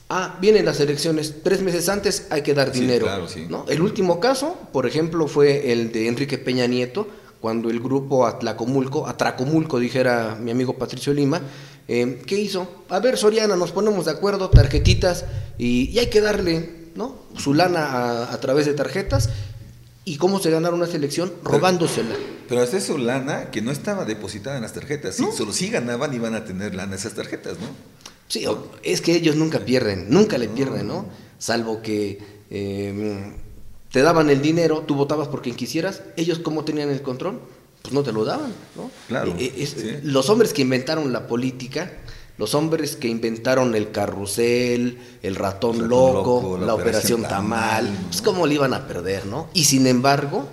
ah, 0.08 0.38
vienen 0.40 0.64
las 0.64 0.80
elecciones, 0.80 1.36
tres 1.42 1.62
meses 1.62 1.88
antes 1.88 2.26
hay 2.30 2.42
que 2.42 2.54
dar 2.54 2.72
dinero. 2.72 3.06
¿no? 3.48 3.66
El 3.68 3.82
último 3.82 4.20
caso, 4.20 4.56
por 4.72 4.86
ejemplo, 4.86 5.26
fue 5.26 5.72
el 5.72 5.92
de 5.92 6.08
Enrique 6.08 6.38
Peña 6.38 6.66
Nieto, 6.66 7.06
cuando 7.40 7.68
el 7.68 7.80
grupo 7.80 8.26
Atlacomulco, 8.26 9.06
Atracomulco, 9.06 9.78
dijera 9.78 10.36
mi 10.40 10.50
amigo 10.50 10.74
Patricio 10.78 11.12
Lima, 11.12 11.42
eh, 11.86 12.22
¿qué 12.26 12.38
hizo? 12.38 12.84
A 12.88 13.00
ver, 13.00 13.18
Soriana, 13.18 13.56
nos 13.56 13.72
ponemos 13.72 14.06
de 14.06 14.12
acuerdo, 14.12 14.48
tarjetitas, 14.48 15.26
y, 15.58 15.98
hay 15.98 16.06
que 16.06 16.22
darle 16.22 16.88
¿no? 16.94 17.16
su 17.36 17.52
lana 17.52 18.32
a 18.32 18.40
través 18.40 18.64
de 18.64 18.72
tarjetas, 18.72 19.28
¿Y 20.04 20.18
cómo 20.18 20.38
se 20.38 20.50
ganaron 20.50 20.80
una 20.80 20.86
selección? 20.88 21.32
Robándosela. 21.42 22.14
Pero 22.48 22.62
hasta 22.62 22.80
su 22.80 22.98
lana 22.98 23.50
que 23.50 23.62
no 23.62 23.70
estaba 23.70 24.04
depositada 24.04 24.56
en 24.56 24.62
las 24.62 24.72
tarjetas. 24.72 25.16
Sí, 25.16 25.24
Solo 25.36 25.52
si 25.52 25.70
ganaban 25.70 26.12
iban 26.14 26.34
a 26.34 26.44
tener 26.44 26.74
lana 26.74 26.96
esas 26.96 27.14
tarjetas, 27.14 27.58
¿no? 27.58 27.66
Sí, 28.28 28.44
es 28.82 29.00
que 29.00 29.14
ellos 29.14 29.36
nunca 29.36 29.60
pierden, 29.60 30.06
nunca 30.08 30.38
le 30.38 30.48
pierden, 30.48 30.88
¿no? 30.88 31.06
Salvo 31.38 31.82
que 31.82 32.18
em, 32.50 33.34
te 33.90 34.02
daban 34.02 34.30
el 34.30 34.40
dinero, 34.40 34.80
tú 34.86 34.94
votabas 34.94 35.28
por 35.28 35.42
quien 35.42 35.54
quisieras, 35.54 36.02
ellos 36.16 36.38
cómo 36.38 36.64
tenían 36.64 36.88
el 36.88 37.02
control, 37.02 37.40
pues 37.82 37.92
no 37.92 38.02
te 38.02 38.12
lo 38.12 38.24
daban, 38.24 38.52
¿no? 38.76 38.90
Claro. 39.08 39.34
Eh, 39.38 39.52
eh, 39.56 40.00
los 40.02 40.30
hombres 40.30 40.52
que 40.52 40.62
inventaron 40.62 41.12
la 41.12 41.26
política 41.26 41.92
los 42.36 42.54
hombres 42.54 42.96
que 42.96 43.08
inventaron 43.08 43.74
el 43.74 43.92
carrusel, 43.92 44.98
el 45.22 45.36
ratón, 45.36 45.88
loco, 45.88 46.58
la, 46.60 46.74
operación, 46.74 47.22
Tamal, 47.22 47.88
pues 48.08 48.22
cómo 48.22 48.46
le 48.46 48.54
iban 48.54 48.74
a 48.74 48.88
perder, 48.88 49.26
¿no? 49.26 49.48
Y 49.54 49.64
sin 49.64 49.86
embargo, 49.86 50.48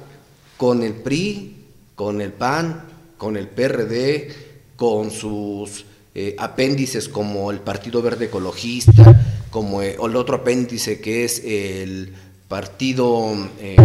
con 0.57 0.83
el 0.83 0.93
PRI, 0.93 1.60
con 2.01 2.19
el 2.19 2.33
PAN, 2.33 2.81
con 3.15 3.37
el 3.37 3.47
PRD, 3.47 4.33
con 4.75 5.11
sus 5.11 5.85
eh, 6.15 6.35
apéndices 6.39 7.07
como 7.07 7.51
el 7.51 7.59
Partido 7.59 8.01
Verde 8.01 8.25
Ecologista, 8.25 9.23
como 9.51 9.83
eh, 9.83 9.97
el 10.03 10.15
otro 10.15 10.37
apéndice 10.37 10.99
que 10.99 11.25
es 11.25 11.43
el 11.45 12.11
Partido 12.47 13.35
eh, 13.59 13.77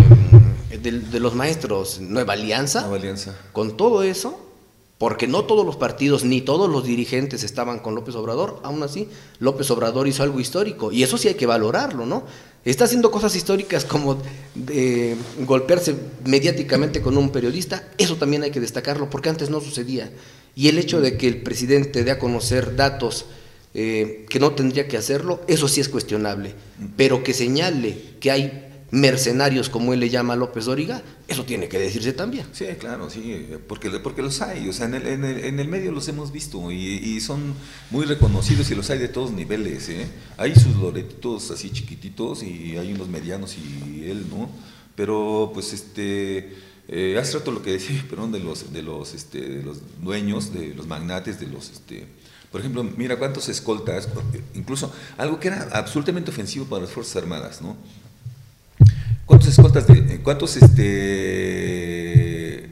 de, 0.81 1.21
los 1.21 1.35
Maestros, 1.35 2.01
Nueva 2.01 2.33
Alianza. 2.33 2.81
Nueva 2.81 2.97
Alianza. 2.97 3.37
Con 3.53 3.77
todo 3.77 4.03
eso, 4.03 4.41
porque 4.97 5.27
no 5.27 5.45
todos 5.45 5.67
los 5.67 5.77
partidos 5.77 6.25
ni 6.25 6.41
todos 6.41 6.71
los 6.71 6.85
dirigentes 6.85 7.43
estaban 7.43 7.81
con 7.81 7.95
López 7.95 8.15
Obrador, 8.15 8.61
aún 8.63 8.83
así 8.83 9.11
López 9.41 9.71
Obrador 9.71 10.09
hizo 10.09 10.23
algo 10.23 10.41
histórico 10.41 10.91
y 10.91 11.03
eso 11.03 11.19
sí 11.19 11.29
hay 11.29 11.35
que 11.35 11.45
valorarlo, 11.45 12.07
¿no? 12.07 12.25
Está 12.67 12.85
haciendo 12.87 13.13
cosas 13.13 13.37
históricas 13.37 13.85
como 13.85 14.21
de 14.57 15.15
golpearse 15.47 15.95
mediáticamente 16.25 17.01
con 17.01 17.17
un 17.17 17.31
periodista, 17.31 17.89
eso 17.97 18.17
también 18.17 18.43
hay 18.43 18.51
que 18.51 18.59
destacarlo 18.59 19.09
porque 19.09 19.29
antes 19.29 19.51
no 19.51 19.61
sucedía. 19.61 20.11
Y 20.57 20.67
el 20.67 20.79
hecho 20.79 21.01
de 21.01 21.17
que 21.17 21.29
el 21.29 21.43
presidente 21.43 22.03
dé 22.03 22.11
a 22.11 22.19
conocer 22.19 22.75
datos 22.75 23.27
eh, 23.73 24.27
que 24.29 24.41
no 24.41 24.51
tendría 24.51 24.89
que 24.89 24.97
hacerlo, 24.97 25.45
eso 25.47 25.69
sí 25.69 25.81
es 25.81 25.89
cuestionable, 25.89 26.55
pero 26.97 27.23
que 27.23 27.35
señale 27.35 27.99
que 28.19 28.33
hay 28.33 28.66
mercenarios, 28.91 29.69
como 29.69 29.93
él 29.93 30.01
le 30.01 30.11
llama 30.11 30.37
López 30.37 30.67
Dóriga, 30.67 31.03
eso 31.27 31.45
tiene 31.45 31.69
que 31.69 31.79
decirse 31.79 32.13
también. 32.13 32.47
Sí, 32.53 32.67
claro, 32.79 33.11
sí, 33.11 33.47
porque, 33.69 33.91
porque 33.91 34.23
los 34.23 34.41
hay, 34.43 34.69
o 34.69 34.73
sea, 34.73 34.87
en 34.87 34.95
el, 34.95 35.07
en 35.07 35.59
el, 35.59 35.69
medio 35.69 35.91
los 35.93 36.07
hemos 36.09 36.31
visto 36.33 36.71
y, 36.71 37.21
son 37.21 37.55
muy 37.91 38.05
reconocidos 38.05 38.71
y 38.71 38.75
los 38.75 38.91
hay 38.91 38.99
de 38.99 39.09
todos 39.09 39.33
niveles, 39.33 39.89
¿eh? 39.89 40.07
Hay 40.37 40.55
sus 40.55 40.77
loretitos 40.77 41.51
así 41.51 41.71
chiquititos 41.71 42.43
y 42.43 42.77
hay 42.77 42.93
unos 42.93 43.09
medianos 43.09 43.57
y 43.57 44.09
él, 44.09 44.27
¿no? 44.31 44.49
Pero 44.95 45.51
pues 45.53 45.73
este, 45.73 46.55
eh, 46.89 47.19
hace 47.19 47.39
lo 47.51 47.63
que 47.63 47.73
decía, 47.73 48.05
perdón, 48.11 48.33
de 48.33 48.41
los, 48.41 48.73
de 48.73 48.83
los, 48.83 49.15
este, 49.15 49.41
de 49.41 49.63
los 49.63 49.79
dueños, 50.01 50.53
de 50.53 50.75
los 50.75 50.87
magnates, 50.87 51.41
de 51.41 51.47
los, 51.47 51.71
este, 51.71 52.07
por 52.51 52.61
ejemplo, 52.61 52.85
mira 52.85 53.19
cuántos 53.19 53.49
escoltas, 53.49 54.09
incluso 54.55 54.93
algo 55.19 55.41
que 55.41 55.49
era 55.49 55.69
absolutamente 55.73 56.31
ofensivo 56.31 56.65
para 56.67 56.83
las 56.83 56.91
Fuerzas 56.91 57.17
Armadas, 57.17 57.61
¿no? 57.61 57.77
¿Cuántos 59.27 59.49
escoltas 59.49 59.87
de, 59.89 60.21
cuántos 60.23 60.57
este, 60.57 60.87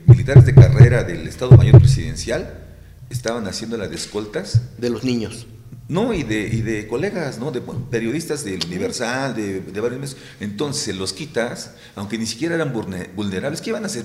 militares 0.07 0.47
de 0.47 0.55
carrera 0.55 1.03
del 1.03 1.27
Estado 1.27 1.51
Mayor 1.57 1.81
Presidencial 1.81 2.63
estaban 3.11 3.49
haciendo 3.49 3.77
la 3.77 3.89
de 3.89 3.97
escoltas? 3.97 4.63
De 4.79 4.89
los 4.89 5.03
niños. 5.03 5.49
No, 5.87 6.15
y 6.15 6.23
de, 6.23 6.41
y 6.41 6.63
de 6.63 6.89
colegas, 6.89 7.39
¿no? 7.39 7.51
De 7.51 7.61
periodistas 7.91 8.43
del 8.43 8.65
Universal, 8.65 9.35
de, 9.35 9.61
de 9.61 9.81
varios 9.81 10.01
meses. 10.01 10.17
Entonces 10.41 10.97
los 10.97 11.13
quitas, 11.13 11.73
aunque 11.95 12.17
ni 12.17 12.25
siquiera 12.25 12.55
eran 12.55 12.73
vulnerables, 12.73 13.61
¿qué 13.61 13.71
iban 13.71 13.85
a 13.85 13.91
ser 13.91 14.05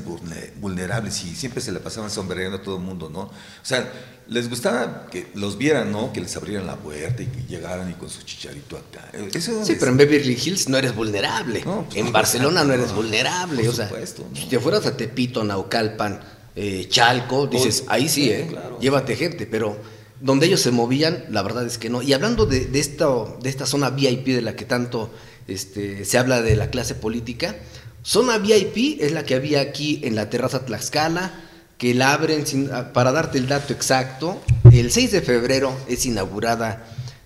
vulnerables 0.59 1.13
si 1.13 1.35
siempre 1.35 1.61
se 1.61 1.71
la 1.71 1.79
pasaban 1.79 2.09
sombreando 2.09 2.57
a 2.57 2.61
todo 2.61 2.75
el 2.77 2.83
mundo, 2.83 3.09
¿no? 3.09 3.21
O 3.21 3.31
sea, 3.63 3.89
les 4.27 4.49
gustaba 4.49 5.07
que 5.09 5.27
los 5.35 5.57
vieran, 5.57 5.91
¿no? 5.91 6.11
Que 6.11 6.19
les 6.19 6.35
abrieran 6.35 6.67
la 6.67 6.75
puerta 6.75 7.23
y 7.23 7.27
que 7.27 7.43
llegaran 7.47 7.89
y 7.89 7.93
con 7.93 8.09
su 8.09 8.23
chicharito 8.23 8.77
acá. 8.77 9.09
sí, 9.39 9.75
pero 9.79 9.91
en 9.91 9.97
Beverly 9.97 10.33
Hills 10.33 10.67
no 10.67 10.77
eres 10.77 10.93
vulnerable. 10.93 11.61
Pues, 11.61 11.95
en 11.95 12.11
Barcelona 12.11 12.65
no 12.65 12.73
eres 12.73 12.93
vulnerable. 12.93 13.67
o 13.69 13.71
sea, 13.71 13.87
supuesto, 13.87 14.25
si 14.33 14.47
te 14.47 14.59
fueras 14.59 14.85
a 14.85 14.97
Tepito, 14.97 15.45
Naucalpan, 15.45 16.19
eh, 16.57 16.87
Chalco, 16.89 17.47
dices, 17.47 17.85
ahí 17.87 18.09
sí, 18.09 18.29
¿eh? 18.29 18.53
Llévate 18.81 19.15
gente, 19.15 19.47
pero 19.47 19.77
donde 20.21 20.47
ellos 20.47 20.61
se 20.61 20.71
movían, 20.71 21.25
la 21.29 21.41
verdad 21.41 21.65
es 21.65 21.77
que 21.77 21.89
no. 21.89 22.01
Y 22.01 22.13
hablando 22.13 22.45
de, 22.45 22.69
esta, 22.73 23.07
de 23.41 23.49
esta 23.49 23.65
zona 23.65 23.89
VIP 23.89 24.27
de 24.27 24.41
la 24.41 24.55
que 24.55 24.65
tanto 24.65 25.09
este, 25.47 26.05
se 26.05 26.17
habla 26.17 26.41
de 26.41 26.55
la 26.55 26.69
clase 26.69 26.95
política, 26.95 27.55
zona 28.03 28.37
VIP 28.37 29.01
es 29.01 29.11
la 29.11 29.23
que 29.23 29.35
había 29.35 29.61
aquí 29.61 30.01
en 30.03 30.15
la 30.15 30.29
terraza 30.29 30.65
Tlaxcala, 30.65 31.31
que 31.77 31.93
la 31.93 32.13
abren, 32.13 32.43
ah, 32.73 32.91
para 32.91 33.11
darte 33.11 33.37
el 33.37 33.47
dato 33.47 33.71
exacto, 33.73 34.41
el 34.71 34.91
6 34.91 35.11
de 35.11 35.21
febrero 35.21 35.75
es 35.87 36.05
inaugurada 36.05 36.85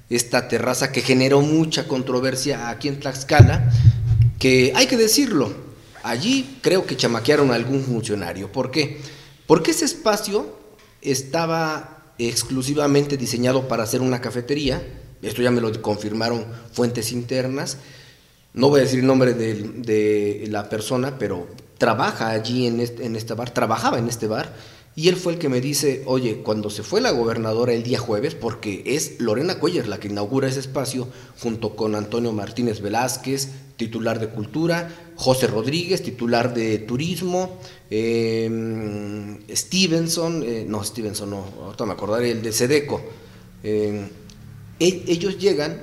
esta 0.10 0.48
terraza 0.48 0.92
que 0.92 1.02
generó 1.02 1.42
mucha 1.42 1.88
controversia 1.88 2.70
aquí 2.70 2.88
en 2.88 3.00
Tlaxcala, 3.00 3.72
que 4.38 4.72
hay 4.76 4.86
que 4.86 4.98
decirlo, 4.98 5.52
allí 6.04 6.60
creo 6.62 6.86
que 6.86 6.96
chamaquearon 6.96 7.52
a 7.52 7.56
algún 7.56 7.84
funcionario. 7.84 8.52
¿Por 8.52 8.70
qué? 8.70 9.02
Porque 9.48 9.72
ese 9.72 9.86
espacio 9.86 10.56
estaba 11.02 11.93
exclusivamente 12.18 13.18
diseñado 13.18 13.68
para 13.68 13.84
hacer 13.84 14.02
una 14.02 14.22
cafetería. 14.22 14.82
Esto 15.22 15.42
ya 15.42 15.52
me 15.52 15.62
lo 15.62 15.82
confirmaron 15.82 16.46
fuentes 16.72 17.12
internas. 17.12 17.78
No 18.54 18.70
voy 18.70 18.82
a 18.82 18.84
decir 18.84 19.00
el 19.00 19.08
nombre 19.08 19.34
de, 19.34 20.46
la 20.50 20.70
persona, 20.70 21.18
pero 21.18 21.48
trabaja 21.78 22.30
allí 22.30 22.68
en 22.68 22.80
este, 22.80 23.06
en 23.06 23.16
este 23.16 23.34
bar, 23.34 23.52
trabajaba 23.52 23.98
en 23.98 24.08
este 24.08 24.28
bar 24.28 24.54
y 24.96 25.10
él 25.10 25.16
fue 25.16 25.34
el 25.34 25.40
que 25.40 25.50
me 25.50 25.60
dice, 25.60 26.04
oye, 26.06 26.44
cuando 26.44 26.70
se 26.70 26.84
fue 26.84 27.02
la 27.02 27.10
gobernadora 27.10 27.74
el 27.74 27.82
día 27.82 27.98
jueves, 27.98 28.36
porque 28.36 28.84
es 28.86 29.20
Lorena 29.20 29.58
Cuellar 29.58 29.88
la 29.88 30.00
que 30.00 30.08
inaugura 30.08 30.48
ese 30.48 30.60
espacio, 30.60 31.08
junto 31.40 31.76
con 31.76 31.96
Antonio 31.96 32.32
Martínez 32.32 32.80
Velázquez, 32.80 33.50
titular 33.76 34.20
de 34.20 34.30
Cultura, 34.30 34.90
José 35.16 35.48
Rodríguez, 35.48 36.02
titular 36.02 36.54
de 36.54 36.80
Turismo, 36.80 37.58
em, 37.90 39.40
Stevenson, 39.50 40.44
eh, 40.44 40.66
no, 40.68 40.84
Stevenson 40.84 41.30
no, 41.30 41.46
ahorita 41.64 41.86
me 41.86 41.94
acordaré, 41.94 42.32
el 42.32 42.42
de 42.42 42.52
Sedeco. 42.52 43.02
Em, 43.64 44.10
e, 44.80 45.04
ellos 45.08 45.38
llegan, 45.38 45.82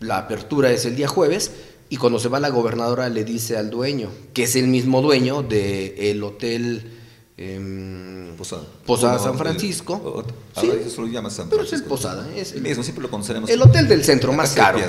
la 0.00 0.18
apertura 0.18 0.70
es 0.72 0.84
el 0.84 0.96
día 0.96 1.08
jueves, 1.08 1.52
y 1.88 1.96
cuando 1.96 2.18
se 2.18 2.28
va 2.28 2.40
la 2.40 2.48
gobernadora 2.48 3.08
le 3.08 3.24
dice 3.24 3.56
al 3.56 3.68
dueño, 3.68 4.08
que 4.32 4.44
es 4.44 4.56
el 4.56 4.68
mismo 4.68 5.02
dueño 5.02 5.42
del 5.42 6.22
hotel 6.22 7.01
Em, 7.44 8.36
Posada. 8.36 8.62
Posada 8.86 9.18
San 9.18 9.36
Francisco. 9.36 10.24
sí, 10.60 10.70
eso 10.86 11.02
lo 11.02 11.08
llama 11.08 11.28
San 11.28 11.48
Francisco. 11.48 11.50
Pero 11.50 11.62
es 11.64 11.72
el 11.72 11.82
Posada. 11.84 12.36
Es 12.36 12.52
el 12.52 12.62
mismo, 12.62 12.84
siempre 12.84 13.08
lo. 13.08 13.48
El 13.48 13.62
hotel 13.62 13.88
del 13.88 14.04
centro, 14.04 14.32
más 14.32 14.52
caro. 14.52 14.78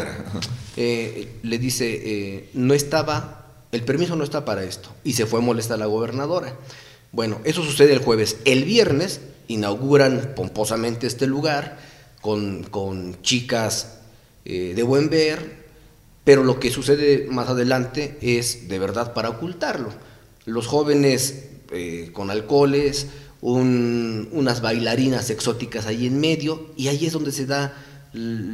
Eh, 0.75 1.37
le 1.43 1.59
dice, 1.59 2.01
eh, 2.03 2.49
no 2.55 2.73
estaba, 2.73 3.45
el 3.71 3.83
permiso 3.83 4.15
no 4.15 4.23
está 4.23 4.43
para 4.43 4.63
esto. 4.63 4.89
Y 5.03 5.13
se 5.13 5.27
fue 5.27 5.37
a 5.39 5.43
molestar 5.43 5.75
a 5.75 5.77
la 5.77 5.85
gobernadora. 5.85 6.55
Bueno, 7.11 7.39
eso 7.43 7.63
sucede 7.63 7.93
el 7.93 7.99
jueves. 7.99 8.37
El 8.43 8.63
viernes 8.63 9.21
inauguran 9.47 10.33
pomposamente 10.35 11.05
este 11.05 11.27
lugar 11.27 11.77
con, 12.21 12.63
con 12.63 13.21
chicas 13.21 13.99
eh, 14.45 14.73
de 14.75 14.81
buen 14.81 15.11
ver, 15.11 15.63
pero 16.23 16.43
lo 16.43 16.59
que 16.59 16.71
sucede 16.71 17.27
más 17.29 17.49
adelante 17.49 18.17
es 18.19 18.67
de 18.67 18.79
verdad 18.79 19.13
para 19.13 19.29
ocultarlo. 19.29 19.89
Los 20.45 20.65
jóvenes 20.65 21.49
eh, 21.73 22.09
con 22.13 22.29
alcoholes, 22.29 23.07
unas 23.41 24.61
bailarinas 24.61 25.29
exóticas 25.29 25.85
ahí 25.85 26.07
en 26.07 26.19
medio, 26.19 26.71
y 26.77 26.87
ahí 26.87 27.05
es 27.05 27.13
donde 27.13 27.31
se 27.31 27.45
da 27.45 27.73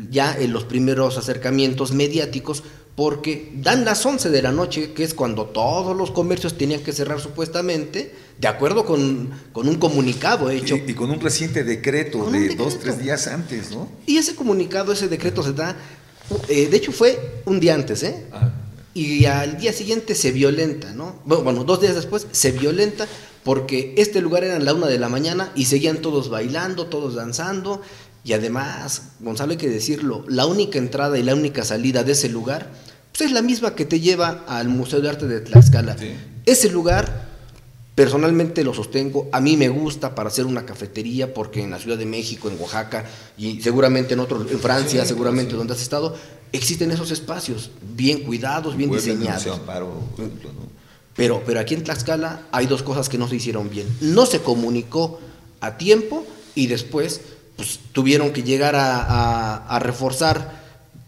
ya 0.10 0.36
en 0.40 0.54
los 0.54 0.64
primeros 0.64 1.18
acercamientos 1.18 1.92
mediáticos, 1.92 2.64
porque 2.96 3.52
dan 3.56 3.86
las 3.86 4.06
11 4.06 4.30
de 4.30 4.42
la 4.42 4.52
noche, 4.52 4.94
que 4.94 5.04
es 5.04 5.14
cuando 5.14 5.46
todos 5.46 5.96
los 5.96 6.12
comercios 6.12 6.58
tenían 6.58 6.82
que 6.82 6.92
cerrar 6.92 7.20
supuestamente, 7.20 8.14
de 8.40 8.48
acuerdo 8.48 8.86
con, 8.86 9.30
un 9.54 9.76
comunicado 9.76 10.50
hecho. 10.50 10.76
Y, 10.76 10.94
con 10.94 11.12
un 11.12 11.20
reciente 11.20 11.64
decreto 11.64 12.30
de 12.30 12.56
dos, 12.56 12.80
tres 12.80 13.00
días 13.00 13.28
antes, 13.28 13.72
¿no? 13.72 13.90
Y 14.06 14.18
ese 14.18 14.36
comunicado, 14.36 14.92
ese 14.92 15.08
decreto 15.08 15.44
se 15.44 15.54
da, 15.54 15.76
eh, 16.48 16.68
de 16.68 16.78
hecho 16.78 16.92
fue 16.92 17.42
un 17.46 17.60
día 17.60 17.76
antes, 17.76 18.04
¿eh? 18.04 18.26
Ah 18.32 18.54
y 19.00 19.26
al 19.26 19.58
día 19.58 19.72
siguiente 19.72 20.14
se 20.14 20.32
violenta, 20.32 20.94
¿no? 20.94 21.22
Bueno, 21.24 21.64
dos 21.64 21.80
días 21.80 21.96
después 21.96 22.28
se 22.32 22.52
violenta 22.52 23.08
porque 23.44 23.94
este 23.98 24.20
lugar 24.20 24.44
era 24.44 24.60
la 24.60 24.74
una 24.74 24.88
de 24.88 25.00
la 25.00 25.08
mañana 25.08 25.52
y 25.56 25.66
seguían 25.66 25.98
todos 26.02 26.30
bailando, 26.30 26.88
todos 26.88 27.16
danzando 27.16 27.82
y 28.26 28.34
además, 28.34 29.14
Gonzalo 29.22 29.52
hay 29.52 29.58
que 29.58 29.70
decirlo, 29.70 30.26
la 30.28 30.46
única 30.46 30.78
entrada 30.78 31.18
y 31.18 31.24
la 31.24 31.34
única 31.34 31.64
salida 31.64 32.04
de 32.04 32.12
ese 32.12 32.28
lugar 32.28 32.72
pues 33.14 33.30
es 33.30 33.32
la 33.32 33.42
misma 33.42 33.74
que 33.74 33.86
te 33.86 34.02
lleva 34.02 34.44
al 34.48 34.68
Museo 34.68 35.00
de 35.00 35.10
Arte 35.10 35.28
de 35.28 35.40
Tlaxcala. 35.40 35.96
Ese 36.46 36.70
lugar 36.70 37.30
Personalmente 38.00 38.64
lo 38.64 38.74
sostengo, 38.74 39.28
a 39.34 39.42
mí 39.42 39.58
me 39.58 39.68
gusta 39.68 40.16
para 40.16 40.30
hacer 40.30 40.46
una 40.46 40.66
cafetería 40.66 41.34
porque 41.34 41.62
en 41.62 41.72
la 41.72 41.80
Ciudad 41.80 41.98
de 41.98 42.06
México, 42.06 42.50
en 42.50 42.58
Oaxaca 42.58 43.04
y 43.38 43.62
seguramente 43.62 44.14
en 44.14 44.22
otros, 44.22 44.50
en 44.50 44.60
Francia, 44.60 45.04
seguramente 45.04 45.54
donde 45.54 45.74
has 45.74 45.82
estado, 45.82 46.16
existen 46.52 46.92
esos 46.92 47.12
espacios 47.12 47.72
bien 47.96 48.24
cuidados, 48.24 48.76
bien 48.76 48.92
diseñados. 48.92 49.60
Pero, 51.16 51.44
pero 51.46 51.60
aquí 51.60 51.74
en 51.74 51.84
Tlaxcala 51.84 52.48
hay 52.52 52.66
dos 52.66 52.82
cosas 52.82 53.10
que 53.10 53.18
no 53.18 53.28
se 53.28 53.36
hicieron 53.36 53.70
bien. 53.70 53.88
No 54.00 54.26
se 54.26 54.40
comunicó 54.40 55.20
a 55.60 55.78
tiempo 55.78 56.26
y 56.56 56.68
después 56.68 57.22
pues, 57.56 57.80
tuvieron 57.92 58.32
que 58.32 58.44
llegar 58.44 58.76
a, 58.78 59.80
reforzar 59.82 60.60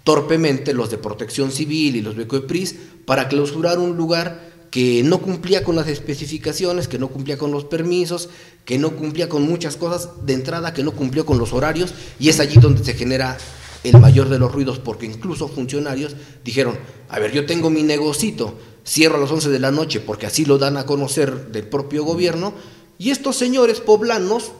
torpemente 0.03 0.73
los 0.73 0.89
de 0.89 0.97
protección 0.97 1.51
civil 1.51 1.95
y 1.95 2.01
los 2.01 2.17
de 2.17 2.27
COEPRIS 2.27 2.75
para 3.05 3.29
clausurar 3.29 3.79
un 3.79 3.95
lugar 3.95 4.51
que 4.69 5.01
no 5.03 5.19
cumplía 5.19 5.63
con 5.63 5.75
las 5.75 5.87
especificaciones, 5.87 6.87
que 6.87 6.97
no 6.97 7.09
cumplía 7.09 7.37
con 7.37 7.51
los 7.51 7.65
permisos, 7.65 8.29
que 8.65 8.77
no 8.77 8.91
cumplía 8.95 9.29
con 9.29 9.43
muchas 9.43 9.75
cosas 9.75 10.25
de 10.25 10.33
entrada, 10.33 10.73
que 10.73 10.83
no 10.83 10.91
cumplió 10.91 11.25
con 11.25 11.37
los 11.37 11.53
horarios, 11.53 11.93
y 12.19 12.29
es 12.29 12.39
allí 12.39 12.57
donde 12.59 12.83
se 12.83 12.93
genera 12.93 13.37
el 13.84 13.99
mayor 13.99 14.29
de 14.29 14.39
los 14.39 14.51
ruidos, 14.51 14.79
porque 14.79 15.05
incluso 15.05 15.47
funcionarios 15.47 16.15
dijeron, 16.43 16.77
a 17.09 17.19
ver, 17.19 17.32
yo 17.32 17.45
tengo 17.45 17.69
mi 17.69 17.84
negocito, 17.84 18.55
cierro 18.86 19.17
a 19.17 19.19
las 19.19 19.32
11 19.32 19.49
de 19.49 19.59
la 19.59 19.71
noche, 19.71 19.99
porque 19.99 20.25
así 20.25 20.45
lo 20.45 20.57
dan 20.57 20.77
a 20.77 20.86
conocer 20.86 21.51
del 21.51 21.65
propio 21.67 22.03
gobierno, 22.03 22.53
y 22.97 23.09
estos 23.09 23.36
señores 23.36 23.79
poblanos 23.79 24.51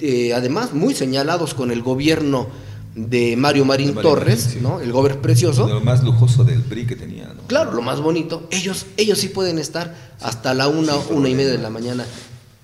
eh, 0.00 0.32
además 0.32 0.72
muy 0.74 0.94
señalados 0.94 1.54
con 1.54 1.70
el 1.70 1.82
gobierno 1.82 2.46
de 2.94 3.36
Mario 3.36 3.64
Marín 3.64 3.94
Torres, 3.94 4.56
¿no? 4.62 4.80
El 4.80 4.92
gobierno 4.92 5.20
precioso. 5.20 5.68
Lo 5.68 5.80
más 5.80 6.02
lujoso 6.02 6.44
del 6.44 6.62
PRI 6.62 6.86
que 6.86 6.96
tenía, 6.96 7.26
¿no? 7.26 7.42
Claro, 7.46 7.72
lo 7.72 7.82
más 7.82 8.00
bonito. 8.00 8.46
Ellos, 8.50 8.86
ellos 8.96 9.18
sí 9.18 9.28
pueden 9.28 9.58
estar 9.58 9.94
hasta 10.20 10.54
la 10.54 10.68
una, 10.68 10.96
una 11.10 11.28
y 11.28 11.34
media 11.34 11.50
de 11.50 11.58
la 11.58 11.68
mañana. 11.68 12.06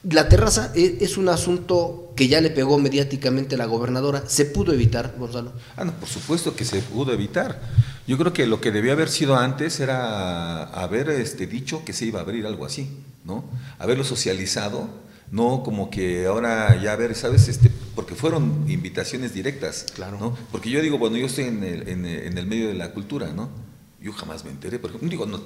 La 0.08 0.28
terraza 0.28 0.72
e, 0.74 0.98
es, 1.00 1.18
un 1.18 1.28
asunto 1.28 2.01
que 2.14 2.28
ya 2.28 2.40
le 2.40 2.50
pegó 2.50 2.78
mediáticamente 2.78 3.54
a 3.54 3.58
la 3.58 3.66
gobernadora. 3.66 4.24
¿Se 4.26 4.44
pudo 4.44 4.72
evitar, 4.72 5.14
Gonzalo? 5.18 5.52
Ah, 5.76 5.84
no, 5.84 5.92
por 5.92 6.08
supuesto 6.08 6.54
que 6.54 6.64
se 6.64 6.80
pudo 6.80 7.12
evitar. 7.12 7.60
Yo 8.06 8.18
creo 8.18 8.32
que 8.32 8.46
lo 8.46 8.60
que 8.60 8.72
debía 8.72 8.92
haber 8.92 9.08
sido 9.08 9.36
antes 9.36 9.80
era 9.80 10.64
haber 10.64 11.08
este, 11.10 11.46
dicho 11.46 11.84
que 11.84 11.92
se 11.92 12.06
iba 12.06 12.20
a 12.20 12.22
abrir 12.22 12.46
algo 12.46 12.64
así, 12.64 12.88
¿no? 13.24 13.44
Haberlo 13.78 14.04
socializado 14.04 14.88
no 15.32 15.62
como 15.64 15.88
que 15.90 16.26
ahora 16.26 16.80
ya 16.80 16.92
a 16.92 16.96
ver, 16.96 17.14
¿sabes? 17.14 17.48
Este, 17.48 17.70
porque 17.94 18.14
fueron 18.14 18.66
invitaciones 18.68 19.32
directas, 19.32 19.86
claro. 19.94 20.18
¿no? 20.20 20.36
Porque 20.52 20.68
yo 20.68 20.80
digo, 20.82 20.98
bueno, 20.98 21.16
yo 21.16 21.26
estoy 21.26 21.44
en 21.44 21.64
el, 21.64 21.88
en, 21.88 22.38
el 22.38 22.46
medio 22.46 22.68
de 22.68 22.74
la 22.74 22.92
cultura, 22.92 23.32
¿no? 23.32 23.48
Yo 24.00 24.12
jamás 24.12 24.44
me 24.44 24.50
enteré, 24.50 24.78
por 24.78 24.90
ejemplo, 24.90 25.08
digo, 25.08 25.26
no, 25.26 25.40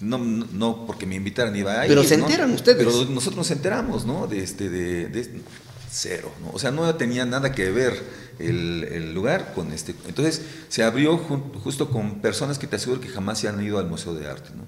no, 0.00 0.18
no 0.18 0.86
porque 0.86 1.06
me 1.06 1.14
invitaran 1.14 1.56
iba 1.56 1.80
a 1.80 1.86
Pero 1.86 2.04
se 2.04 2.16
enteran 2.16 2.50
ustedes. 2.52 2.76
Pero 2.76 2.90
nosotros 3.06 3.36
nos 3.36 3.50
enteramos, 3.50 4.04
¿no? 4.04 4.26
De 4.26 4.42
este, 4.42 4.68
de, 4.68 5.06
de 5.08 5.40
cero, 5.90 6.32
¿no? 6.40 6.50
O 6.52 6.58
sea, 6.58 6.70
no 6.70 6.94
tenía 6.94 7.24
nada 7.24 7.52
que 7.52 7.70
ver 7.70 8.00
el, 8.38 8.84
el 8.84 9.14
lugar 9.14 9.52
con 9.54 9.72
este. 9.72 9.94
Entonces 10.06 10.42
se 10.68 10.82
abrió 10.82 11.18
justo 11.18 11.90
con 11.90 12.20
personas 12.20 12.58
que 12.58 12.66
te 12.66 12.76
aseguro 12.76 13.00
que 13.00 13.08
jamás 13.08 13.38
se 13.38 13.48
han 13.48 13.62
ido 13.64 13.78
al 13.78 13.86
Museo 13.86 14.14
de 14.14 14.28
Arte, 14.28 14.50
¿no? 14.56 14.64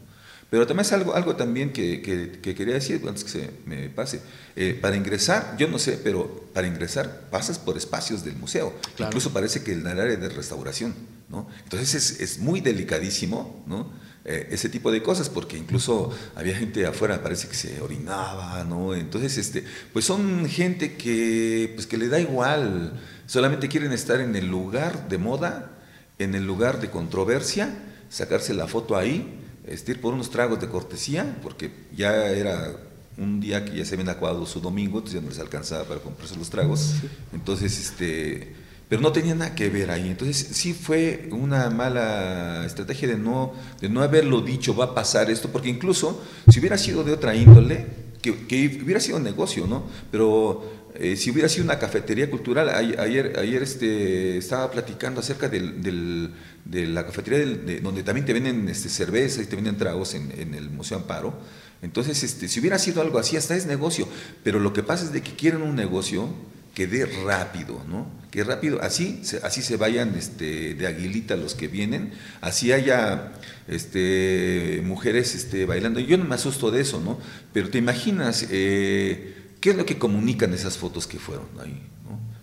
Pero 0.52 0.66
también 0.66 0.84
es 0.84 0.92
algo, 0.92 1.14
algo 1.14 1.34
también 1.34 1.72
que, 1.72 2.02
que, 2.02 2.54
quería 2.54 2.74
decir 2.74 3.02
antes 3.08 3.24
que 3.24 3.30
se 3.30 3.50
me 3.64 3.88
pase. 3.88 4.20
Eh, 4.54 4.78
para 4.78 4.96
ingresar, 4.96 5.56
yo 5.56 5.66
no 5.66 5.78
sé, 5.78 5.98
pero 6.04 6.44
para 6.52 6.66
ingresar 6.66 7.30
pasas 7.30 7.58
por 7.58 7.78
espacios 7.78 8.22
del 8.22 8.36
museo. 8.36 8.74
Incluso 8.98 9.32
parece 9.32 9.64
que 9.64 9.72
el 9.72 9.86
área 9.86 10.04
de 10.04 10.28
restauración. 10.28 10.94
¿no? 11.30 11.48
Entonces 11.62 11.94
es, 11.94 12.20
es 12.20 12.38
muy 12.38 12.60
delicadísimo 12.60 13.64
¿no? 13.66 13.90
Eh, 14.24 14.48
ese 14.52 14.68
tipo 14.68 14.92
de 14.92 15.02
cosas, 15.02 15.28
porque 15.28 15.58
incluso 15.58 16.16
había 16.36 16.56
gente 16.56 16.86
afuera, 16.86 17.22
parece 17.22 17.48
que 17.48 17.54
se 17.54 17.80
orinaba. 17.80 18.62
¿no? 18.64 18.94
Entonces, 18.94 19.36
este, 19.36 19.64
pues 19.92 20.04
son 20.04 20.48
gente 20.48 20.96
que, 20.96 21.72
pues 21.74 21.86
que 21.86 21.98
le 21.98 22.08
da 22.08 22.20
igual, 22.20 23.00
solamente 23.26 23.68
quieren 23.68 23.92
estar 23.92 24.20
en 24.20 24.36
el 24.36 24.46
lugar 24.46 25.08
de 25.08 25.18
moda, 25.18 25.72
en 26.18 26.34
el 26.34 26.46
lugar 26.46 26.80
de 26.80 26.88
controversia, 26.88 27.74
sacarse 28.10 28.54
la 28.54 28.68
foto 28.68 28.96
ahí 28.96 29.40
ir 29.86 30.00
por 30.00 30.14
unos 30.14 30.30
tragos 30.30 30.60
de 30.60 30.68
cortesía, 30.68 31.36
porque 31.42 31.70
ya 31.94 32.28
era 32.28 32.76
un 33.16 33.40
día 33.40 33.64
que 33.64 33.76
ya 33.76 33.84
se 33.84 33.94
habían 33.94 34.08
acabado 34.08 34.46
su 34.46 34.60
domingo, 34.60 34.98
entonces 34.98 35.20
ya 35.20 35.24
no 35.24 35.28
les 35.28 35.38
alcanzaba 35.38 35.84
para 35.84 36.00
comprarse 36.00 36.36
los 36.36 36.50
tragos. 36.50 36.94
Entonces, 37.32 37.78
este, 37.78 38.54
pero 38.92 39.00
no 39.00 39.10
tenía 39.10 39.34
nada 39.34 39.54
que 39.54 39.70
ver 39.70 39.90
ahí. 39.90 40.10
Entonces, 40.10 40.48
sí 40.52 40.74
fue 40.74 41.26
una 41.30 41.70
mala 41.70 42.66
estrategia 42.66 43.08
de 43.08 43.16
no, 43.16 43.54
de 43.80 43.88
no 43.88 44.02
haberlo 44.02 44.42
dicho, 44.42 44.76
va 44.76 44.84
a 44.84 44.94
pasar 44.94 45.30
esto, 45.30 45.48
porque 45.48 45.70
incluso 45.70 46.22
si 46.50 46.60
hubiera 46.60 46.76
sido 46.76 47.02
de 47.02 47.12
otra 47.12 47.34
índole, 47.34 47.86
que, 48.20 48.46
que 48.46 48.82
hubiera 48.84 49.00
sido 49.00 49.18
negocio, 49.18 49.66
¿no? 49.66 49.84
Pero 50.10 50.90
eh, 50.94 51.16
si 51.16 51.30
hubiera 51.30 51.48
sido 51.48 51.64
una 51.64 51.78
cafetería 51.78 52.28
cultural, 52.28 52.68
ayer, 52.68 53.38
ayer 53.38 53.62
este, 53.62 54.36
estaba 54.36 54.70
platicando 54.70 55.20
acerca 55.20 55.48
del, 55.48 56.30
de 56.66 56.86
la 56.86 57.06
cafetería 57.06 57.46
de, 57.46 57.80
donde 57.80 58.02
también 58.02 58.26
te 58.26 58.34
venden 58.34 58.68
este, 58.68 58.90
cerveza 58.90 59.40
y 59.40 59.46
te 59.46 59.56
venden 59.56 59.78
tragos 59.78 60.12
en, 60.12 60.52
el 60.52 60.68
Museo 60.68 60.98
Amparo. 60.98 61.32
Entonces, 61.80 62.22
este, 62.22 62.46
si 62.46 62.60
hubiera 62.60 62.78
sido 62.78 63.00
algo 63.00 63.18
así, 63.18 63.38
hasta 63.38 63.56
es 63.56 63.64
negocio. 63.64 64.06
Pero 64.44 64.60
lo 64.60 64.74
que 64.74 64.82
pasa 64.82 65.04
es 65.04 65.14
de 65.14 65.22
que 65.22 65.34
quieren 65.34 65.62
un 65.62 65.76
negocio 65.76 66.28
que 66.74 66.86
dé 66.86 67.06
rápido, 67.06 67.82
¿no? 67.88 68.06
Que 68.30 68.44
rápido, 68.44 68.80
así, 68.82 69.22
así 69.42 69.62
se 69.62 69.76
vayan 69.76 70.14
este, 70.16 70.74
de 70.74 70.86
aguilita 70.86 71.36
los 71.36 71.54
que 71.54 71.68
vienen, 71.68 72.12
así 72.40 72.72
haya 72.72 73.32
este, 73.68 74.80
mujeres 74.84 75.34
este, 75.34 75.66
bailando. 75.66 76.00
Yo 76.00 76.16
no 76.16 76.24
me 76.24 76.34
asusto 76.34 76.70
de 76.70 76.80
eso, 76.80 77.00
¿no? 77.00 77.18
Pero 77.52 77.68
te 77.70 77.78
imaginas... 77.78 78.46
Eh, 78.50 79.38
¿Qué 79.62 79.70
es 79.70 79.76
lo 79.76 79.86
que 79.86 79.96
comunican 79.96 80.52
esas 80.52 80.76
fotos 80.76 81.06
que 81.06 81.20
fueron 81.20 81.46
ahí? 81.60 81.80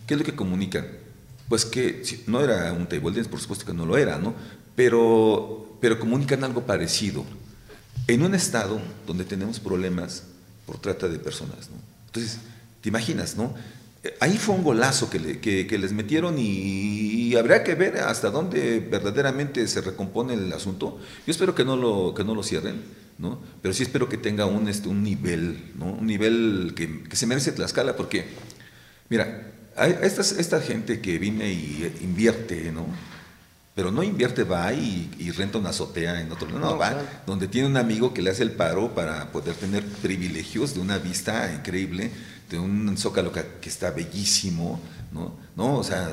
¿Qué 0.07 0.13
es 0.13 0.17
lo 0.17 0.25
que 0.25 0.35
comunican? 0.35 0.87
Pues 1.49 1.65
que 1.65 2.01
no 2.27 2.41
era 2.41 2.71
un 2.71 2.87
table 2.87 3.11
dance, 3.11 3.29
por 3.29 3.41
supuesto 3.41 3.65
que 3.65 3.73
no 3.73 3.85
lo 3.85 3.97
era, 3.97 4.17
¿no? 4.17 4.33
Pero, 4.73 5.77
pero 5.81 5.99
comunican 5.99 6.45
algo 6.45 6.65
parecido. 6.65 7.25
En 8.07 8.23
un 8.23 8.35
estado 8.35 8.79
donde 9.05 9.25
tenemos 9.25 9.59
problemas 9.59 10.23
por 10.65 10.79
trata 10.79 11.09
de 11.09 11.19
personas, 11.19 11.69
¿no? 11.69 11.75
Entonces, 12.05 12.39
te 12.79 12.87
imaginas, 12.87 13.35
¿no? 13.35 13.53
Ahí 14.19 14.37
fue 14.37 14.55
un 14.55 14.63
golazo 14.63 15.09
que, 15.09 15.67
les 15.79 15.93
metieron 15.93 16.35
y, 16.37 17.35
habría 17.35 17.63
que 17.63 17.75
ver 17.75 17.97
hasta 17.97 18.31
dónde 18.31 18.79
verdaderamente 18.79 19.67
se 19.67 19.81
recompone 19.81 20.33
el 20.33 20.51
asunto. 20.51 20.99
Yo 21.25 21.31
espero 21.31 21.55
que 21.55 21.63
no 21.63 21.77
lo, 21.77 22.13
que 22.13 22.23
no 22.23 22.35
lo 22.35 22.43
cierren, 22.43 22.81
¿no? 23.17 23.39
pero 23.61 23.73
sí 23.73 23.83
espero 23.83 24.09
que 24.09 24.17
tenga 24.17 24.45
un, 24.45 24.67
este, 24.67 24.89
un 24.89 25.03
nivel, 25.03 25.71
¿no? 25.75 25.93
un 25.93 26.07
nivel 26.07 26.73
que, 26.75 27.15
se 27.15 27.27
merece 27.27 27.51
Tlaxcala, 27.51 27.95
porque, 27.95 28.25
mira, 29.09 29.53
esta, 30.01 30.21
esta 30.21 30.59
gente 30.59 30.99
que 31.01 31.19
viene 31.19 31.51
y 31.51 31.93
invierte, 32.01 32.71
¿no? 32.71 32.87
Pero 33.79 33.93
no 33.93 34.03
invierte, 34.03 34.43
va 34.43 34.73
y, 34.73 35.31
renta 35.37 35.57
una 35.57 35.69
azotea 35.69 36.19
en 36.19 36.29
otro 36.29 36.49
lado, 36.49 36.59
no, 36.59 36.77
va 36.77 37.01
donde 37.25 37.47
tiene 37.47 37.65
un 37.65 37.77
amigo 37.77 38.13
que 38.13 38.21
le 38.21 38.29
hace 38.29 38.43
el 38.43 38.51
paro 38.51 38.93
para 38.93 39.31
poder 39.31 39.55
tener 39.55 39.85
privilegios 39.85 40.73
de 40.73 40.81
una 40.81 40.97
vista 40.97 41.49
increíble 41.53 42.11
de 42.49 42.59
un 42.59 42.97
zócalo 42.97 43.31
que, 43.31 43.69
está 43.69 43.91
bellísimo, 43.91 44.81
¿no? 45.13 45.31
¿no? 45.55 45.77
O 45.77 45.83
sea, 45.85 46.09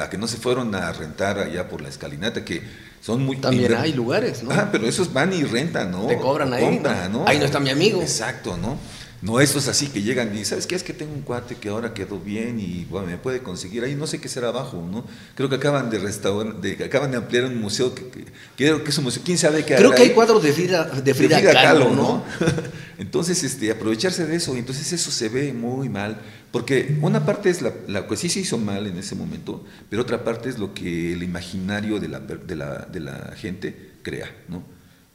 a, 0.00 0.08
que 0.08 0.18
no 0.18 0.28
se 0.28 0.36
fueron 0.36 0.72
a 0.72 0.92
rentar 0.92 1.40
allá 1.40 1.68
por 1.68 1.80
la 1.80 1.88
escalinata, 1.88 2.44
que 2.44 2.62
son 3.00 3.24
muy... 3.24 3.38
También 3.38 3.74
hay 3.74 3.92
lugares, 3.92 4.44
¿no? 4.44 4.52
Ah, 4.52 4.68
pero 4.70 4.86
esos 4.86 5.12
van 5.12 5.32
y 5.32 5.42
rentan, 5.42 5.90
¿no? 5.90 6.06
Te 6.06 6.16
cobran 6.16 6.54
ahí. 6.54 6.80
¿no? 7.10 7.24
Ahí 7.26 7.40
no 7.40 7.44
está 7.44 7.58
mi 7.58 7.70
amigo. 7.70 8.00
Exacto, 8.00 8.56
¿no? 8.56 8.78
No 9.22 9.38
estos 9.38 9.68
así 9.68 9.88
que 9.88 10.00
llegan 10.00 10.34
y, 10.34 10.46
¿sabes 10.46 10.66
qué? 10.66 10.74
Es 10.74 10.82
que 10.82 10.94
tengo 10.94 11.12
un 11.12 11.20
cuate 11.20 11.56
que 11.56 11.68
ahora 11.68 11.92
quedó 11.92 12.18
bien 12.18 12.58
y 12.58 12.86
bueno, 12.86 13.06
me 13.06 13.18
puede 13.18 13.42
conseguir 13.42 13.84
ahí, 13.84 13.94
no 13.94 14.06
sé 14.06 14.18
qué 14.18 14.28
será 14.28 14.48
abajo, 14.48 14.82
¿no? 14.90 15.04
Creo 15.34 15.50
que 15.50 15.56
acaban 15.56 15.90
de 15.90 15.98
restaurar, 15.98 16.58
de, 16.58 16.82
acaban 16.82 17.10
de 17.10 17.18
ampliar 17.18 17.44
un 17.44 17.60
museo 17.60 17.94
que, 17.94 18.08
que, 18.08 18.24
que, 18.56 18.88
es 18.88 18.98
un 18.98 19.04
museo, 19.04 19.22
quién 19.22 19.36
sabe 19.36 19.62
qué 19.66 19.76
Creo 19.76 19.94
que 19.94 20.02
hay 20.02 20.10
cuadros 20.10 20.42
de 20.42 20.54
Frida, 20.54 20.84
de 20.84 21.12
Frida, 21.12 21.42
Kahlo, 21.42 21.94
¿no? 21.94 22.24
entonces, 22.98 23.44
este, 23.44 23.70
aprovecharse 23.70 24.24
de 24.24 24.36
eso, 24.36 24.56
entonces 24.56 24.90
eso 24.90 25.10
se 25.10 25.28
ve 25.28 25.52
muy 25.52 25.90
mal, 25.90 26.18
porque 26.50 26.96
una 27.02 27.26
parte 27.26 27.50
es 27.50 27.60
la, 27.60 27.74
la 27.88 28.06
sí 28.16 28.30
se 28.30 28.40
hizo 28.40 28.56
mal 28.56 28.86
en 28.86 28.96
ese 28.96 29.14
momento, 29.14 29.62
pero 29.90 30.00
otra 30.00 30.24
parte 30.24 30.48
es 30.48 30.58
lo 30.58 30.72
que 30.72 31.12
el 31.12 31.22
imaginario 31.22 32.00
de 32.00 32.08
la, 32.08 32.20
de 32.20 32.56
la, 32.56 32.86
de 32.90 33.00
la 33.00 33.34
gente 33.36 33.90
crea, 34.02 34.34
¿no? 34.48 34.62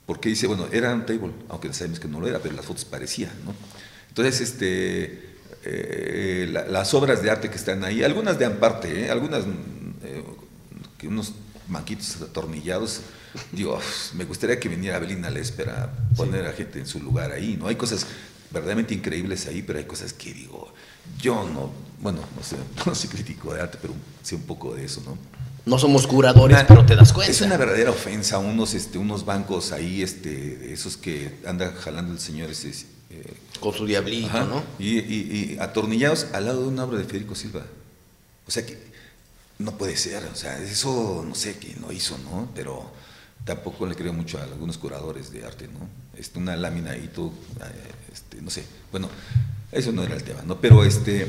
Porque 0.06 0.30
dice, 0.30 0.46
bueno, 0.46 0.68
era 0.72 0.94
un 0.94 1.08
table, 1.08 1.32
aunque 1.50 1.74
sabemos 1.74 2.00
que 2.00 2.08
no 2.08 2.20
lo 2.20 2.28
era, 2.28 2.38
pero 2.38 2.56
las 2.56 2.66
fotos 2.66 2.86
parecían, 2.86 3.32
¿no? 3.44 3.56
Entonces, 4.18 4.40
este, 4.40 5.26
eh, 5.66 6.48
las 6.70 6.94
obras 6.94 7.22
de 7.22 7.30
arte 7.30 7.50
que 7.50 7.58
están 7.58 7.84
ahí, 7.84 8.02
algunas 8.02 8.40
de 8.40 8.46
Amparte, 8.46 9.08
¿eh? 9.08 9.12
algunas, 9.12 9.44
eh, 10.04 10.24
unos 11.04 11.34
manquitos 11.68 12.22
atornillados, 12.22 13.02
digo, 13.52 13.78
me 14.14 14.24
gustaría 14.24 14.58
que 14.58 14.70
viniera 14.70 15.00
Belina 15.00 15.30
Les 15.30 15.52
para 15.52 15.92
poner 16.16 16.46
a 16.46 16.54
gente 16.54 16.80
en 16.80 16.88
su 16.88 17.02
lugar 17.02 17.34
ahí, 17.34 17.58
¿no? 17.60 17.68
Hay 17.68 17.76
cosas 17.76 18.08
verdaderamente 18.52 18.94
increíbles 18.94 19.48
ahí, 19.48 19.64
pero 19.64 19.80
hay 19.80 19.86
cosas 19.86 20.14
que 20.14 20.34
digo, 20.34 20.74
yo 21.20 21.44
no, 21.54 21.74
bueno, 22.00 22.20
no 22.38 22.42
sé, 22.42 22.56
no 22.86 22.96
soy 22.96 23.10
crítico 23.10 23.54
de 23.54 23.64
arte, 23.64 23.78
pero 23.82 23.94
sé 24.24 24.36
un 24.36 24.44
poco 24.44 24.76
de 24.76 24.86
eso, 24.86 25.04
¿no? 25.06 25.18
No 25.66 25.78
somos 25.78 26.08
curadores, 26.08 26.64
pero 26.66 26.86
te 26.86 26.96
das 26.96 27.12
cuenta. 27.12 27.34
Es 27.34 27.42
una 27.42 27.58
verdadera 27.58 27.92
ofensa 27.92 28.38
unos, 28.38 28.76
este, 28.76 28.98
unos 28.98 29.26
bancos 29.26 29.74
ahí, 29.74 30.02
este, 30.02 30.72
esos 30.72 30.96
que 30.96 31.40
anda 31.46 31.74
jalando 31.82 32.14
el 32.14 32.20
señor 32.20 32.50
ese, 32.50 32.95
eh, 33.16 33.34
con 33.60 33.74
su 33.74 33.86
diablito, 33.86 34.46
¿no? 34.46 34.64
Y, 34.80 35.58
atornillados 35.60 36.28
al 36.34 36.46
lado 36.46 36.62
de 36.62 36.68
un 36.68 36.80
obra 36.80 36.98
de 36.98 37.06
Federico 37.06 37.36
Silva. 37.36 37.66
O 38.48 38.52
sea 38.52 38.66
que 38.66 38.78
no 39.60 39.78
puede 39.78 39.96
ser, 39.96 40.24
o 40.26 40.36
sea, 40.36 40.62
eso 40.62 41.24
no 41.28 41.34
sé 41.36 41.58
quién 41.58 41.82
lo 41.82 41.92
hizo, 41.92 42.18
¿no? 42.20 42.50
Pero 42.54 42.92
tampoco 43.46 43.86
le 43.86 43.96
creo 43.96 44.14
mucho 44.14 44.38
a 44.38 44.44
algunos 44.44 44.78
curadores 44.78 45.32
de 45.32 45.46
arte, 45.46 45.68
¿no? 45.68 45.88
Este, 46.18 46.40
una 46.40 46.56
lámina 46.56 46.96
y 46.98 47.08
tú, 47.08 47.32
eh, 47.62 47.92
este, 48.14 48.42
no 48.42 48.50
sé, 48.50 48.66
bueno, 48.92 49.10
eso 49.72 49.92
no 49.92 50.04
era 50.04 50.16
el 50.16 50.24
tema, 50.24 50.42
¿no? 50.44 50.60
Pero 50.60 50.84
este, 50.84 51.28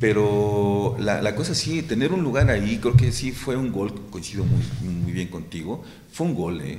pero 0.00 0.96
la, 0.98 1.34
cosa 1.34 1.54
sí, 1.54 1.82
tener 1.82 2.12
un 2.12 2.22
lugar 2.22 2.50
ahí, 2.50 2.78
creo 2.78 2.96
que 2.96 3.10
sí 3.10 3.32
fue 3.32 3.56
un 3.56 3.72
gol, 3.72 3.92
coincido 4.10 4.44
muy, 4.44 4.62
muy 4.88 5.12
bien 5.12 5.28
contigo, 5.28 5.82
fue 6.12 6.26
un 6.26 6.34
gol, 6.34 6.60
¿eh? 6.60 6.78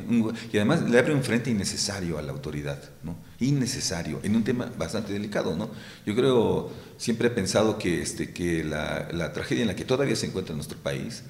y 0.52 0.58
además 0.58 0.90
le 0.90 0.98
abre 0.98 1.14
un 1.14 1.24
frente 1.24 1.52
innecesario 1.52 2.18
a 2.18 2.22
la 2.22 2.32
autoridad, 2.32 2.82
¿no? 3.04 3.16
Innecesario, 3.40 4.20
en 4.24 4.36
un 4.36 4.44
tema 4.44 4.72
bastante 4.78 5.14
delicado, 5.14 5.56
¿no? 5.56 5.70
Yo 6.06 6.16
creo, 6.16 6.72
siempre 6.98 7.30
he 7.30 7.32
pensado 7.32 7.78
que, 7.78 8.02
este, 8.02 8.34
que 8.34 8.64
la, 8.64 9.08
la 9.14 9.32
tragedia 9.32 9.62
en 9.62 9.68
la 9.68 9.76
que 9.76 9.86
todavía 9.86 10.16
se 10.16 10.26
encuentra 10.26 10.56
nuestro 10.56 10.78
país, 10.78 11.24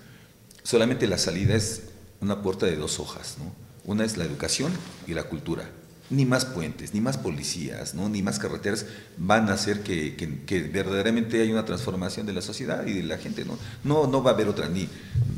solamente 0.64 1.07
la 1.07 1.18
salida 1.18 1.55
es 1.55 1.84
una 2.22 2.41
puerta 2.41 2.66
de 2.66 2.76
dos 2.76 2.99
hojas, 2.99 3.38
¿no? 3.38 3.53
Una 3.86 4.05
es 4.05 4.18
la 4.18 4.26
educación 4.26 4.72
y 5.07 5.14
la 5.14 5.24
cultura. 5.24 5.70
Ni 6.10 6.26
más 6.26 6.45
puentes, 6.45 6.93
ni 6.93 7.01
más 7.01 7.18
policías, 7.18 7.93
¿no? 7.93 8.10
ni 8.10 8.24
más 8.24 8.39
carreteras 8.39 8.86
van 9.18 9.49
a 9.49 9.53
hacer 9.53 9.82
que, 9.82 10.16
que, 10.16 10.62
verdaderamente 10.62 11.41
haya 11.41 11.51
una 11.51 11.66
transformación 11.66 12.26
de 12.26 12.34
la 12.34 12.41
sociedad 12.41 12.86
y 12.88 12.93
de 12.93 13.03
la 13.03 13.18
gente. 13.18 13.45
¿no? 13.45 13.57
No, 13.84 14.07
no 14.07 14.24
va 14.24 14.32
a 14.32 14.34
haber 14.34 14.47
otra, 14.47 14.70
ni, 14.70 14.88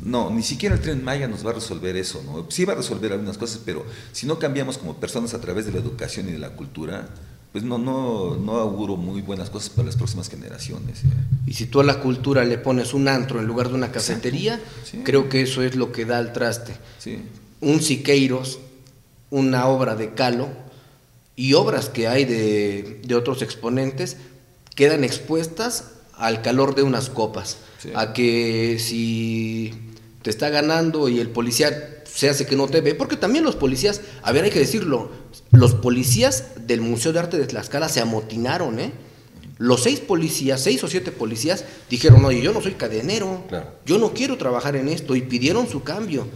no, 0.04 0.30
ni 0.30 0.42
siquiera 0.42 0.74
el 0.74 0.80
tren 0.80 1.04
Maya 1.04 1.28
nos 1.28 1.44
va 1.44 1.50
a 1.50 1.54
resolver 1.54 1.96
eso. 1.96 2.22
¿no? 2.24 2.50
Sí 2.50 2.64
va 2.64 2.72
a 2.72 2.76
resolver 2.76 3.12
algunas 3.12 3.36
cosas, 3.36 3.60
pero 3.64 3.84
si 4.12 4.26
no 4.26 4.38
cambiamos 4.38 4.78
como 4.78 4.96
personas 4.96 5.34
a 5.34 5.40
través 5.40 5.66
de 5.66 5.72
la 5.72 5.78
educación 5.78 6.28
y 6.28 6.32
de 6.32 6.38
la 6.38 6.50
cultura, 6.50 7.08
pues 7.52 7.64
no, 7.64 7.76
no, 7.76 8.36
no 8.36 8.52
auguro 8.52 8.96
muy 8.96 9.20
buenas 9.20 9.50
cosas 9.50 9.68
para 9.68 9.86
las 9.86 9.96
próximas 9.96 10.30
generaciones. 10.30 11.04
¿eh? 11.04 11.08
Y 11.46 11.52
si 11.52 11.66
tú 11.66 11.80
a 11.80 11.84
la 11.84 12.00
cultura 12.00 12.44
le 12.44 12.56
pones 12.56 12.94
un 12.94 13.08
antro 13.08 13.40
en 13.40 13.46
lugar 13.46 13.68
de 13.68 13.74
una 13.74 13.92
cafetería, 13.92 14.58
creo 15.04 15.28
que 15.28 15.42
eso 15.42 15.62
es 15.62 15.76
lo 15.76 15.92
que 15.92 16.06
da 16.06 16.16
al 16.16 16.32
traste. 16.32 16.72
Un 17.60 17.82
Siqueiros, 17.82 18.58
una 19.28 19.66
obra 19.66 19.96
de 19.96 20.14
Calo 20.14 20.61
y 21.36 21.54
obras 21.54 21.88
que 21.88 22.08
hay 22.08 22.24
de, 22.24 23.00
de 23.04 23.14
otros 23.14 23.42
exponentes 23.42 24.16
quedan 24.74 25.04
expuestas 25.04 25.92
al 26.16 26.42
calor 26.42 26.74
de 26.74 26.82
unas 26.82 27.10
copas. 27.10 27.58
A 27.94 28.12
que 28.12 28.78
si 28.78 29.74
te 30.22 30.30
está 30.30 30.50
ganando 30.50 31.08
y 31.08 31.18
el 31.18 31.30
policía 31.30 32.04
se 32.04 32.28
hace 32.28 32.46
que 32.46 32.56
no 32.56 32.68
te 32.68 32.80
ve, 32.80 32.94
porque 32.94 33.16
también 33.16 33.44
los 33.44 33.56
policías, 33.56 34.02
a 34.22 34.32
ver, 34.32 34.44
hay 34.44 34.50
que 34.50 34.60
decirlo, 34.60 35.10
los 35.50 35.74
policías 35.74 36.66
del 36.66 36.80
Museo 36.80 37.12
de 37.12 37.18
Arte 37.18 37.38
de 37.38 37.46
Tlaxcala 37.46 37.88
se 37.88 38.00
amotinaron, 38.00 38.78
¿eh? 38.78 38.92
Los 39.58 39.82
seis 39.84 40.00
policías, 40.00 40.60
seis 40.60 40.82
o 40.84 40.88
siete 40.88 41.12
policías, 41.12 41.64
dijeron, 41.88 42.24
oye, 42.24 42.40
yo 42.40 42.52
no 42.52 42.60
soy 42.60 42.72
cadenero, 42.72 43.44
yo 43.86 43.98
no 43.98 44.12
quiero 44.12 44.36
trabajar 44.36 44.76
en 44.76 44.88
esto, 44.88 45.16
y 45.16 45.22
pidieron 45.22 45.68
su 45.68 45.82
cambio. 45.82 46.26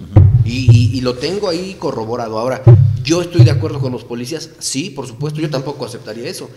y, 0.45 1.01
lo 1.01 1.15
tengo 1.15 1.49
ahí 1.49 1.77
corroborado. 1.79 2.39
Ahora, 2.39 2.63
yo 3.07 3.23
estoy 3.23 3.45
de 3.45 3.53
acuerdo 3.53 3.79
con 3.79 3.93
los 3.93 4.05
policías, 4.05 4.51
sí, 4.59 4.91
por 4.91 5.07
supuesto, 5.07 5.41
yo 5.41 5.49
tampoco 5.49 5.85
aceptaría 5.85 6.29
eso, 6.29 6.51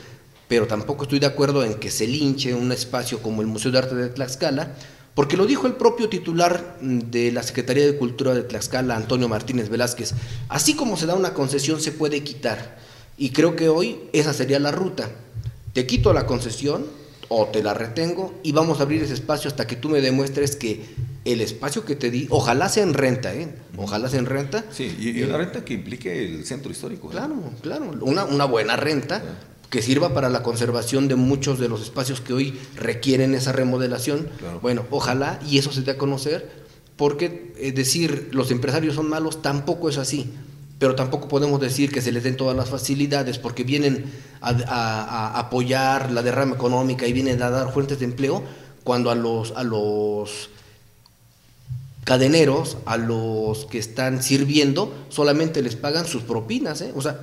pero 0.48 0.66
tampoco 0.66 1.04
estoy 1.04 1.20
de 1.20 1.28
acuerdo 1.28 1.64
en 1.64 1.76
que 1.76 1.92
se 1.92 2.08
linche 2.08 2.56
un 2.56 2.72
espacio 2.72 3.22
como 3.22 3.42
el 3.42 3.48
Museo 3.48 3.72
de 3.72 3.78
Arte 3.78 3.94
de 3.94 4.10
Tlaxcala, 4.10 4.76
porque 5.14 5.38
lo 5.38 5.46
dijo 5.46 5.68
el 5.68 5.74
propio 5.74 6.10
titular 6.10 6.80
de 6.82 7.32
la 7.32 7.44
Secretaría 7.44 7.86
de 7.86 7.98
Cultura 7.98 8.34
de 8.34 8.42
Tlaxcala, 8.42 8.96
Antonio 8.96 9.30
Martínez 9.30 9.70
Velázquez, 9.70 10.16
así 10.50 10.74
como 10.74 10.98
se 10.98 11.06
da 11.06 11.14
una 11.14 11.36
concesión 11.36 11.80
se 11.80 11.92
puede 11.92 12.24
quitar. 12.24 12.80
Y 13.16 13.30
creo 13.30 13.56
que 13.56 13.70
hoy 13.70 14.00
esa 14.12 14.34
sería 14.34 14.60
la 14.60 14.72
ruta. 14.72 15.12
Te 15.74 15.86
quito 15.86 16.14
la 16.14 16.26
concesión 16.26 16.86
o 17.28 17.46
te 17.46 17.62
la 17.62 17.76
retengo 17.76 18.34
y 18.42 18.54
vamos 18.54 18.80
a 18.80 18.84
abrir 18.84 19.04
ese 19.04 19.14
espacio 19.14 19.50
hasta 19.50 19.68
que 19.68 19.76
tú 19.76 19.90
me 19.90 20.02
demuestres 20.02 20.56
que 20.56 20.84
el 21.26 21.42
espacio 21.42 21.86
que 21.86 21.96
te 21.96 22.12
di, 22.12 22.28
ojalá 22.30 22.70
sea 22.70 22.84
en 22.84 22.94
renta, 22.94 23.34
¿eh? 23.34 23.54
Ojalá 23.78 24.10
sea 24.10 24.20
en 24.20 24.26
renta. 24.26 24.66
Sí, 24.72 24.96
y, 25.00 25.22
una 25.24 25.38
renta 25.38 25.66
que 25.66 25.74
implique 25.74 26.26
el 26.26 26.46
centro 26.46 26.72
histórico. 26.72 27.08
¿eh? 27.08 27.12
Claro, 27.12 27.36
claro, 27.62 27.92
una, 28.02 28.26
una 28.26 28.46
buena 28.46 28.76
renta 28.76 29.22
que 29.70 29.82
sirva 29.82 30.14
para 30.14 30.30
la 30.30 30.42
conservación 30.42 31.08
de 31.08 31.16
muchos 31.16 31.60
de 31.60 31.70
los 31.70 31.82
espacios 31.82 32.22
que 32.22 32.34
hoy 32.34 32.60
requieren 32.76 33.36
esa 33.36 33.52
remodelación. 33.52 34.28
Bueno, 34.62 34.86
ojalá 34.90 35.40
y 35.48 35.60
eso 35.60 35.72
se 35.72 35.84
dé 35.84 35.92
a 35.92 35.98
conocer, 35.98 36.50
porque 36.96 37.54
es 37.58 37.76
decir 37.76 38.30
los 38.32 38.52
empresarios 38.52 38.96
son 38.96 39.08
malos 39.08 39.42
tampoco 39.42 39.90
es 39.90 39.98
así, 39.98 40.34
pero 40.80 40.96
tampoco 40.96 41.28
podemos 41.28 41.60
decir 41.60 41.92
que 41.92 42.02
se 42.02 42.12
les 42.12 42.24
den 42.24 42.36
todas 42.36 42.58
las 42.58 42.70
facilidades 42.70 43.38
porque 43.38 43.64
vienen 43.64 44.06
a, 44.42 45.38
apoyar 45.38 46.12
la 46.12 46.24
derrama 46.24 46.56
económica 46.56 47.06
y 47.06 47.14
vienen 47.14 47.42
a 47.44 47.50
dar 47.52 47.72
fuentes 47.72 48.00
de 48.00 48.06
empleo 48.06 48.44
cuando 48.84 49.12
a 49.12 49.16
los 49.16 49.52
a 49.52 49.64
los 49.64 50.50
cadeneros, 52.10 52.78
a 52.88 52.98
los 52.98 53.68
que 53.68 53.78
están 53.78 54.24
sirviendo, 54.24 54.92
solamente 55.10 55.62
les 55.62 55.76
pagan 55.76 56.08
sus 56.08 56.24
propinas. 56.24 56.82
¿eh? 56.82 56.92
O 56.96 57.04
sea, 57.04 57.22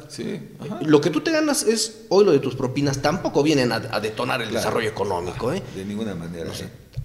lo 0.82 1.00
que 1.00 1.10
tú 1.10 1.22
te 1.22 1.32
ganas 1.32 1.64
es 1.64 2.02
hoy 2.08 2.24
lo 2.24 2.30
de 2.30 2.38
tus 2.38 2.54
propinas, 2.54 3.02
tampoco 3.02 3.42
vienen 3.42 3.72
a, 3.72 3.80
detonar 3.98 4.42
el 4.42 4.52
desarrollo 4.52 4.88
económico. 4.88 5.52
¿eh? 5.52 5.60
De 5.74 5.84
ninguna 5.84 6.14
manera. 6.14 6.52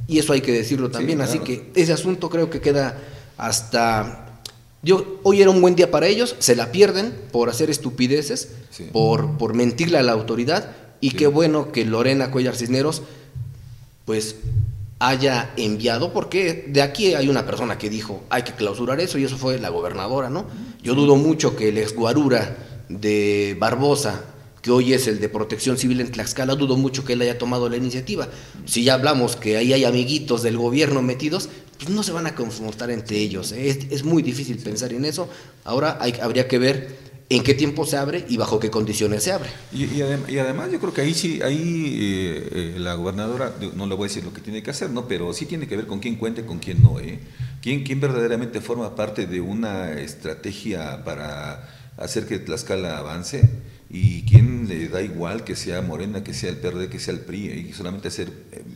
Y 0.08 0.20
eso 0.20 0.32
hay 0.32 0.42
que 0.42 0.52
decirlo 0.52 0.92
también. 0.92 1.22
Así 1.22 1.40
que 1.40 1.72
ese 1.74 1.92
asunto 1.92 2.30
creo 2.30 2.52
que 2.52 2.62
queda 2.62 3.00
hasta... 3.36 4.42
Yo, 4.84 5.20
hoy 5.24 5.42
era 5.42 5.50
un 5.50 5.60
buen 5.60 5.76
día 5.76 5.90
para 5.90 6.06
ellos, 6.06 6.36
se 6.38 6.56
la 6.56 6.72
pierden 6.72 7.12
por 7.32 7.50
hacer 7.50 7.72
estupideces, 7.72 8.50
por, 8.92 9.40
por 9.40 9.56
mentirle 9.56 9.98
a 9.98 10.04
la 10.04 10.12
autoridad, 10.12 10.70
y 11.00 11.12
qué 11.12 11.26
bueno 11.26 11.72
que 11.72 11.84
Lorena 11.84 12.30
Cuellar 12.30 12.56
Cisneros, 12.56 13.02
pues 14.06 14.36
haya 15.02 15.52
enviado, 15.58 16.14
porque 16.14 16.66
de 16.68 16.84
aquí 16.84 17.16
hay 17.16 17.28
una 17.28 17.44
persona 17.44 17.76
que 17.80 17.90
dijo 17.90 18.24
hay 18.30 18.44
que 18.44 18.54
clausurar 18.54 19.00
eso 19.02 19.18
y 19.18 19.24
eso 19.24 19.36
fue 19.36 19.58
la 19.58 19.70
gobernadora, 19.70 20.30
¿no? 20.30 20.46
Yo 20.84 20.94
dudo 20.94 21.16
mucho 21.16 21.56
que 21.56 21.70
el 21.70 21.80
ex 21.80 21.96
Guarura 21.96 22.56
de 22.88 23.58
Barbosa, 23.60 24.22
que 24.62 24.70
hoy 24.70 24.94
es 24.94 25.08
el 25.08 25.20
de 25.20 25.28
protección 25.28 25.80
civil 25.80 26.02
en 26.02 26.12
Tlaxcala, 26.12 26.54
dudo 26.54 26.78
mucho 26.78 27.04
que 27.04 27.14
él 27.14 27.22
haya 27.22 27.40
tomado 27.40 27.68
la 27.68 27.78
iniciativa. 27.78 28.30
Si 28.66 28.84
ya 28.84 28.94
hablamos 28.94 29.36
que 29.36 29.58
ahí 29.58 29.74
hay 29.74 29.86
amiguitos 29.86 30.44
del 30.44 30.58
gobierno 30.58 31.02
metidos, 31.02 31.50
pues 31.80 31.90
no 31.90 32.04
se 32.04 32.12
van 32.12 32.28
a 32.28 32.36
confrontar 32.36 32.92
entre 32.92 33.18
ellos. 33.18 33.54
¿eh? 33.54 33.88
Es, 33.90 34.04
muy 34.04 34.22
difícil 34.22 34.60
pensar 34.60 34.94
en 34.94 35.06
eso. 35.06 35.28
Ahora 35.64 35.98
habría 36.22 36.48
que 36.48 36.60
ver 36.60 37.11
en 37.32 37.44
qué 37.44 37.54
tiempo 37.54 37.86
se 37.86 37.96
abre 37.96 38.26
y 38.28 38.36
bajo 38.36 38.60
qué 38.60 38.70
condiciones 38.70 39.24
se 39.24 39.32
abre. 39.32 39.50
Y, 39.72 40.02
además 40.02 40.70
yo 40.70 40.82
creo 40.82 40.94
que 40.94 41.00
ahí 41.00 41.14
sí, 41.14 41.42
ahí 41.42 41.98
eh, 41.98 42.50
eh, 42.52 42.76
la 42.78 42.96
gobernadora, 42.96 43.54
no 43.74 43.88
le 43.88 43.96
voy 43.96 44.06
a 44.06 44.08
decir 44.10 44.26
lo 44.26 44.34
que 44.34 44.42
tiene 44.42 44.62
que 44.62 44.72
hacer, 44.72 44.90
¿no? 44.90 45.08
pero 45.08 45.34
sí 45.34 45.46
tiene 45.46 45.66
que 45.66 45.78
ver 45.78 45.88
con 45.88 46.00
quién 46.00 46.18
cuenta 46.18 46.42
y 46.42 46.44
con 46.44 46.60
quién 46.60 46.84
no. 46.84 47.00
¿eh? 47.00 47.20
¿Quién, 47.62 47.84
¿Quién 47.84 48.02
verdaderamente 48.02 48.60
forma 48.60 48.96
parte 48.96 49.28
de 49.28 49.40
una 49.40 49.94
estrategia 49.94 51.06
para 51.06 51.70
hacer 51.96 52.26
que 52.26 52.38
Tlaxcala 52.38 52.98
avance? 52.98 53.50
¿Y 53.90 54.24
quién 54.24 54.68
le 54.68 54.90
da 54.90 55.02
igual 55.02 55.46
que 55.46 55.56
sea 55.56 55.82
Morena, 55.82 56.26
que 56.26 56.34
sea 56.34 56.50
el 56.50 56.58
PRD, 56.58 56.90
que 56.90 57.00
sea 57.00 57.14
el 57.14 57.22
PRI, 57.22 57.48
¿eh? 57.48 57.66
y 57.70 57.74
solamente 57.74 58.10
hacer 58.10 58.30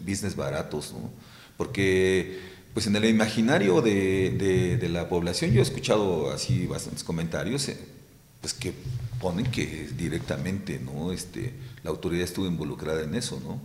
business 0.05 0.37
baratos? 0.37 0.93
¿no? 0.93 1.11
Porque 1.57 2.39
pues 2.73 2.87
en 2.87 2.95
el 2.95 3.03
imaginario 3.03 3.81
de, 3.81 4.29
de, 4.31 4.77
de, 4.77 4.89
la 4.89 5.09
población 5.09 5.51
yo 5.51 5.59
he 5.59 5.63
escuchado 5.63 6.31
así 6.31 6.67
bastantes 6.67 7.05
comentarios 7.05 7.69
pues 8.45 8.53
que 8.53 8.73
ponen 9.19 9.47
que 9.47 9.89
directamente 9.97 10.77
no 10.79 11.11
este 11.11 11.51
la 11.83 11.89
autoridad 11.89 12.25
estuvo 12.25 12.45
involucrada 12.45 13.01
en 13.01 13.15
eso 13.15 13.41
no 13.43 13.59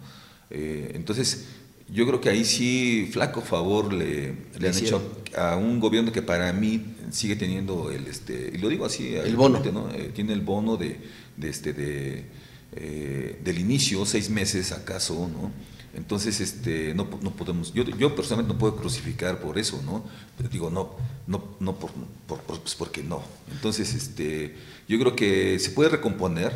eh, 0.48 0.92
entonces 0.94 1.48
yo 1.92 2.06
creo 2.06 2.18
que 2.18 2.30
ahí 2.30 2.46
sí 2.46 3.06
flaco 3.12 3.42
favor 3.42 3.92
le, 3.92 4.32
le 4.58 4.68
han 4.70 4.74
hecho 4.74 5.02
a 5.36 5.56
un 5.56 5.80
gobierno 5.80 6.12
que 6.12 6.22
para 6.22 6.50
mí 6.54 6.94
sigue 7.10 7.36
teniendo 7.36 7.90
el 7.90 8.06
este 8.06 8.52
y 8.54 8.56
lo 8.56 8.70
digo 8.70 8.86
así 8.86 9.14
el 9.16 9.36
bono. 9.36 9.60
¿no? 9.70 9.90
Eh, 9.90 10.12
tiene 10.14 10.32
el 10.32 10.40
bono 10.40 10.78
de, 10.78 10.96
de 11.36 11.50
este 11.50 11.74
de 11.74 12.24
eh, 12.72 13.38
del 13.44 13.58
inicio 13.58 14.06
seis 14.06 14.30
meses 14.30 14.72
acaso 14.72 15.28
no 15.28 15.52
entonces, 15.94 16.40
este, 16.40 16.94
no, 16.94 17.08
no 17.20 17.32
podemos, 17.32 17.72
yo, 17.74 17.82
yo, 17.82 18.14
personalmente 18.14 18.54
no 18.54 18.58
puedo 18.58 18.76
crucificar 18.76 19.40
por 19.40 19.58
eso, 19.58 19.82
¿no? 19.84 20.04
Pero 20.36 20.48
digo, 20.48 20.70
no, 20.70 20.94
no, 21.26 21.56
no 21.58 21.76
por, 21.76 21.90
por, 22.28 22.40
pues 22.42 22.74
porque 22.76 23.02
no. 23.02 23.22
Entonces, 23.50 23.94
este, 23.94 24.56
yo 24.86 24.98
creo 25.00 25.16
que 25.16 25.58
se 25.58 25.70
puede 25.70 25.90
recomponer, 25.90 26.52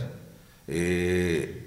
eh, 0.69 1.67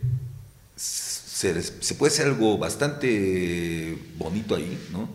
se, 0.77 1.61
se, 1.61 1.95
puede 1.95 2.13
hacer 2.13 2.27
algo 2.27 2.57
bastante 2.57 3.97
bonito 4.17 4.55
ahí, 4.55 4.77
¿no? 4.91 5.09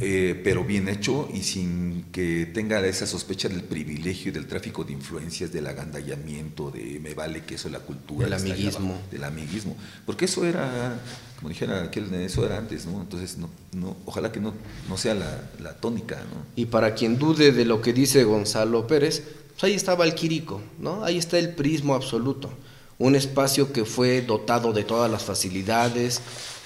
Eh, 0.00 0.40
pero 0.44 0.62
bien 0.62 0.88
hecho 0.88 1.28
y 1.34 1.42
sin 1.42 2.04
que 2.12 2.46
tenga 2.46 2.84
esa 2.86 3.04
sospecha 3.04 3.48
del 3.48 3.64
privilegio 3.64 4.30
y 4.30 4.32
del 4.32 4.46
tráfico 4.46 4.84
de 4.84 4.92
influencias, 4.92 5.52
del 5.52 5.66
agandallamiento, 5.66 6.70
de 6.70 7.00
me 7.00 7.14
vale 7.14 7.42
que 7.42 7.56
eso 7.56 7.66
es 7.66 7.72
la 7.72 7.80
cultura. 7.80 8.26
Del 8.26 8.34
amiguismo. 8.34 8.96
del 9.10 9.24
amiguismo. 9.24 9.76
Porque 10.06 10.26
eso 10.26 10.44
era, 10.44 11.00
como 11.36 11.48
dijera 11.48 11.82
aquel, 11.82 12.14
eso 12.14 12.46
era 12.46 12.58
antes, 12.58 12.86
¿no? 12.86 13.00
Entonces, 13.00 13.38
no, 13.38 13.50
no, 13.72 13.96
ojalá 14.04 14.30
que 14.30 14.38
no, 14.38 14.54
no 14.88 14.96
sea 14.96 15.14
la, 15.14 15.50
la 15.60 15.74
tónica, 15.74 16.16
¿no? 16.16 16.46
Y 16.54 16.66
para 16.66 16.94
quien 16.94 17.18
dude 17.18 17.50
de 17.50 17.64
lo 17.64 17.80
que 17.80 17.92
dice 17.92 18.22
Gonzalo 18.22 18.86
Pérez, 18.86 19.24
pues 19.50 19.64
ahí 19.64 19.74
estaba 19.74 20.04
el 20.04 20.14
Quirico, 20.14 20.62
¿no? 20.78 21.02
Ahí 21.02 21.18
está 21.18 21.38
el 21.40 21.56
prismo 21.56 21.96
absoluto. 21.96 22.50
Un 22.98 23.16
espacio 23.16 23.72
que 23.72 23.84
fue 23.84 24.22
dotado 24.22 24.72
de 24.72 24.84
todas 24.84 25.10
las 25.10 25.24
facilidades, 25.24 26.20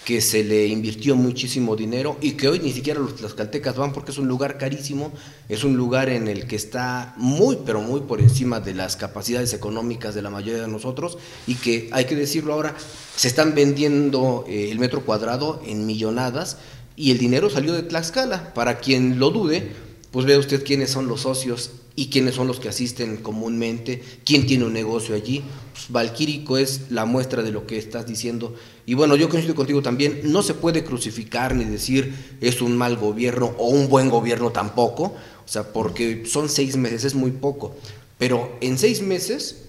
que 0.05 0.21
se 0.21 0.43
le 0.43 0.67
invirtió 0.67 1.15
muchísimo 1.15 1.77
dinero 1.77 2.17
y 2.21 2.33
que 2.33 2.49
hoy 2.49 2.59
ni 2.59 2.73
siquiera 2.73 2.99
los 2.99 3.17
tlaxcaltecas 3.17 3.77
van 3.77 3.93
porque 3.93 4.11
es 4.11 4.19
un 4.19 4.27
lugar 4.27 4.59
carísimo, 4.59 5.13
es 5.49 5.63
un 5.63 5.77
lugar 5.77 6.09
en 6.09 6.27
el 6.27 6.47
que 6.47 6.57
está 6.57 7.15
muy, 7.17 7.59
pero 7.65 7.81
muy 7.81 8.01
por 8.01 8.21
encima 8.21 8.59
de 8.61 8.75
las 8.75 8.97
capacidades 8.97 9.55
económicas 9.55 10.15
de 10.15 10.23
la 10.23 10.31
mayoría 10.31 10.63
de 10.63 10.69
nosotros 10.69 11.19
y 11.47 11.55
que, 11.55 11.89
hay 11.93 12.07
que 12.07 12.17
decirlo 12.17 12.53
ahora, 12.53 12.75
se 13.17 13.29
están 13.29 13.55
vendiendo 13.55 14.45
eh, 14.49 14.71
el 14.71 14.79
metro 14.79 15.05
cuadrado 15.05 15.63
en 15.67 15.87
millonadas 15.87 16.57
y 16.97 17.11
el 17.11 17.19
dinero 17.19 17.49
salió 17.49 17.73
de 17.73 17.83
Tlaxcala. 17.83 18.55
Para 18.55 18.79
quien 18.79 19.19
lo 19.19 19.31
dude, 19.31 19.73
pues 20.11 20.27
vea 20.27 20.39
usted 20.39 20.65
quiénes 20.65 20.91
son 20.91 21.07
los 21.07 21.23
socios 21.23 21.71
y 21.95 22.07
quiénes 22.07 22.35
son 22.35 22.47
los 22.47 22.59
que 22.59 22.69
asisten 22.69 23.19
comúnmente, 23.19 24.03
quién 24.25 24.47
tiene 24.47 24.65
un 24.65 24.73
negocio 24.73 25.15
allí. 25.15 25.43
Pues 25.91 26.13
es 26.59 26.91
la 26.91 27.05
muestra 27.05 27.43
de 27.43 27.51
lo 27.51 27.67
que 27.67 27.79
estás 27.79 28.07
diciendo. 28.07 28.55
Y 28.87 28.95
bueno, 28.95 29.17
yo 29.17 29.29
coincido 29.29 29.55
contigo 29.55 29.83
también, 29.83 30.21
no 30.25 30.43
se 30.43 30.55
puede 30.55 30.85
crucificar 30.85 31.55
ni 31.55 31.65
decir 31.65 32.15
es 32.41 32.63
un 32.63 32.77
mal 32.77 32.97
gobierno 32.97 33.55
o 33.59 33.69
un 33.69 33.89
buen 33.89 34.11
gobierno 34.11 34.51
tampoco, 34.51 35.05
o 35.05 35.49
sea, 35.49 35.73
porque 35.73 36.25
son 36.27 36.49
seis 36.49 36.77
meses, 36.77 37.05
es 37.05 37.15
muy 37.15 37.31
poco. 37.31 37.77
pero 38.19 38.57
en 38.61 38.79
seis 38.79 39.03
meses, 39.03 39.65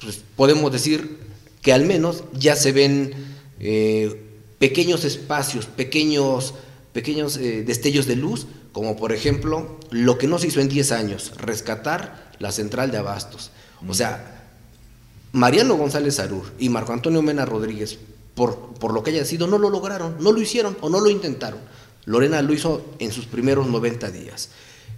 pues 0.00 0.20
podemos 0.34 0.72
decir 0.72 1.18
que 1.60 1.72
al 1.72 1.84
menos 1.84 2.24
ya 2.32 2.56
se 2.56 2.72
ven 2.72 3.12
eh, 3.60 4.22
pequeños 4.58 5.04
espacios, 5.04 5.66
pequeños, 5.66 6.54
pequeños 6.92 7.36
eh, 7.36 7.64
destellos 7.64 8.06
de 8.06 8.16
luz, 8.16 8.46
como 8.76 8.94
por 8.94 9.10
ejemplo 9.12 9.78
lo 9.90 10.18
que 10.18 10.26
no 10.26 10.38
se 10.38 10.48
hizo 10.48 10.60
en 10.60 10.68
10 10.68 10.92
años, 10.92 11.32
rescatar 11.38 12.30
la 12.38 12.52
central 12.52 12.90
de 12.90 12.98
abastos. 12.98 13.50
O 13.88 13.94
sea, 13.94 14.50
Mariano 15.32 15.76
González 15.76 16.18
Arur 16.18 16.52
y 16.58 16.68
Marco 16.68 16.92
Antonio 16.92 17.22
Mena 17.22 17.46
Rodríguez, 17.46 17.98
por, 18.34 18.74
por 18.74 18.92
lo 18.92 19.02
que 19.02 19.12
haya 19.12 19.24
sido, 19.24 19.46
no 19.46 19.56
lo 19.56 19.70
lograron, 19.70 20.16
no 20.20 20.30
lo 20.30 20.42
hicieron 20.42 20.76
o 20.82 20.90
no 20.90 21.00
lo 21.00 21.08
intentaron. 21.08 21.58
Lorena 22.04 22.42
lo 22.42 22.52
hizo 22.52 22.84
en 22.98 23.12
sus 23.12 23.24
primeros 23.24 23.66
90 23.66 24.10
días. 24.10 24.50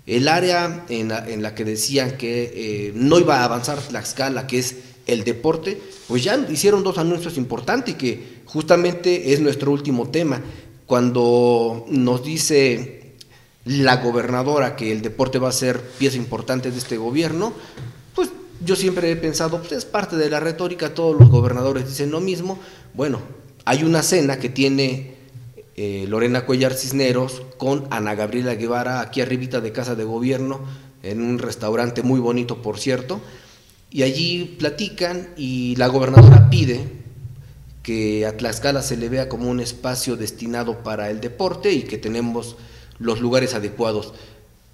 El 0.07 0.26
área 0.26 0.85
en 0.89 1.41
la, 1.41 1.55
que 1.55 1.64
decían 1.64 2.16
que 2.16 2.51
eh, 2.53 2.93
no 2.97 3.20
iba 3.20 3.43
a 3.43 3.45
avanzar 3.45 3.79
la 3.93 4.01
escala, 4.01 4.49
que 4.49 4.59
es 4.59 4.74
el 5.07 5.22
deporte, 5.22 5.81
pues 6.09 6.24
ya 6.24 6.37
hicieron 6.51 6.83
dos 6.83 6.99
anuncios 6.99 7.37
importantes 7.37 7.95
que 7.95 8.41
justamente 8.45 9.33
es 9.33 9.39
nuestro 9.39 9.70
último 9.70 10.09
tema. 10.09 10.43
Cuando 10.85 11.85
nos 11.89 12.24
dice 12.24 12.98
la 13.69 13.97
gobernadora 13.97 14.77
que 14.77 14.91
el 14.91 15.03
deporte 15.03 15.39
va 15.39 15.51
a 15.51 15.53
ser 15.53 15.79
pieza 15.81 16.16
importante 16.16 16.71
de 16.71 16.79
este 16.79 16.97
gobierno, 16.97 17.53
pues 18.14 18.31
yo 18.64 18.75
siempre 18.77 19.11
he 19.11 19.16
pensado, 19.16 19.59
pues 19.59 19.73
es 19.73 19.85
parte 19.85 20.16
de 20.16 20.31
la 20.31 20.41
retórica, 20.41 20.95
todos 20.95 21.19
los 21.21 21.29
gobernadores 21.29 21.87
dicen 21.87 22.11
lo 22.11 22.21
mismo. 22.21 22.59
Bueno, 22.95 23.21
hay 23.66 23.85
una 23.85 24.03
cena 24.03 24.39
que 24.39 24.49
tiene 24.49 25.16
eh, 25.77 26.07
Lorena 26.09 26.47
Cuellar 26.47 26.73
Cisneros 26.73 27.43
con 27.59 27.87
Ana 27.91 28.14
Gabriela 28.14 28.55
Guevara 28.55 29.01
aquí 29.01 29.21
arribita 29.21 29.61
de 29.61 29.71
Casa 29.71 29.95
de 29.95 30.05
Gobierno, 30.05 30.61
en 31.03 31.21
un 31.21 31.39
restaurante 31.39 32.03
muy 32.03 32.21
bonito, 32.21 32.62
por 32.62 32.79
cierto, 32.79 33.21
y 33.91 34.03
allí 34.03 34.57
platican 34.59 35.29
y 35.37 35.77
la 35.77 35.89
gobernadora 35.89 36.49
pide 36.49 36.81
que 37.83 38.25
a 38.25 38.35
Tlaxcala 38.35 38.81
se 38.81 38.97
le 38.97 39.11
vea 39.11 39.29
como 39.29 39.51
un 39.51 39.61
espacio 39.61 40.16
destinado 40.16 40.83
para 40.83 41.11
el 41.11 41.21
deporte 41.21 41.71
y 41.73 41.83
que 41.83 41.99
tenemos 41.99 42.57
los 42.99 43.21
lugares 43.21 43.55
adecuados. 43.55 44.15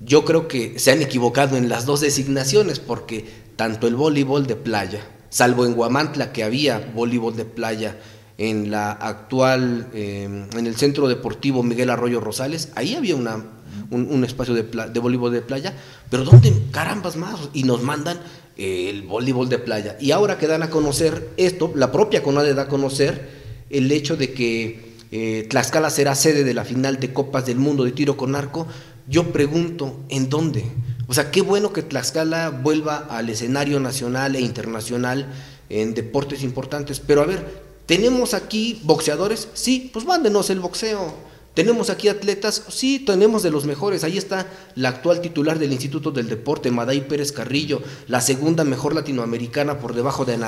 Yo 0.01 0.25
creo 0.25 0.49
que 0.49 0.79
se 0.79 0.91
han 0.93 1.03
equivocado 1.03 1.57
en 1.57 1.68
las 1.68 1.87
dos 1.87 2.01
designaciones 2.01 2.81
porque 2.81 3.25
tanto 3.57 3.87
el 3.87 3.95
voleibol 3.95 4.47
de 4.47 4.57
playa, 4.57 5.01
salvo 5.31 5.66
en 5.66 5.75
Guamantla 5.75 6.33
que 6.33 6.45
había 6.45 6.91
voleibol 6.95 7.37
de 7.37 7.45
playa 7.45 7.97
en 8.37 8.70
la 8.70 8.91
actual, 8.91 9.89
eh, 9.95 10.25
en 10.25 10.66
el 10.66 10.77
Centro 10.77 11.07
Deportivo 11.07 11.62
Miguel 11.62 11.91
Arroyo 11.91 12.20
Rosales, 12.20 12.70
ahí 12.75 12.95
había 12.95 13.14
una, 13.14 13.45
un, 13.91 14.25
espacio 14.25 14.55
de, 14.55 14.64
de, 14.64 15.01
voleibol 15.01 15.33
de 15.33 15.41
playa, 15.41 15.72
pero 16.11 16.25
¿dónde 16.25 16.53
carambas 16.72 17.16
más? 17.16 17.49
Y 17.53 17.62
nos 17.62 17.83
mandan 17.83 18.18
eh, 18.57 18.91
el 18.91 19.03
voleibol 19.03 19.49
de 19.49 19.59
playa. 19.59 19.97
Y 20.01 20.11
ahora 20.11 20.39
que 20.39 20.47
dan 20.47 20.62
a 20.62 20.70
conocer 20.70 21.31
esto, 21.37 21.72
la 21.75 21.93
propia 21.93 22.22
CONADE 22.22 22.55
da 22.55 22.62
a 22.62 22.68
conocer 22.68 23.29
el 23.70 23.91
hecho 23.91 24.16
de 24.16 24.33
que 24.33 24.93
eh, 25.14 25.46
Tlaxcala 25.48 25.90
será 25.90 26.14
sede 26.14 26.42
de 26.42 26.54
la 26.54 26.64
final 26.64 26.98
de 26.98 27.12
Copas 27.12 27.46
del 27.46 27.58
Mundo 27.58 27.84
de 27.84 27.92
tiro 27.92 28.16
con 28.16 28.34
arco, 28.34 28.66
yo 29.06 29.32
pregunto, 29.32 30.00
¿en 30.08 30.28
dónde? 30.28 30.64
O 31.06 31.14
sea, 31.14 31.30
qué 31.30 31.40
bueno 31.40 31.72
que 31.72 31.82
Tlaxcala 31.82 32.50
vuelva 32.50 33.06
al 33.08 33.30
escenario 33.30 33.78
nacional 33.78 34.34
e 34.34 34.40
internacional 34.40 35.32
en 35.68 35.94
deportes 35.94 36.42
importantes, 36.42 36.98
pero 37.00 37.22
a 37.22 37.26
ver, 37.26 37.64
¿Tenemos 37.86 38.32
aquí 38.32 38.80
boxeadores? 38.84 39.48
Sí, 39.52 39.90
pues 39.92 40.06
mándenos 40.06 40.48
el 40.48 40.60
boxeo. 40.60 41.12
¿Tenemos 41.52 41.90
aquí 41.90 42.08
atletas? 42.08 42.64
Sí, 42.68 42.98
tenemos 42.98 43.42
de 43.42 43.50
los 43.50 43.66
mejores. 43.66 44.04
Ahí 44.04 44.16
está 44.16 44.46
la 44.74 44.88
actual 44.88 45.20
titular 45.20 45.58
del 45.58 45.72
Instituto 45.72 46.10
del 46.10 46.28
Deporte, 46.28 46.70
Maday 46.70 47.06
Pérez 47.06 47.30
Carrillo, 47.30 47.82
la 48.08 48.22
segunda 48.22 48.64
mejor 48.64 48.94
latinoamericana 48.94 49.78
por 49.78 49.94
debajo 49.94 50.24
de, 50.24 50.38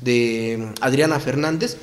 de 0.00 0.56
mm, 0.58 0.74
Adriana 0.80 1.20
Fernández. 1.20 1.76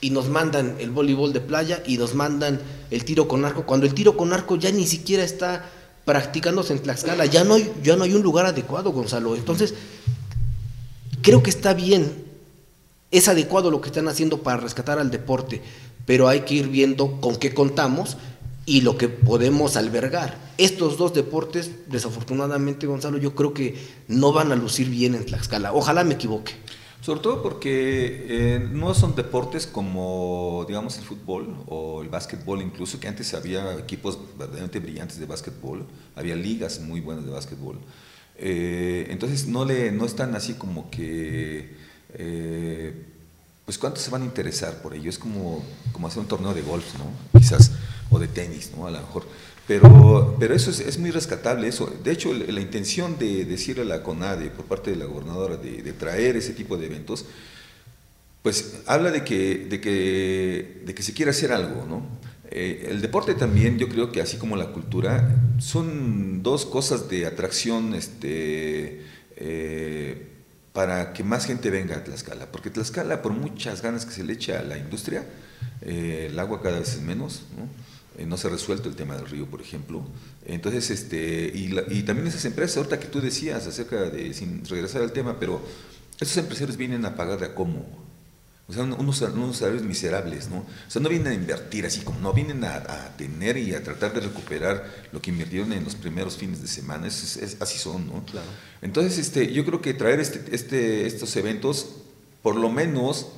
Y 0.00 0.10
nos 0.10 0.28
mandan 0.28 0.76
el 0.78 0.90
voleibol 0.90 1.32
de 1.32 1.40
playa 1.40 1.82
y 1.86 1.96
nos 1.98 2.14
mandan 2.14 2.60
el 2.90 3.04
tiro 3.04 3.28
con 3.28 3.44
arco. 3.44 3.64
Cuando 3.64 3.86
el 3.86 3.94
tiro 3.94 4.16
con 4.16 4.32
arco 4.32 4.56
ya 4.56 4.70
ni 4.70 4.86
siquiera 4.86 5.24
está 5.24 5.68
practicándose 6.04 6.72
en 6.72 6.80
Tlaxcala, 6.80 7.26
ya 7.26 7.44
no 7.44 7.54
hay, 7.54 7.72
ya 7.82 7.96
no 7.96 8.04
hay 8.04 8.14
un 8.14 8.22
lugar 8.22 8.46
adecuado, 8.46 8.92
Gonzalo. 8.92 9.34
Entonces, 9.34 9.74
creo 11.22 11.42
que 11.42 11.50
está 11.50 11.74
bien 11.74 12.26
es 13.10 13.28
adecuado 13.28 13.70
lo 13.70 13.80
que 13.80 13.88
están 13.88 14.08
haciendo 14.08 14.42
para 14.42 14.58
rescatar 14.58 14.98
al 14.98 15.10
deporte, 15.10 15.62
pero 16.04 16.28
hay 16.28 16.40
que 16.40 16.54
ir 16.54 16.68
viendo 16.68 17.20
con 17.20 17.36
qué 17.36 17.54
contamos 17.54 18.16
y 18.64 18.80
lo 18.80 18.98
que 18.98 19.08
podemos 19.08 19.76
albergar. 19.76 20.36
Estos 20.58 20.98
dos 20.98 21.14
deportes, 21.14 21.70
desafortunadamente, 21.86 22.86
Gonzalo, 22.86 23.18
yo 23.18 23.34
creo 23.34 23.54
que 23.54 23.76
no 24.08 24.32
van 24.32 24.50
a 24.52 24.56
lucir 24.56 24.90
bien 24.90 25.14
en 25.14 25.24
Tlaxcala. 25.24 25.72
Ojalá 25.72 26.02
me 26.04 26.14
equivoque. 26.14 26.54
Sobre 27.00 27.20
todo 27.20 27.42
porque 27.42 28.26
eh, 28.28 28.68
no 28.72 28.94
son 28.94 29.14
deportes 29.14 29.66
como, 29.66 30.64
digamos, 30.66 30.98
el 30.98 31.04
fútbol 31.04 31.54
o 31.68 32.02
el 32.02 32.08
básquetbol, 32.08 32.62
incluso 32.62 32.98
que 32.98 33.06
antes 33.06 33.32
había 33.34 33.74
equipos 33.78 34.18
verdaderamente 34.36 34.80
brillantes 34.80 35.18
de 35.18 35.26
básquetbol, 35.26 35.86
había 36.16 36.34
ligas 36.34 36.80
muy 36.80 37.00
buenas 37.00 37.24
de 37.24 37.30
básquetbol. 37.30 37.78
Eh, 38.38 39.06
entonces 39.10 39.46
no, 39.46 39.64
le, 39.64 39.92
no 39.92 40.04
están 40.04 40.34
así 40.34 40.54
como 40.54 40.90
que 40.90 41.76
eh, 42.14 43.06
pues 43.64 43.78
cuántos 43.78 44.02
se 44.02 44.10
van 44.10 44.22
a 44.22 44.24
interesar 44.24 44.80
por 44.82 44.94
ello. 44.94 45.10
Es 45.10 45.18
como, 45.18 45.62
como 45.92 46.06
hacer 46.06 46.20
un 46.20 46.28
torneo 46.28 46.54
de 46.54 46.62
golf, 46.62 46.86
¿no? 46.98 47.38
Quizás, 47.38 47.72
o 48.10 48.18
de 48.18 48.28
tenis, 48.28 48.70
¿no? 48.76 48.86
A 48.86 48.90
lo 48.90 48.98
mejor. 48.98 49.24
Pero, 49.66 50.36
pero 50.38 50.54
eso 50.54 50.70
es, 50.70 50.98
muy 50.98 51.10
rescatable, 51.10 51.66
eso. 51.66 51.92
De 52.04 52.12
hecho, 52.12 52.32
la 52.32 52.60
intención 52.60 53.18
de 53.18 53.44
decirle 53.44 53.82
a 53.82 53.86
la 53.86 54.02
CONADE 54.02 54.50
por 54.50 54.66
parte 54.66 54.90
de 54.90 54.96
la 54.96 55.06
gobernadora 55.06 55.56
de, 55.56 55.92
traer 55.92 56.36
ese 56.36 56.52
tipo 56.52 56.76
de 56.76 56.86
eventos, 56.86 57.24
pues 58.42 58.82
habla 58.86 59.10
de 59.10 59.24
que, 59.24 59.66
de 59.68 59.80
que, 59.80 60.82
de 60.86 60.94
que 60.94 61.02
se 61.02 61.12
quiere 61.12 61.32
hacer 61.32 61.52
algo, 61.52 61.84
¿no? 61.84 62.06
Eh, 62.50 62.88
el 62.90 63.00
deporte 63.00 63.34
también, 63.34 63.76
yo 63.76 63.88
creo 63.88 64.12
que 64.12 64.20
así 64.20 64.36
como 64.36 64.56
la 64.56 64.68
cultura, 64.68 65.36
son 65.58 66.44
dos 66.44 66.64
cosas 66.64 67.08
de 67.08 67.26
atracción 67.26 67.92
este, 67.94 69.02
eh, 69.36 70.28
para 70.72 71.12
que 71.12 71.24
más 71.24 71.46
gente 71.46 71.70
venga 71.70 71.96
a 71.96 72.04
Tlaxcala, 72.04 72.46
porque 72.52 72.70
Tlaxcala, 72.70 73.20
por 73.20 73.32
muchas 73.32 73.82
ganas 73.82 74.06
que 74.06 74.12
se 74.12 74.22
le 74.22 74.34
eche 74.34 74.56
a 74.56 74.62
la 74.62 74.78
industria, 74.78 75.24
eh, 75.82 76.28
el 76.30 76.38
agua 76.38 76.62
cada 76.62 76.78
vez 76.78 76.94
es 76.94 77.00
menos, 77.00 77.42
¿no? 78.16 78.22
Eh, 78.22 78.26
no 78.26 78.36
se 78.36 78.48
ha 78.48 78.50
resuelto 78.50 78.88
el 78.88 78.96
tema 78.96 79.16
del 79.16 79.26
río, 79.26 79.46
por 79.46 79.60
ejemplo. 79.60 80.04
Entonces, 80.44 80.90
este, 80.90 81.52
y, 81.54 81.74
y, 81.88 82.02
también 82.02 82.26
esas 82.26 82.44
empresas, 82.44 82.78
ahorita 82.78 82.98
que 82.98 83.08
tú 83.08 83.20
decías 83.20 83.66
acerca 83.66 84.10
de, 84.10 84.32
sin 84.34 84.64
regresar 84.64 85.02
al 85.02 85.12
tema, 85.12 85.38
pero 85.38 85.60
esos 86.20 86.36
empresarios 86.36 86.76
vienen 86.76 87.04
a 87.04 87.14
pagar 87.14 87.38
de 87.38 87.46
a 87.46 87.54
cómo, 87.54 87.84
o 88.68 88.72
sea, 88.72 88.82
unos, 88.82 89.20
unos, 89.20 89.56
salarios 89.56 89.84
miserables, 89.84 90.48
¿no? 90.48 90.56
O 90.58 90.90
sea, 90.90 91.00
no 91.00 91.08
vienen 91.08 91.28
a 91.28 91.34
invertir 91.34 91.86
así 91.86 92.00
como, 92.00 92.18
no 92.18 92.32
vienen 92.32 92.64
a, 92.64 93.14
tener 93.16 93.56
y 93.58 93.72
a 93.74 93.82
tratar 93.84 94.12
de 94.12 94.20
recuperar 94.20 95.06
lo 95.12 95.22
que 95.22 95.30
invirtieron 95.30 95.72
en 95.72 95.84
los 95.84 95.94
primeros 95.94 96.36
fines 96.36 96.60
de 96.60 96.66
semana, 96.66 97.06
es, 97.06 97.56
así 97.60 97.78
son, 97.78 98.08
¿no? 98.08 98.24
Claro. 98.24 98.48
Entonces, 98.82 99.18
este, 99.18 99.52
yo 99.52 99.64
creo 99.64 99.80
que 99.80 99.94
traer 99.94 100.18
este, 100.18 100.42
este, 100.52 101.06
estos 101.06 101.36
eventos, 101.36 101.90
por 102.42 102.56
lo 102.56 102.68
menos 102.68 103.28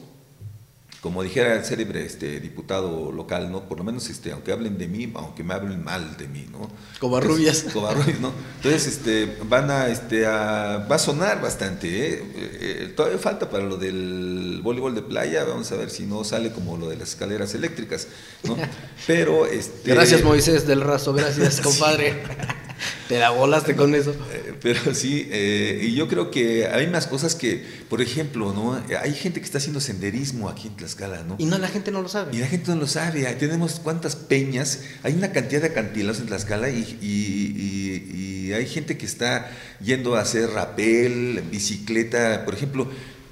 como 1.01 1.22
dijera 1.22 1.55
el 1.55 1.64
célebre 1.64 2.05
este, 2.05 2.40
diputado 2.40 3.12
local, 3.12 3.53
¿no? 3.53 3.68
Por 3.68 3.78
lo 3.78 3.84
menos, 3.84 4.11
este, 4.11 4.32
aunque 4.32 4.51
hablen 4.51 4.78
de 4.78 4.88
mí, 4.88 5.12
aunque 5.14 5.44
me 5.44 5.55
hablen 5.55 5.84
mal 5.84 6.16
de 6.16 6.26
mí, 6.26 6.46
¿no? 6.51 6.68
Covarrubias. 6.99 7.66
Covarrubias, 7.72 8.18
¿no? 8.18 8.32
Entonces, 8.57 8.86
este, 8.86 9.38
van 9.44 9.70
a, 9.70 9.88
este, 9.88 10.26
a, 10.26 10.86
va 10.90 10.96
a 10.96 10.99
sonar 10.99 11.40
bastante, 11.40 12.14
¿eh? 12.14 12.24
¿eh? 12.34 12.92
Todavía 12.96 13.18
falta 13.18 13.49
para 13.49 13.64
lo 13.64 13.76
del 13.76 14.61
voleibol 14.62 14.94
de 14.96 15.03
playa, 15.03 15.44
vamos 15.44 15.70
a 15.70 15.76
ver 15.76 15.90
si 15.90 16.05
no 16.05 16.24
sale 16.24 16.51
como 16.51 16.76
lo 16.76 16.88
de 16.88 16.96
las 16.96 17.11
escaleras 17.11 17.55
eléctricas, 17.55 18.09
¿no? 18.42 18.57
Pero, 19.07 19.46
este... 19.46 19.94
Gracias 19.94 20.24
Moisés 20.24 20.66
del 20.66 20.80
Razo, 20.80 21.12
gracias, 21.14 21.61
compadre. 21.62 22.22
Te 23.09 23.18
la 23.18 23.31
volaste 23.31 23.74
con 23.74 23.95
eso. 23.95 24.14
Eh, 24.33 24.55
pero 24.61 24.95
sí, 24.95 25.29
eh, 25.31 25.81
y 25.83 25.95
yo 25.95 26.09
creo 26.09 26.31
que 26.31 26.66
hay 26.66 26.87
más 26.87 27.07
cosas 27.07 27.35
que, 27.35 27.64
por 27.89 28.03
ejemplo, 28.03 28.53
¿no? 28.53 28.81
Hay 29.01 29.14
gente 29.14 29.41
que 29.41 29.47
está 29.47 29.59
haciendo 29.59 29.81
senderismo 29.81 30.49
aquí 30.49 30.68
en 30.68 30.76
Tlaxcala, 30.76 31.22
¿no? 31.22 31.37
Y 31.39 31.47
no, 31.47 31.59
la 31.59 31.68
gente 31.68 31.91
no 31.91 32.03
lo 32.03 32.09
sabe. 32.09 32.37
Y 32.37 32.41
la 32.41 32.47
gente 32.47 32.70
no 32.70 32.76
lo 32.76 32.87
sabe. 32.87 33.24
Tenemos 33.35 33.81
cuántas 33.81 34.16
peñas, 34.16 34.81
hay 35.03 35.14
una 35.14 35.33
cantidad 35.33 35.61
de 35.62 35.68
acantilados 35.68 36.20
en 36.20 36.26
Tlaxcala 36.26 36.70
y, 36.70 36.99
y, 37.01 38.53
hay 38.53 38.66
gente 38.66 38.97
que 38.97 39.05
está 39.05 39.51
yendo 39.79 40.16
a 40.16 40.22
hacer 40.22 40.49
rapel, 40.49 41.43
bicicleta, 41.51 42.45
por 42.47 42.55
ejemplo. 42.55 42.89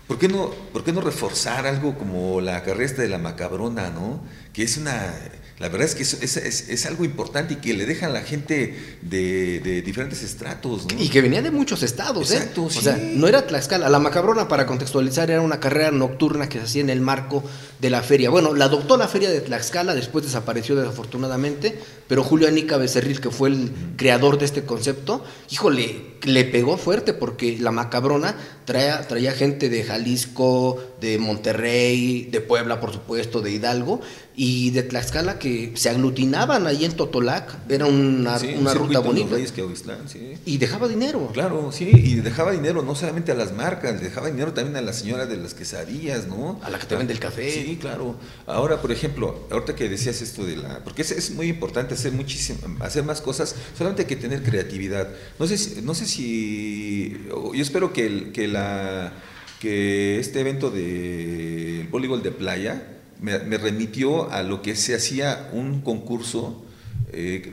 ¿Por 0.07 0.19
qué, 0.19 0.29
no, 0.29 0.51
¿Por 0.73 0.85
qué 0.85 0.93
no 0.93 1.01
reforzar 1.01 1.67
algo 1.67 1.97
como 1.99 2.41
la 2.41 2.63
carrera 2.63 2.93
de 2.93 3.09
la 3.09 3.19
macabrona, 3.19 3.91
¿no? 3.91 4.23
Que 4.53 4.63
es 4.63 4.77
una 4.77 5.13
La 5.59 5.71
verdad 5.71 5.87
es 5.87 5.95
que 5.95 6.03
es, 6.03 6.37
es, 6.37 6.87
algo 6.87 7.05
importante 7.07 7.55
y 7.55 7.57
que 7.57 7.73
le 7.73 7.87
dejan 7.87 8.11
a 8.11 8.13
la 8.13 8.21
gente 8.21 8.77
de, 9.01 9.83
diferentes 9.85 10.23
estratos. 10.23 10.87
Y 10.99 11.09
que 11.09 11.23
venía 11.23 11.41
de 11.41 11.51
muchos 11.51 11.83
estados, 11.83 12.31
¿eh? 12.31 12.37
Exacto, 12.37 12.65
O 12.65 12.71
sea, 12.71 12.99
no 12.99 13.27
era 13.27 13.47
Tlaxcala. 13.47 13.89
La 13.89 13.99
Macabrona, 13.99 14.49
para 14.49 14.67
contextualizar, 14.67 15.31
era 15.31 15.41
una 15.41 15.59
carrera 15.59 15.91
nocturna 15.93 16.47
que 16.51 16.59
se 16.59 16.65
hacía 16.65 16.83
en 16.83 16.91
el 16.91 17.01
marco 17.01 17.43
de 17.79 17.91
la 17.91 18.03
feria. 18.03 18.31
Bueno, 18.31 18.55
la 18.55 18.67
adoptó 18.67 18.97
la 18.97 19.09
feria 19.09 19.31
de 19.31 19.41
Tlaxcala, 19.41 19.95
después 19.95 20.25
desapareció 20.25 20.77
desafortunadamente, 20.77 21.79
pero 22.09 22.23
Julio 22.23 22.49
Anica 22.49 22.77
Becerril, 22.77 23.21
que 23.21 23.31
fue 23.31 23.51
el 23.51 23.71
creador 23.97 24.39
de 24.39 24.45
este 24.45 24.65
concepto, 24.65 25.25
híjole, 25.51 26.17
le 26.23 26.45
pegó 26.45 26.77
fuerte 26.77 27.13
porque 27.13 27.59
la 27.59 27.71
Macabrona 27.71 28.37
traía, 28.65 29.07
traía 29.07 29.33
gente 29.33 29.69
de 29.69 29.85
Jalisco, 29.85 30.83
de 31.01 31.19
Monterrey, 31.19 32.29
de 32.31 32.41
Puebla, 32.41 32.81
por 32.81 32.93
supuesto, 32.93 33.41
de 33.41 33.53
Hidalgo, 33.53 34.01
y 34.35 34.71
de 34.71 34.83
Tlaxcala 34.83 35.39
que 35.39 35.73
se 35.77 35.89
aglutinaban 35.89 36.67
ahí 36.67 36.85
en 36.85 36.93
Totolac, 36.93 37.57
era 37.71 37.87
una, 37.87 38.39
una 38.59 38.75
ruta 38.75 38.99
bonita. 38.99 39.37
Y 40.45 40.59
dejaba 40.59 40.89
dinero. 40.89 41.31
Claro, 41.33 41.73
sí, 41.73 41.91
y 41.91 42.17
dejaba 42.17 42.53
dinero 42.53 42.83
no 42.83 42.95
solamente 42.95 43.33
a 43.33 43.35
las 43.35 43.53
marcas, 43.53 44.01
dejaba 44.01 44.29
dinero 44.29 44.53
también 44.53 44.77
a 44.77 44.83
las 44.83 44.97
señoras 44.97 45.29
de 45.29 45.39
las 45.39 45.55
quesadillas, 45.55 46.27
¿no? 46.27 46.61
A 46.63 46.71
la 46.71 46.79
que 46.79 46.87
te 46.87 46.97
vende 46.97 47.13
el 47.13 47.19
café. 47.19 47.51
Sí, 47.51 47.66
claro. 47.75 48.15
Ahora, 48.47 48.81
por 48.81 48.93
ejemplo, 48.93 49.49
ahorita 49.51 49.75
que 49.75 49.89
decías 49.89 50.23
esto 50.23 50.47
de 50.47 50.57
la... 50.57 50.85
Porque 50.85 51.03
es, 51.03 51.11
es 51.11 51.33
muy 51.33 51.49
importante 51.49 51.95
hacer 51.95 52.13
muchísimo, 52.13 52.61
hacer 52.79 53.03
más 53.03 53.21
cosas, 53.21 53.57
solamente 53.77 54.03
hay 54.03 54.09
que 54.09 54.15
tener 54.15 54.45
creatividad. 54.45 55.09
No 55.41 55.49
sé 55.49 55.59
si... 55.59 55.83
No 55.83 55.95
sé 55.95 56.07
si 56.07 57.27
yo 57.29 57.63
espero 57.63 57.93
que, 57.93 58.31
que, 58.33 58.47
la, 58.47 59.13
que 59.61 60.21
este 60.21 60.41
evento 60.41 60.71
del 60.71 61.89
voleibol 61.89 62.23
de 62.23 62.31
playa 62.31 62.87
me, 63.21 63.59
remitió 63.59 64.31
a 64.31 64.43
lo 64.43 64.63
que 64.63 64.77
se 64.77 64.95
hacía 64.95 65.49
un 65.53 65.81
concurso, 65.81 66.65
eh, 67.13 67.51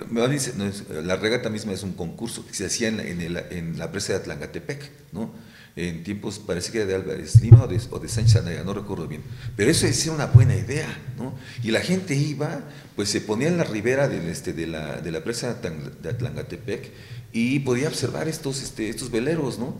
la 1.04 1.16
regata 1.16 1.50
misma 1.50 1.74
es 1.74 1.84
un 1.84 1.94
concurso 1.94 2.46
que 2.46 2.54
se 2.54 2.66
hacía 2.66 2.90
en, 2.90 3.00
en, 3.00 3.78
la 3.80 3.92
presa 3.92 4.14
de 4.14 4.20
Atlangatepec, 4.20 4.92
¿no? 5.12 5.32
En 5.76 6.04
tiempos, 6.04 6.40
parece 6.40 6.72
que 6.72 6.80
era 6.80 6.88
de 6.88 6.96
Álvarez 6.96 7.42
Lima 7.42 7.64
o 7.64 7.68
de, 7.68 7.82
o 7.90 8.00
de 8.00 8.08
Sánchez 8.08 8.36
Anaya, 8.38 8.64
no 8.64 8.74
recuerdo 8.74 9.08
bien. 9.08 9.24
Pero 9.56 9.72
eso 9.72 9.88
es 9.88 10.06
una 10.08 10.28
buena 10.28 10.56
idea, 10.56 10.88
¿no? 11.18 11.34
Y 11.64 11.72
la 11.72 11.82
gente 11.82 12.16
iba, 12.16 12.62
pues 12.96 13.10
se 13.10 13.22
ponía 13.22 13.48
en 13.48 13.58
la 13.58 13.64
ribera 13.64 14.08
del, 14.08 14.28
este, 14.30 14.54
de, 14.54 14.68
la, 14.68 15.02
de 15.02 15.12
la 15.12 15.24
presa 15.24 15.56
de 15.56 16.10
Atlangatepec 16.10 16.92
y 17.32 17.60
podía 17.60 17.88
observar 17.88 18.28
estos, 18.28 18.62
este, 18.62 18.90
estos 18.90 19.10
veleros, 19.10 19.58
¿no? 19.58 19.76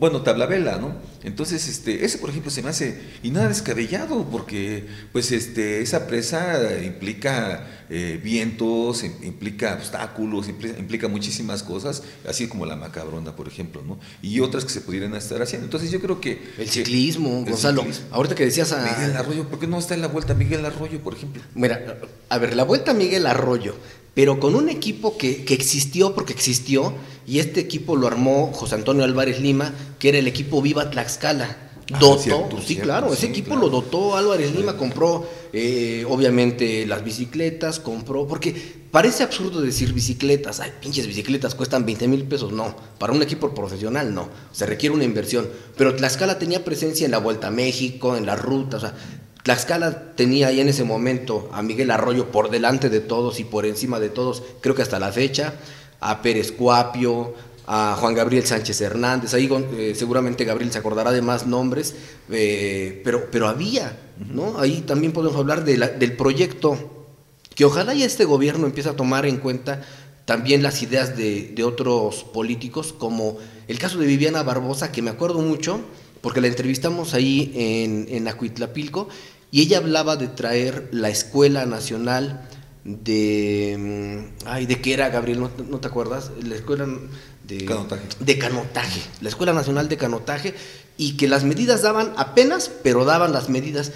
Bueno, 0.00 0.22
tablavela, 0.22 0.78
¿no? 0.78 0.94
Entonces, 1.22 1.68
este, 1.68 2.06
ese 2.06 2.16
por 2.16 2.30
ejemplo 2.30 2.50
se 2.50 2.62
me 2.62 2.70
hace, 2.70 2.98
y 3.22 3.30
nada 3.30 3.48
descabellado, 3.48 4.26
porque 4.30 4.86
pues 5.12 5.30
este, 5.30 5.82
esa 5.82 6.06
presa 6.06 6.82
implica 6.82 7.84
eh, 7.90 8.18
vientos, 8.22 9.04
implica 9.04 9.74
obstáculos, 9.74 10.48
implica, 10.48 11.06
muchísimas 11.08 11.62
cosas, 11.62 12.02
así 12.26 12.48
como 12.48 12.64
la 12.64 12.76
macabrona, 12.76 13.36
por 13.36 13.46
ejemplo, 13.46 13.82
¿no? 13.86 14.00
Y 14.22 14.40
otras 14.40 14.64
que 14.64 14.70
se 14.70 14.80
pudieran 14.80 15.14
estar 15.14 15.42
haciendo. 15.42 15.66
Entonces 15.66 15.90
yo 15.90 16.00
creo 16.00 16.18
que... 16.18 16.40
El 16.56 16.70
ciclismo, 16.70 17.44
Gonzalo, 17.44 17.84
ahorita 18.10 18.34
que 18.34 18.46
decías 18.46 18.72
a... 18.72 18.82
Miguel 18.82 19.14
Arroyo, 19.18 19.48
¿por 19.48 19.58
qué 19.58 19.66
no 19.66 19.78
está 19.78 19.94
en 19.94 20.00
la 20.00 20.08
vuelta 20.08 20.32
Miguel 20.32 20.64
Arroyo, 20.64 21.00
por 21.00 21.12
ejemplo? 21.12 21.42
Mira, 21.54 21.98
a 22.30 22.38
ver, 22.38 22.56
la 22.56 22.64
vuelta 22.64 22.94
Miguel 22.94 23.26
Arroyo, 23.26 23.74
pero 24.20 24.38
con 24.38 24.54
un 24.54 24.68
equipo 24.68 25.16
que, 25.16 25.46
que 25.46 25.54
existió 25.54 26.14
porque 26.14 26.34
existió, 26.34 26.92
y 27.26 27.38
este 27.38 27.58
equipo 27.58 27.96
lo 27.96 28.06
armó 28.06 28.52
José 28.52 28.74
Antonio 28.74 29.02
Álvarez 29.02 29.40
Lima, 29.40 29.72
que 29.98 30.10
era 30.10 30.18
el 30.18 30.26
equipo 30.26 30.60
Viva 30.60 30.90
Tlaxcala. 30.90 31.70
Ah, 31.90 31.98
dotó, 31.98 32.50
sí, 32.62 32.76
claro, 32.76 33.14
ese 33.14 33.28
equipo 33.28 33.56
lo 33.56 33.70
dotó 33.70 34.16
Álvarez 34.16 34.54
Lima, 34.54 34.76
compró 34.76 35.26
eh, 35.54 36.04
obviamente 36.06 36.84
las 36.84 37.02
bicicletas, 37.02 37.80
compró, 37.80 38.26
porque 38.26 38.54
parece 38.90 39.22
absurdo 39.22 39.62
decir 39.62 39.94
bicicletas, 39.94 40.60
ay, 40.60 40.70
pinches 40.82 41.06
bicicletas 41.06 41.54
cuestan 41.54 41.86
20 41.86 42.06
mil 42.06 42.24
pesos, 42.24 42.52
no, 42.52 42.76
para 42.98 43.14
un 43.14 43.22
equipo 43.22 43.54
profesional 43.54 44.12
no, 44.12 44.28
se 44.52 44.66
requiere 44.66 44.94
una 44.94 45.04
inversión, 45.04 45.48
pero 45.78 45.96
Tlaxcala 45.96 46.38
tenía 46.38 46.62
presencia 46.62 47.06
en 47.06 47.10
la 47.10 47.18
Vuelta 47.18 47.46
a 47.46 47.50
México, 47.50 48.18
en 48.18 48.26
la 48.26 48.36
ruta, 48.36 48.76
o 48.76 48.80
sea, 48.80 48.94
Tlaxcala 49.42 50.14
tenía 50.16 50.48
ahí 50.48 50.60
en 50.60 50.68
ese 50.68 50.84
momento 50.84 51.48
a 51.52 51.62
Miguel 51.62 51.90
Arroyo 51.90 52.30
por 52.30 52.50
delante 52.50 52.88
de 52.90 53.00
todos 53.00 53.40
y 53.40 53.44
por 53.44 53.66
encima 53.66 53.98
de 53.98 54.10
todos, 54.10 54.42
creo 54.60 54.74
que 54.74 54.82
hasta 54.82 54.98
la 54.98 55.12
fecha, 55.12 55.54
a 56.00 56.22
Pérez 56.22 56.52
Cuapio, 56.52 57.34
a 57.66 57.96
Juan 57.98 58.14
Gabriel 58.14 58.44
Sánchez 58.44 58.80
Hernández, 58.80 59.32
ahí 59.32 59.48
eh, 59.74 59.94
seguramente 59.96 60.44
Gabriel 60.44 60.72
se 60.72 60.78
acordará 60.78 61.12
de 61.12 61.22
más 61.22 61.46
nombres, 61.46 61.94
eh, 62.30 63.00
pero, 63.04 63.30
pero 63.30 63.48
había, 63.48 63.96
¿no? 64.18 64.58
Ahí 64.58 64.80
también 64.80 65.12
podemos 65.12 65.36
hablar 65.36 65.64
de 65.64 65.76
del 65.76 66.16
proyecto, 66.16 67.06
que 67.54 67.64
ojalá 67.64 67.94
ya 67.94 68.06
este 68.06 68.24
gobierno 68.24 68.66
empiece 68.66 68.88
a 68.88 68.96
tomar 68.96 69.24
en 69.24 69.36
cuenta 69.36 69.82
también 70.30 70.62
las 70.62 70.80
ideas 70.82 71.16
de, 71.16 71.60
otros 71.64 72.22
políticos, 72.22 72.94
como 72.96 73.38
el 73.66 73.78
caso 73.78 73.98
de 73.98 74.06
Viviana 74.06 74.42
Barbosa, 74.44 74.92
que 74.92 75.02
me 75.02 75.10
acuerdo 75.10 75.40
mucho, 75.40 75.80
porque 76.20 76.40
la 76.40 76.48
entrevistamos 76.48 77.14
ahí 77.14 77.52
en, 77.54 78.06
en 78.08 78.28
Acuitlapilco, 78.28 79.08
y 79.50 79.62
ella 79.62 79.78
hablaba 79.78 80.16
de 80.16 80.28
traer 80.28 80.88
la 80.92 81.08
Escuela 81.08 81.66
Nacional 81.66 82.46
de. 82.84 83.76
Mm, 83.78 84.46
ay, 84.46 84.66
¿de 84.66 84.80
qué 84.80 84.94
era, 84.94 85.08
Gabriel? 85.08 85.40
¿No, 85.40 85.80
te 85.80 85.88
acuerdas? 85.88 86.30
La 86.42 86.54
escuela 86.54 86.86
de 87.46 87.64
canotaje. 87.64 88.02
de 88.20 88.38
canotaje. 88.38 89.00
La 89.20 89.28
Escuela 89.28 89.52
Nacional 89.52 89.88
de 89.88 89.96
Canotaje. 89.96 90.54
Y 90.96 91.16
que 91.16 91.28
las 91.28 91.44
medidas 91.44 91.82
daban 91.82 92.12
apenas, 92.16 92.70
pero 92.82 93.04
daban 93.04 93.32
las 93.32 93.48
medidas. 93.48 93.92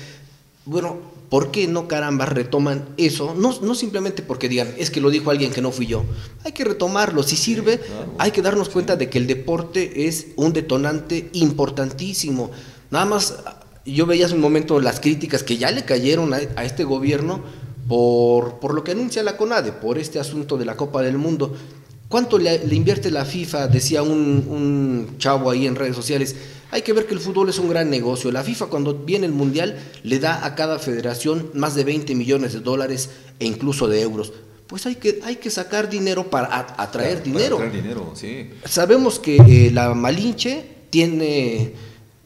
Bueno, 0.67 0.97
¿por 1.29 1.51
qué 1.51 1.69
no 1.69 1.89
caramba 1.89 2.25
retoman 2.27 2.89
eso? 2.97 3.35
No, 3.35 3.55
no 3.61 3.75
simplemente 3.75 4.23
porque 4.23 4.49
digan, 4.49 4.75
es 4.79 4.91
que 4.91 5.01
lo 5.01 5.11
dijo 5.11 5.31
alguien 5.31 5.53
que 5.53 5.61
no 5.61 5.73
fui 5.73 5.87
yo. 5.87 6.05
Hay 6.45 6.53
que 6.53 6.65
retomarlo. 6.65 7.23
Si 7.23 7.37
sirve, 7.37 7.81
hay 8.19 8.31
que 8.31 8.41
darnos 8.41 8.71
cuenta 8.71 8.97
de 8.97 9.11
que 9.11 9.19
el 9.19 9.27
deporte 9.27 10.07
es 10.07 10.29
un 10.37 10.53
detonante 10.53 11.29
importantísimo. 11.35 12.51
Nada 12.91 13.05
más, 13.05 13.37
yo 13.85 14.07
veía 14.07 14.27
hace 14.27 14.35
un 14.35 14.41
momento 14.41 14.81
las 14.81 15.01
críticas 15.01 15.43
que 15.43 15.59
ya 15.59 15.71
le 15.71 15.85
cayeron 15.85 16.33
a, 16.33 16.39
a 16.57 16.65
este 16.65 16.85
gobierno 16.85 17.43
por, 17.89 18.59
por, 18.59 18.73
lo 18.75 18.83
que 18.83 18.93
anuncia 18.93 19.23
la 19.23 19.37
CONADE, 19.37 19.73
por 19.73 19.99
este 19.99 20.19
asunto 20.19 20.57
de 20.57 20.65
la 20.65 20.77
Copa 20.77 21.03
del 21.03 21.19
Mundo. 21.19 21.55
¿Cuánto 22.09 22.39
le, 22.39 22.55
invierte 22.75 23.11
la 23.11 23.25
FIFA? 23.25 23.69
Decía 23.69 24.03
un, 24.03 24.47
un, 24.49 25.17
chavo 25.19 25.51
ahí 25.51 25.67
en 25.67 25.75
redes 25.75 25.97
sociales. 25.97 26.37
Hay 26.75 26.83
que 26.83 26.93
ver 26.93 27.07
que 27.07 27.15
el 27.15 27.21
fútbol 27.21 27.49
es 27.49 27.61
un 27.61 27.69
gran 27.69 27.89
negocio. 27.89 28.33
La 28.33 28.43
FIFA 28.43 28.67
cuando 28.67 28.95
viene 28.95 29.27
el 29.27 29.33
Mundial 29.33 29.79
le 30.03 30.19
da 30.19 30.45
a 30.45 30.57
cada 30.57 30.81
federación 30.81 31.51
más 31.55 31.77
de 31.77 31.85
20 31.85 32.17
millones 32.17 32.53
de 32.53 32.59
dólares 32.59 33.11
e 33.39 33.47
incluso 33.47 33.87
de 33.87 34.03
euros. 34.03 34.33
Pues 34.67 34.85
hay 34.85 34.97
que, 34.97 35.21
hay 35.23 35.37
que 35.37 35.51
sacar 35.51 35.89
dinero 35.89 36.29
para 36.29 36.75
atraer 36.77 37.23
dinero. 37.23 37.61
dinero 37.73 38.11
sí. 38.17 38.51
Sabemos 38.65 39.21
que 39.21 39.37
eh, 39.37 39.71
la 39.71 39.95
Malinche 39.95 40.65
tiene 40.91 41.75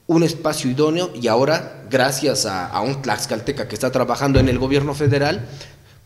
un 0.06 0.22
espacio 0.22 0.70
idóneo 0.70 1.10
y 1.14 1.28
ahora, 1.28 1.84
gracias 1.90 2.46
a, 2.46 2.80
un 2.80 3.02
Tlaxcalteca 3.02 3.68
que 3.68 3.74
está 3.74 3.92
trabajando 3.92 4.40
en 4.40 4.48
el 4.48 4.58
gobierno 4.58 4.94
federal, 4.94 5.46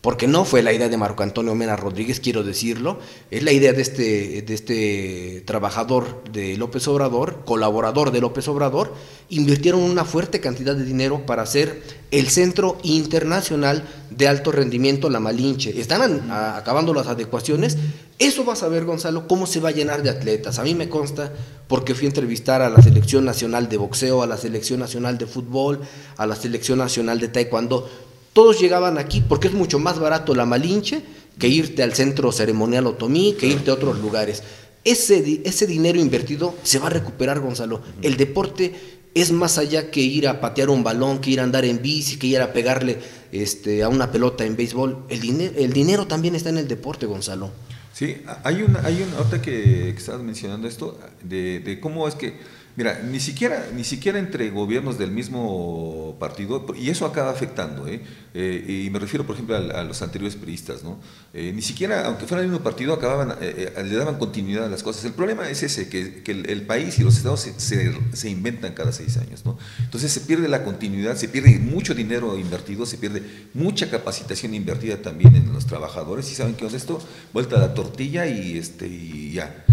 porque 0.03 0.27
no 0.27 0.43
fue 0.43 0.61
la 0.63 0.73
idea 0.73 0.89
de 0.89 0.97
Marco 0.97 1.23
Antonio 1.23 1.55
Mena 1.55 1.77
Rodríguez, 1.77 2.19
quiero 2.19 2.43
decirlo, 2.43 2.99
es 3.31 3.41
la 3.41 3.53
idea 3.53 3.71
de 3.71 3.81
este, 3.81 4.41
de 4.41 4.53
este 4.53 5.43
trabajador 5.45 6.25
de 6.29 6.57
López 6.57 6.85
Obrador, 6.89 7.43
colaborador 7.45 8.11
de 8.11 8.19
López 8.19 8.45
Obrador, 8.49 8.93
invirtieron 9.29 9.79
una 9.79 10.03
fuerte 10.03 10.41
cantidad 10.41 10.75
de 10.75 10.83
dinero 10.83 11.25
para 11.25 11.43
hacer 11.43 11.81
el 12.11 12.27
Centro 12.27 12.77
Internacional 12.83 13.87
de 14.09 14.27
Alto 14.27 14.51
Rendimiento 14.51 15.09
La 15.09 15.21
Malinche. 15.21 15.79
Están 15.79 16.29
acabando 16.29 16.93
las 16.93 17.07
adecuaciones. 17.07 17.77
Eso 18.19 18.43
vas 18.43 18.61
a 18.61 18.67
ver, 18.67 18.83
Gonzalo, 18.83 19.25
cómo 19.25 19.47
se 19.47 19.61
va 19.61 19.69
a 19.69 19.71
llenar 19.71 20.03
de 20.03 20.09
atletas. 20.09 20.59
A 20.59 20.63
mí 20.63 20.75
me 20.75 20.89
consta, 20.89 21.31
porque 21.69 21.95
fui 21.95 22.07
a 22.07 22.09
entrevistar 22.09 22.61
a 22.61 22.69
la 22.69 22.81
Selección 22.81 23.23
Nacional 23.23 23.69
de 23.69 23.77
Boxeo, 23.77 24.21
a 24.21 24.27
la 24.27 24.35
Selección 24.35 24.81
Nacional 24.81 25.17
de 25.17 25.27
Fútbol, 25.27 25.79
a 26.17 26.27
la 26.27 26.35
Selección 26.35 26.79
Nacional 26.79 27.21
de 27.21 27.29
Taekwondo 27.29 27.89
todos 28.33 28.59
llegaban 28.59 28.97
aquí 28.97 29.21
porque 29.21 29.47
es 29.47 29.53
mucho 29.53 29.79
más 29.79 29.99
barato 29.99 30.35
la 30.35 30.45
Malinche 30.45 31.01
que 31.37 31.47
irte 31.47 31.83
al 31.83 31.93
centro 31.93 32.31
ceremonial 32.31 32.87
Otomí, 32.87 33.35
que 33.39 33.47
irte 33.47 33.71
a 33.71 33.75
otros 33.75 33.99
lugares. 33.99 34.43
Ese, 34.83 35.41
ese 35.45 35.65
dinero 35.65 35.99
invertido 35.99 36.55
se 36.63 36.79
va 36.79 36.87
a 36.87 36.89
recuperar, 36.89 37.39
Gonzalo. 37.39 37.81
El 38.01 38.17
deporte 38.17 38.73
es 39.13 39.31
más 39.31 39.57
allá 39.57 39.91
que 39.91 40.01
ir 40.01 40.27
a 40.27 40.41
patear 40.41 40.69
un 40.69 40.83
balón, 40.83 41.19
que 41.19 41.31
ir 41.31 41.39
a 41.39 41.43
andar 41.43 41.65
en 41.65 41.81
bici, 41.81 42.17
que 42.17 42.27
ir 42.27 42.41
a 42.41 42.51
pegarle 42.51 42.97
este, 43.31 43.83
a 43.83 43.89
una 43.89 44.11
pelota 44.11 44.45
en 44.45 44.55
béisbol. 44.55 45.05
El, 45.09 45.21
dinero, 45.21 45.53
el 45.55 45.71
dinero 45.71 46.07
también 46.07 46.35
está 46.35 46.49
en 46.49 46.57
el 46.57 46.67
deporte, 46.67 47.05
Gonzalo. 47.05 47.51
Sí, 47.93 48.17
hay 48.43 48.63
una, 48.63 48.83
hay 48.83 49.03
una, 49.03 49.17
ahorita 49.17 49.41
que, 49.41 49.61
que 49.61 49.95
estabas 49.97 50.21
mencionando 50.21 50.67
esto, 50.67 50.99
de, 51.23 51.59
de 51.59 51.79
cómo 51.79 52.07
es 52.07 52.15
que 52.15 52.33
Mira, 52.75 52.99
ni 53.03 53.19
siquiera, 53.19 53.67
ni 53.75 53.83
siquiera 53.83 54.17
entre 54.17 54.49
gobiernos 54.49 54.97
del 54.97 55.11
mismo 55.11 56.15
partido, 56.19 56.65
y 56.75 56.89
eso 56.89 57.05
acaba 57.05 57.29
afectando, 57.29 57.87
¿eh? 57.87 58.01
Eh, 58.33 58.85
y 58.85 58.89
me 58.89 58.97
refiero, 58.97 59.27
por 59.27 59.35
ejemplo, 59.35 59.55
a, 59.55 59.83
los 59.83 60.01
anteriores 60.01 60.35
periodistas, 60.35 60.83
¿no? 60.83 60.99
Eh, 61.35 61.51
ni 61.53 61.61
siquiera, 61.61 62.07
aunque 62.07 62.25
fuera 62.25 62.41
el 62.41 62.49
mismo 62.49 62.63
partido, 62.63 62.93
acababan, 62.93 63.35
le 63.39 63.95
daban 63.95 64.17
continuidad 64.17 64.65
a 64.65 64.69
las 64.69 64.81
cosas. 64.81 65.05
El 65.05 65.13
problema 65.13 65.47
es 65.49 65.61
ese, 65.61 65.87
que, 65.87 66.23
el, 66.25 66.61
país 66.63 66.97
y 66.97 67.03
los 67.03 67.15
estados 67.17 67.41
se, 67.41 67.93
se, 68.13 68.29
inventan 68.29 68.73
cada 68.73 68.91
seis 68.91 69.17
años, 69.17 69.45
¿no? 69.45 69.55
Entonces 69.79 70.11
se 70.11 70.21
pierde 70.21 70.47
la 70.47 70.63
continuidad, 70.63 71.15
se 71.15 71.27
pierde 71.27 71.59
mucho 71.59 71.93
dinero 71.93 72.39
invertido, 72.39 72.87
se 72.87 72.97
pierde 72.97 73.21
mucha 73.53 73.91
capacitación 73.91 74.55
invertida 74.55 74.97
también 74.97 75.35
en 75.35 75.53
los 75.53 75.67
trabajadores, 75.67 76.31
y 76.31 76.33
saben 76.33 76.55
que 76.55 76.65
es 76.65 76.73
esto, 76.73 76.99
vuelta 77.33 77.57
a 77.57 77.59
la 77.59 77.73
tortilla 77.75 78.25
y, 78.25 78.57
este, 78.57 78.87
y 78.87 79.31
ya. 79.31 79.63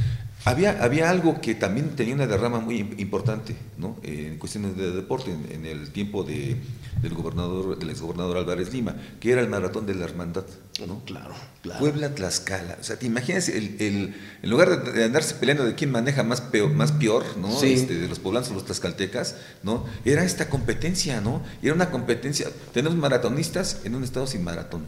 Había, 0.45 0.83
había 0.83 1.11
algo 1.11 1.41
que 1.41 1.55
también 1.55 1.91
tenía 1.91 2.15
una 2.15 2.27
derrama 2.27 2.61
muy 2.61 2.79
importante 2.99 3.55
¿no? 3.77 3.97
en 4.03 4.39
cuestiones 4.39 4.77
de 4.77 4.91
deporte 4.93 5.31
en, 5.33 5.67
el 5.67 5.91
tiempo 5.91 6.23
de, 6.23 6.57
del 7.03 7.15
gobernador, 7.15 7.79
del 7.79 7.91
exgobernador 7.91 8.39
Álvarez 8.39 8.73
Lima, 8.73 8.97
que 9.21 9.33
era 9.33 9.43
el 9.43 9.49
maratón 9.49 9.87
de 9.87 9.95
la 9.95 10.05
hermandad. 10.05 10.45
¿no? 10.87 11.03
Claro, 11.05 11.35
claro. 11.63 11.81
Puebla 11.81 12.15
Tlaxcala. 12.15 12.79
O 12.81 12.85
sea, 12.85 12.99
te 12.99 13.05
imaginas, 13.05 13.51
el, 13.51 13.77
el, 13.81 14.15
en 14.43 14.51
lugar 14.51 14.83
de, 14.83 15.05
andarse 15.05 15.35
peleando 15.35 15.65
de 15.65 15.75
quién 15.75 15.91
maneja 15.91 16.23
más 16.23 16.41
peor, 16.41 16.73
más 16.73 16.93
peor 16.93 17.25
¿no? 17.37 17.63
Este, 17.63 17.95
de 17.95 18.09
los 18.09 18.19
poblanos 18.19 18.51
o 18.51 18.55
los 18.55 18.65
tlaxcaltecas, 18.65 19.37
¿no? 19.63 19.85
Era 20.07 20.25
esta 20.25 20.49
competencia, 20.49 21.21
¿no? 21.21 21.43
Era 21.63 21.75
una 21.75 21.91
competencia. 21.91 22.49
Tenemos 22.73 22.97
maratonistas 22.97 23.83
en 23.85 23.95
un 23.95 24.05
estado 24.05 24.27
sin 24.27 24.43
maratón. 24.43 24.87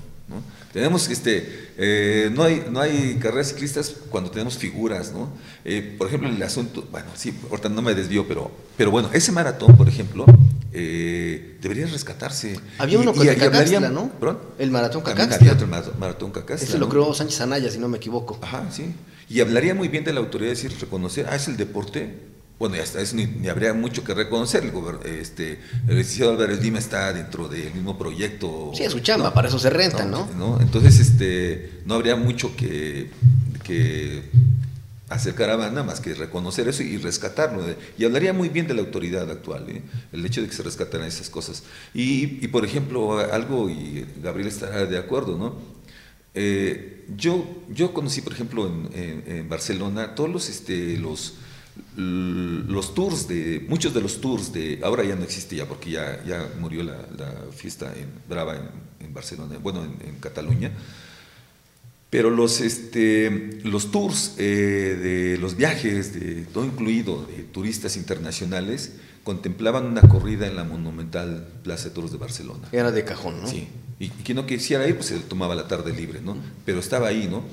Tenemos 0.72 1.08
este, 1.08 1.70
eh, 1.76 2.30
no, 2.32 2.44
hay, 2.44 2.64
no 2.70 2.80
hay 2.80 3.18
carreras 3.20 3.48
ciclistas 3.48 3.94
cuando 4.08 4.30
tenemos 4.30 4.56
figuras, 4.56 5.12
¿no? 5.12 5.30
Eh, 5.64 5.94
por 5.98 6.06
ejemplo, 6.06 6.28
el 6.28 6.42
asunto, 6.42 6.86
bueno, 6.90 7.08
sí, 7.14 7.34
ahorita 7.50 7.68
no 7.68 7.82
me 7.82 7.94
desvío, 7.94 8.26
pero, 8.26 8.50
pero 8.76 8.90
bueno, 8.90 9.10
ese 9.12 9.32
maratón, 9.32 9.76
por 9.76 9.88
ejemplo, 9.88 10.24
eh, 10.72 11.58
debería 11.60 11.86
rescatarse. 11.86 12.58
Había 12.78 12.98
uno 12.98 13.12
con 13.12 13.28
el 13.28 13.92
¿no? 13.92 14.10
El 14.58 14.70
maratón 14.70 15.02
Cacaxtla. 15.02 15.36
Había 15.36 15.52
otro 15.52 15.66
maratón 15.66 16.30
Cacaxtla. 16.30 16.68
Ese 16.68 16.78
lo 16.78 16.88
creó 16.88 17.12
Sánchez 17.12 17.42
Anaya, 17.42 17.70
si 17.70 17.78
no 17.78 17.88
me 17.88 17.98
equivoco. 17.98 18.38
Ajá, 18.40 18.66
sí. 18.70 18.94
Y 19.28 19.40
hablaría 19.40 19.74
muy 19.74 19.88
bien 19.88 20.04
de 20.04 20.12
la 20.12 20.20
autoridad, 20.20 20.50
decir, 20.50 20.74
reconocer, 20.80 21.26
ah, 21.28 21.36
es 21.36 21.48
el 21.48 21.56
deporte, 21.56 22.31
bueno, 22.62 22.80
hasta 22.80 23.00
eso 23.00 23.16
ni, 23.16 23.48
habría 23.48 23.74
mucho 23.74 24.04
que 24.04 24.14
reconocer. 24.14 24.62
El, 24.62 25.10
este, 25.18 25.58
el 25.88 25.96
licenciado 25.96 26.30
Álvarez 26.30 26.62
Lima 26.62 26.78
está 26.78 27.12
dentro 27.12 27.48
del 27.48 27.74
mismo 27.74 27.98
proyecto. 27.98 28.70
Sí, 28.72 28.84
es 28.84 28.92
su 28.92 29.00
chamba, 29.00 29.34
para 29.34 29.48
eso 29.48 29.58
se 29.58 29.68
renta, 29.68 30.04
¿no? 30.04 30.60
Entonces, 30.60 31.00
este, 31.00 31.80
no 31.86 31.94
habría 31.94 32.14
mucho 32.14 32.54
que, 32.54 33.10
que 33.64 34.30
hacer 35.08 35.34
caravana 35.34 35.82
más 35.82 35.98
que 35.98 36.14
reconocer 36.14 36.68
eso 36.68 36.84
y 36.84 36.98
rescatarlo. 36.98 37.64
Y 37.98 38.04
hablaría 38.04 38.32
muy 38.32 38.48
bien 38.48 38.68
de 38.68 38.74
la 38.74 38.82
autoridad 38.82 39.28
actual, 39.28 39.68
¿eh? 39.68 39.82
el 40.12 40.24
hecho 40.24 40.40
de 40.40 40.46
que 40.46 40.54
se 40.54 40.62
rescataran 40.62 41.08
esas 41.08 41.30
cosas. 41.30 41.64
Y, 41.92 42.46
por 42.46 42.64
ejemplo, 42.64 43.18
algo, 43.18 43.70
y 43.70 44.06
Gabriel 44.22 44.46
estará 44.46 44.86
de 44.86 44.98
acuerdo, 44.98 45.36
¿no? 45.36 45.56
Eh, 46.32 47.06
yo, 47.16 47.44
yo 47.70 47.92
conocí, 47.92 48.20
por 48.20 48.34
ejemplo, 48.34 48.68
en, 48.68 49.24
en 49.26 49.48
Barcelona 49.48 50.14
todos 50.14 50.30
los, 50.30 50.48
este, 50.48 50.96
los 50.96 51.34
los 51.96 52.94
tours 52.94 53.28
de, 53.28 53.64
muchos 53.68 53.94
de 53.94 54.00
los 54.00 54.20
tours 54.20 54.52
de, 54.52 54.80
ahora 54.82 55.04
ya 55.04 55.16
no 55.16 55.24
existe 55.24 55.56
ya 55.56 55.66
porque 55.66 55.90
ya, 55.90 56.22
ya 56.24 56.50
murió 56.58 56.82
la, 56.82 56.96
fiesta 57.54 57.92
en 57.96 58.08
Brava 58.28 58.56
en, 59.00 59.14
Barcelona, 59.14 59.58
bueno, 59.62 59.84
en, 59.84 60.16
Cataluña, 60.20 60.70
pero 62.08 62.30
los, 62.30 62.60
este, 62.60 63.60
los 63.64 63.90
tours 63.90 64.34
eh, 64.38 64.98
de 65.34 65.38
los 65.38 65.56
viajes, 65.56 66.18
de 66.18 66.46
todo 66.46 66.64
incluido, 66.64 67.26
de 67.26 67.42
turistas 67.42 67.96
internacionales, 67.96 68.92
contemplaban 69.24 69.86
una 69.86 70.02
corrida 70.02 70.46
en 70.46 70.56
la 70.56 70.64
monumental 70.64 71.46
Plaza 71.62 71.88
de 71.88 71.94
Toros 71.94 72.12
de 72.12 72.18
Barcelona. 72.18 72.68
Era 72.72 72.90
de 72.90 73.04
cajón, 73.04 73.40
¿no? 73.40 73.48
Sí, 73.48 73.68
y, 73.98 74.08
quien 74.08 74.36
no 74.36 74.46
quisiera 74.46 74.86
ir, 74.88 74.96
pues 74.96 75.08
se 75.08 75.18
tomaba 75.20 75.54
la 75.54 75.68
tarde 75.68 75.92
libre, 75.92 76.20
¿no? 76.20 76.36
Pero 76.64 76.80
estaba 76.80 77.08
ahí, 77.08 77.28
¿no? 77.30 77.44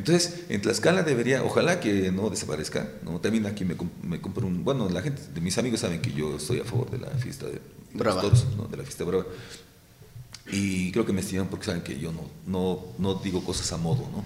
Entonces, 0.00 0.44
en 0.48 0.62
Tlaxcala 0.62 1.02
debería, 1.02 1.44
ojalá 1.44 1.78
que 1.78 2.10
no 2.10 2.30
desaparezca, 2.30 2.88
¿no? 3.04 3.20
También 3.20 3.44
aquí 3.44 3.66
me, 3.66 3.76
me 4.02 4.18
compro 4.18 4.46
un, 4.46 4.64
bueno, 4.64 4.88
la 4.88 5.02
gente, 5.02 5.20
de 5.34 5.42
mis 5.42 5.58
amigos 5.58 5.80
saben 5.80 6.00
que 6.00 6.10
yo 6.10 6.36
estoy 6.36 6.58
a 6.58 6.64
favor 6.64 6.90
de 6.90 6.96
la 6.96 7.08
fiesta 7.08 7.44
de, 7.44 7.60
Brava. 7.92 8.22
¿no? 8.56 8.64
de 8.64 8.78
la 8.78 8.82
fiesta 8.82 9.04
brava. 9.04 9.26
Y 10.50 10.90
creo 10.92 11.04
que 11.04 11.12
me 11.12 11.20
estiman 11.20 11.48
porque 11.48 11.66
saben 11.66 11.82
que 11.82 11.98
yo 11.98 12.12
no, 12.12 12.30
no, 12.46 12.82
no 12.96 13.16
digo 13.16 13.44
cosas 13.44 13.70
a 13.72 13.76
modo, 13.76 14.08
¿no? 14.10 14.24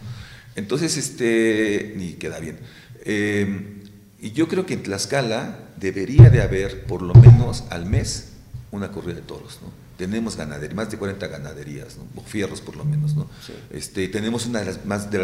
Entonces, 0.55 0.97
este, 0.97 1.95
ni 1.97 2.12
queda 2.12 2.39
bien. 2.39 2.61
Eh, 3.05 3.83
y 4.20 4.31
yo 4.31 4.47
creo 4.47 4.66
que 4.66 4.75
en 4.75 4.85
Tlaxcala 4.85 5.59
debería 5.77 6.31
de 6.31 6.41
haber, 6.41 6.85
por 6.85 7.03
lo 7.03 7.14
menos 7.14 7.64
al 7.70 7.85
mes, 7.85 8.29
una 8.70 8.93
corrida 8.93 9.16
de 9.16 9.22
toros, 9.22 9.59
¿no? 9.61 9.84
Tenemos 9.97 10.36
ganadería, 10.36 10.74
más 10.74 10.90
de 10.90 10.99
40 10.99 11.26
ganaderías, 11.28 11.97
¿no? 11.97 12.20
o 12.20 12.24
fierros 12.24 12.61
por 12.61 12.76
lo 12.76 12.84
menos, 12.84 13.14
¿no? 13.14 13.28
Este, 13.70 14.09
tenemos 14.09 14.47
una 14.47 14.61
de 14.61 14.66
las, 14.66 14.84
más, 14.84 15.11
de 15.11 15.18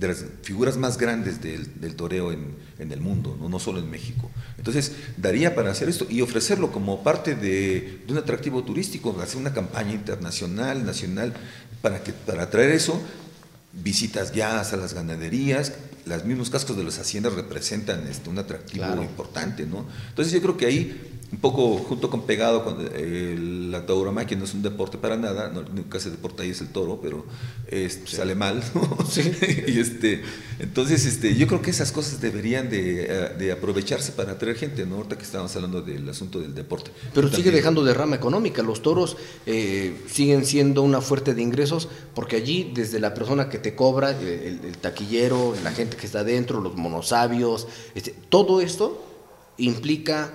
las, 0.00 0.24
figuras 0.42 0.76
más 0.76 0.98
grandes 0.98 1.40
del, 1.40 1.80
del 1.80 1.96
toreo 1.96 2.32
en, 2.32 2.54
en, 2.78 2.92
el 2.92 3.00
mundo, 3.00 3.36
¿no? 3.40 3.48
no 3.48 3.58
solo 3.58 3.78
en 3.78 3.90
México. 3.90 4.30
Entonces, 4.58 4.92
daría 5.16 5.54
para 5.54 5.70
hacer 5.70 5.88
esto 5.88 6.06
y 6.08 6.20
ofrecerlo 6.20 6.70
como 6.70 7.02
parte 7.02 7.34
de, 7.34 8.02
de 8.06 8.12
un 8.12 8.18
atractivo 8.18 8.62
turístico, 8.62 9.18
hacer 9.22 9.38
una 9.38 9.54
campaña 9.54 9.92
internacional, 9.92 10.84
nacional, 10.84 11.32
para, 11.80 12.02
que, 12.02 12.12
para 12.12 12.44
atraer 12.44 12.70
eso, 12.70 13.00
visitas 13.72 14.32
ya 14.32 14.60
a 14.60 14.76
las 14.76 14.94
ganaderías, 14.94 15.72
los 16.04 16.24
mismos 16.24 16.50
cascos 16.50 16.76
de 16.76 16.84
las 16.84 16.98
haciendas 16.98 17.34
representan 17.34 18.06
este, 18.08 18.28
un 18.28 18.38
atractivo 18.38 19.02
importante, 19.02 19.66
¿no? 19.66 19.86
Entonces 20.08 20.32
yo 20.32 20.40
creo 20.40 20.56
que 20.56 20.66
ahí 20.66 21.19
un 21.32 21.38
poco 21.38 21.78
junto 21.78 22.10
con 22.10 22.22
pegado 22.22 22.64
con 22.64 23.70
la 23.70 23.86
tauromaquia 23.86 24.36
no 24.36 24.44
es 24.44 24.54
un 24.54 24.62
deporte 24.62 24.98
para 24.98 25.16
nada, 25.16 25.48
no, 25.48 25.62
nunca 25.62 26.00
se 26.00 26.10
deporta 26.10 26.42
ahí 26.42 26.50
es 26.50 26.60
el 26.60 26.68
toro, 26.68 27.00
pero 27.00 27.24
sale 28.06 28.34
mal. 28.34 28.62
y 29.66 29.78
este, 29.78 30.22
entonces 30.58 31.06
este, 31.06 31.36
yo 31.36 31.46
creo 31.46 31.62
que 31.62 31.70
esas 31.70 31.92
cosas 31.92 32.20
deberían 32.20 32.68
de, 32.68 33.50
aprovecharse 33.52 34.12
para 34.12 34.32
atraer 34.32 34.56
gente, 34.56 34.86
¿no? 34.86 34.96
Ahorita 34.96 35.16
que 35.16 35.24
estábamos 35.24 35.54
hablando 35.56 35.82
del 35.82 36.08
asunto 36.08 36.40
del 36.40 36.54
deporte. 36.54 36.90
Pero 37.14 37.28
sigue 37.30 37.50
dejando 37.50 37.84
de 37.84 37.94
rama 37.94 38.16
económica, 38.16 38.62
los 38.62 38.82
toros 38.82 39.16
eh, 39.46 39.96
siguen 40.10 40.44
siendo 40.44 40.82
una 40.82 41.00
fuerte 41.00 41.34
de 41.34 41.42
ingresos 41.42 41.88
porque 42.14 42.36
allí 42.36 42.72
desde 42.74 43.00
la 43.00 43.14
persona 43.14 43.48
que 43.48 43.58
te 43.58 43.74
cobra, 43.74 44.10
el, 44.10 44.76
taquillero, 44.80 45.54
la 45.62 45.72
gente 45.72 45.96
que 45.96 46.06
está 46.06 46.20
adentro, 46.20 46.60
los 46.60 46.76
monosabios, 46.76 47.66
este, 47.94 48.14
todo 48.28 48.60
esto 48.60 49.04
implica 49.58 50.32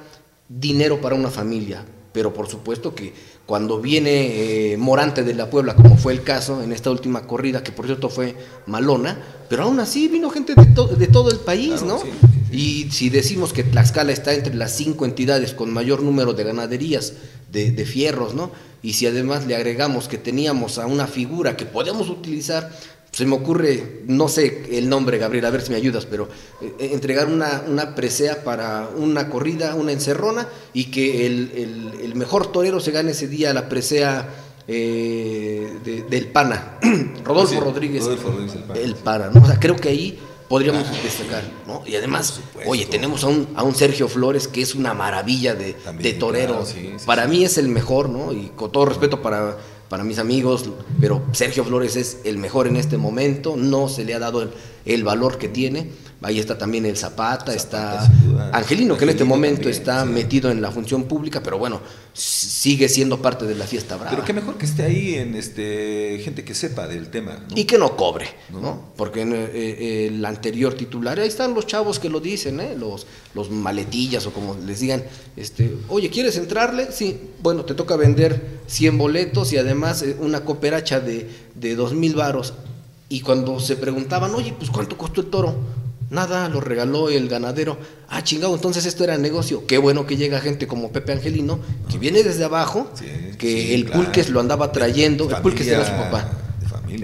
dinero 0.48 1.02
para 1.02 1.16
una 1.16 1.32
familia, 1.32 1.86
pero 2.14 2.34
por 2.34 2.48
supuesto 2.48 2.96
que 2.96 3.14
cuando 3.46 3.80
viene 3.80 4.72
eh, 4.72 4.78
Morante 4.78 5.24
de 5.24 5.34
la 5.34 5.50
Puebla, 5.50 5.76
como 5.76 5.98
fue 5.98 6.14
el 6.14 6.24
caso 6.24 6.64
en 6.64 6.72
esta 6.72 6.90
última 6.90 7.28
corrida, 7.28 7.64
que 7.64 7.72
por 7.72 7.86
cierto 7.86 8.10
fue 8.10 8.36
malona, 8.66 9.22
pero 9.50 9.64
aún 9.64 9.80
así 9.80 10.08
vino 10.08 10.30
gente 10.30 10.56
de, 10.56 10.66
de 10.96 11.08
todo 11.08 11.30
el 11.30 11.40
país, 11.40 11.84
¿no? 11.84 12.00
Y 12.52 12.90
si 12.92 13.10
decimos 13.10 13.54
que 13.54 13.64
Tlaxcala 13.64 14.12
está 14.12 14.34
entre 14.34 14.56
las 14.56 14.72
cinco 14.72 15.06
entidades 15.06 15.54
con 15.54 15.74
mayor 15.74 16.02
número 16.02 16.34
de 16.34 16.44
ganaderías 16.44 17.14
de, 17.52 17.72
de 17.72 17.86
fierros, 17.86 18.34
¿no? 18.34 18.52
Y 18.82 18.94
si 18.94 19.08
además 19.08 19.46
le 19.46 19.56
agregamos 19.56 20.08
que 20.08 20.18
teníamos 20.18 20.78
a 20.78 20.86
una 20.86 21.08
figura 21.08 21.58
que 21.58 21.66
podemos 21.66 22.10
utilizar 22.10 22.72
se 23.16 23.26
me 23.26 23.36
ocurre, 23.36 24.02
no 24.08 24.28
sé 24.28 24.64
el 24.78 24.90
nombre, 24.90 25.18
Gabriel, 25.18 25.46
a 25.46 25.50
ver 25.50 25.62
si 25.62 25.70
me 25.72 25.78
ayudas, 25.78 26.06
pero 26.06 26.28
eh, 26.62 26.90
entregar 26.92 27.28
una, 27.28 27.64
una, 27.66 27.96
presea 27.96 28.44
para 28.44 28.90
una 28.98 29.30
corrida, 29.30 29.74
una 29.76 29.94
encerrona, 29.94 30.50
y 30.74 30.92
que 30.92 31.26
el, 31.26 32.12
mejor 32.14 32.52
torero 32.52 32.82
se 32.82 32.92
gane 32.92 33.12
ese 33.12 33.30
día 33.30 33.54
la 33.54 33.70
presea 33.70 34.28
eh, 34.68 36.06
del 36.10 36.28
Pana, 36.28 36.78
Rodolfo 37.24 37.62
Rodríguez. 37.62 38.04
el, 38.76 38.96
Pana. 38.96 39.30
¿no? 39.34 39.44
O 39.44 39.46
sea, 39.46 39.62
creo 39.62 39.78
que 39.78 39.88
ahí 39.88 40.20
podríamos 40.50 40.86
destacar, 41.02 41.44
¿no? 41.66 41.84
Y 41.88 41.96
además, 41.96 42.42
oye, 42.66 42.86
tenemos 42.86 43.24
a 43.24 43.28
un, 43.28 43.48
a 43.56 43.64
un 43.64 43.76
Sergio 43.76 44.10
Flores 44.10 44.50
que 44.50 44.62
es 44.62 44.76
una 44.76 44.94
maravilla 44.94 45.56
de, 45.56 45.78
de 46.00 46.14
torero. 46.14 46.66
para 47.06 47.28
mí 47.28 47.46
es 47.46 47.58
el 47.58 47.70
mejor, 47.70 48.10
¿no? 48.10 48.34
Y 48.34 48.52
con 48.58 48.74
todo 48.74 48.86
respeto 48.88 49.22
para 49.22 49.58
para 49.96 50.04
mis 50.04 50.20
amigos, 50.20 50.70
pero 51.00 51.22
Sergio 51.32 51.64
Flores 51.64 51.96
es 51.96 52.18
el 52.26 52.38
mejor 52.38 52.68
en 52.68 52.76
este 52.76 52.98
momento, 52.98 53.56
no 53.56 53.88
se 53.88 54.04
le 54.04 54.14
ha 54.14 54.20
dado 54.20 54.42
el, 54.42 54.50
valor 55.04 55.38
que 55.38 55.48
tiene. 55.48 55.90
Ahí 56.22 56.40
está 56.40 56.58
también 56.58 56.88
el 56.88 56.98
Zapata, 56.98 57.54
está 57.54 58.10
Angelino, 58.52 58.98
que 58.98 59.04
en 59.04 59.12
este 59.12 59.24
momento 59.24 59.70
está 59.70 60.06
metido 60.06 60.50
en 60.50 60.60
la 60.60 60.72
función 60.72 61.04
pública, 61.04 61.44
pero 61.44 61.60
bueno, 61.60 61.82
sigue 62.14 62.90
siendo 62.90 63.22
parte 63.22 63.46
de 63.46 63.54
la 63.54 63.68
fiesta 63.68 63.96
brava. 63.96 64.10
Pero 64.10 64.24
qué 64.24 64.34
mejor 64.34 64.58
que 64.58 64.66
esté 64.66 64.84
ahí 64.84 65.16
en 65.16 65.36
este 65.36 66.20
gente 66.24 66.44
que 66.44 66.56
sepa 66.56 66.88
del 66.88 67.10
tema. 67.10 67.46
Y 67.54 67.66
que 67.66 67.78
no 67.78 67.96
cobre, 67.96 68.28
¿no? 68.50 68.92
Porque 68.96 69.22
en 69.22 69.34
eh, 69.34 69.50
eh, 69.54 70.08
el 70.08 70.26
anterior 70.26 70.74
titular, 70.74 71.20
ahí 71.20 71.28
están 71.28 71.54
los 71.54 71.68
chavos 71.68 72.00
que 72.00 72.10
lo 72.10 72.20
dicen, 72.20 72.60
¿eh? 72.60 72.76
los, 72.76 73.06
los 73.36 73.52
maletillas 73.52 74.26
o 74.26 74.34
como 74.34 74.56
les 74.66 74.80
digan, 74.80 75.04
este, 75.36 75.76
oye, 75.90 76.10
¿quieres 76.10 76.38
entrarle? 76.38 76.92
Sí, 76.92 77.20
bueno, 77.44 77.66
te 77.66 77.76
toca 77.76 77.98
vender 77.98 78.62
100 78.66 78.98
boletos 78.98 79.54
y 79.54 79.58
además 79.58 80.02
eh, 80.02 80.16
una 80.20 80.44
cooperacha 80.44 81.00
de, 81.00 81.30
de 81.54 81.76
2 81.76 81.94
mil 81.94 82.16
varos. 82.16 82.54
Y 83.10 83.22
cuando 83.22 83.60
se 83.60 83.76
preguntaban, 83.76 84.34
oye, 84.34 84.54
pues 84.58 84.70
¿cuánto 84.70 84.98
costó 84.98 85.22
el 85.22 85.28
toro? 85.28 85.56
Nada, 86.10 86.50
lo 86.50 86.62
regaló 86.62 87.10
el 87.10 87.28
ganadero. 87.28 87.78
Ah, 88.10 88.24
chingado, 88.24 88.54
entonces 88.54 88.86
esto 88.86 89.04
era 89.04 89.18
negocio. 89.18 89.66
Qué 89.66 89.78
bueno 89.78 90.06
que 90.06 90.18
llega 90.18 90.40
gente 90.40 90.68
como 90.68 90.92
Pepe 90.92 91.14
Angelino, 91.14 91.60
que 91.90 91.98
viene 91.98 92.24
desde 92.24 92.44
abajo, 92.44 92.90
que 93.38 93.74
el 93.74 93.86
pulques 93.86 94.30
lo 94.30 94.40
andaba 94.40 94.72
trayendo, 94.72 95.30
el 95.30 95.42
pulques 95.42 95.68
era 95.68 95.86
su 95.86 95.92
papá. 95.92 96.32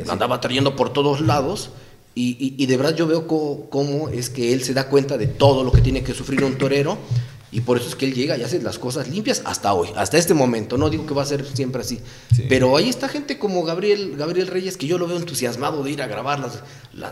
lo 0.05 0.11
andaba 0.11 0.39
trayendo 0.39 0.75
por 0.75 0.93
todos 0.93 1.21
lados. 1.21 1.71
Y, 2.13 2.65
de 2.65 2.77
verdad 2.77 2.95
yo 2.95 3.07
veo 3.07 3.27
cómo, 3.69 4.09
es 4.09 4.29
que 4.29 4.53
él 4.53 4.63
se 4.63 4.73
da 4.73 4.87
cuenta 4.87 5.17
de 5.17 5.27
todo 5.27 5.63
lo 5.63 5.71
que 5.71 5.81
tiene 5.81 6.03
que 6.03 6.13
sufrir 6.13 6.43
un 6.43 6.57
torero 6.57 6.97
y 7.51 7.61
por 7.61 7.77
eso 7.77 7.89
es 7.89 7.95
que 7.95 8.05
él 8.05 8.13
llega 8.13 8.37
y 8.37 8.43
hace 8.43 8.61
las 8.61 8.79
cosas 8.79 9.09
limpias 9.09 9.41
hasta 9.43 9.73
hoy, 9.73 9.89
hasta 9.97 10.17
este 10.17 10.33
momento. 10.33 10.77
No 10.77 10.89
digo 10.89 11.05
que 11.05 11.13
va 11.13 11.23
a 11.23 11.25
ser 11.25 11.45
siempre 11.45 11.81
así. 11.81 11.99
Pero 12.47 12.77
ahí 12.77 12.87
está 12.87 13.09
gente 13.09 13.37
como 13.37 13.63
Gabriel, 13.63 14.15
Gabriel 14.17 14.47
Reyes, 14.47 14.77
que 14.77 14.87
yo 14.87 14.97
lo 14.97 15.05
veo 15.05 15.17
entusiasmado 15.17 15.83
de 15.83 15.91
ir 15.91 16.01
a 16.01 16.07
grabar 16.07 16.39
las, 16.39 16.61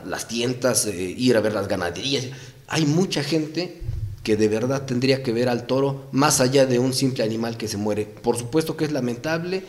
las, 0.05 0.27
tiendas, 0.29 0.85
eh, 0.85 0.95
ir 0.95 1.35
a 1.35 1.41
ver 1.41 1.53
las 1.53 1.67
ganaderías. 1.67 2.27
Hay 2.67 2.85
mucha 2.85 3.21
gente 3.21 3.81
que 4.23 4.37
de 4.37 4.47
verdad 4.47 4.85
tendría 4.85 5.23
que 5.23 5.33
ver 5.33 5.49
al 5.49 5.67
toro 5.67 6.07
más 6.13 6.39
allá 6.39 6.65
de 6.65 6.79
un 6.79 6.93
simple 6.93 7.25
animal 7.25 7.57
que 7.57 7.67
se 7.67 7.75
muere. 7.75 8.05
Por 8.05 8.37
supuesto 8.37 8.77
que 8.77 8.85
es 8.85 8.93
lamentable, 8.93 9.63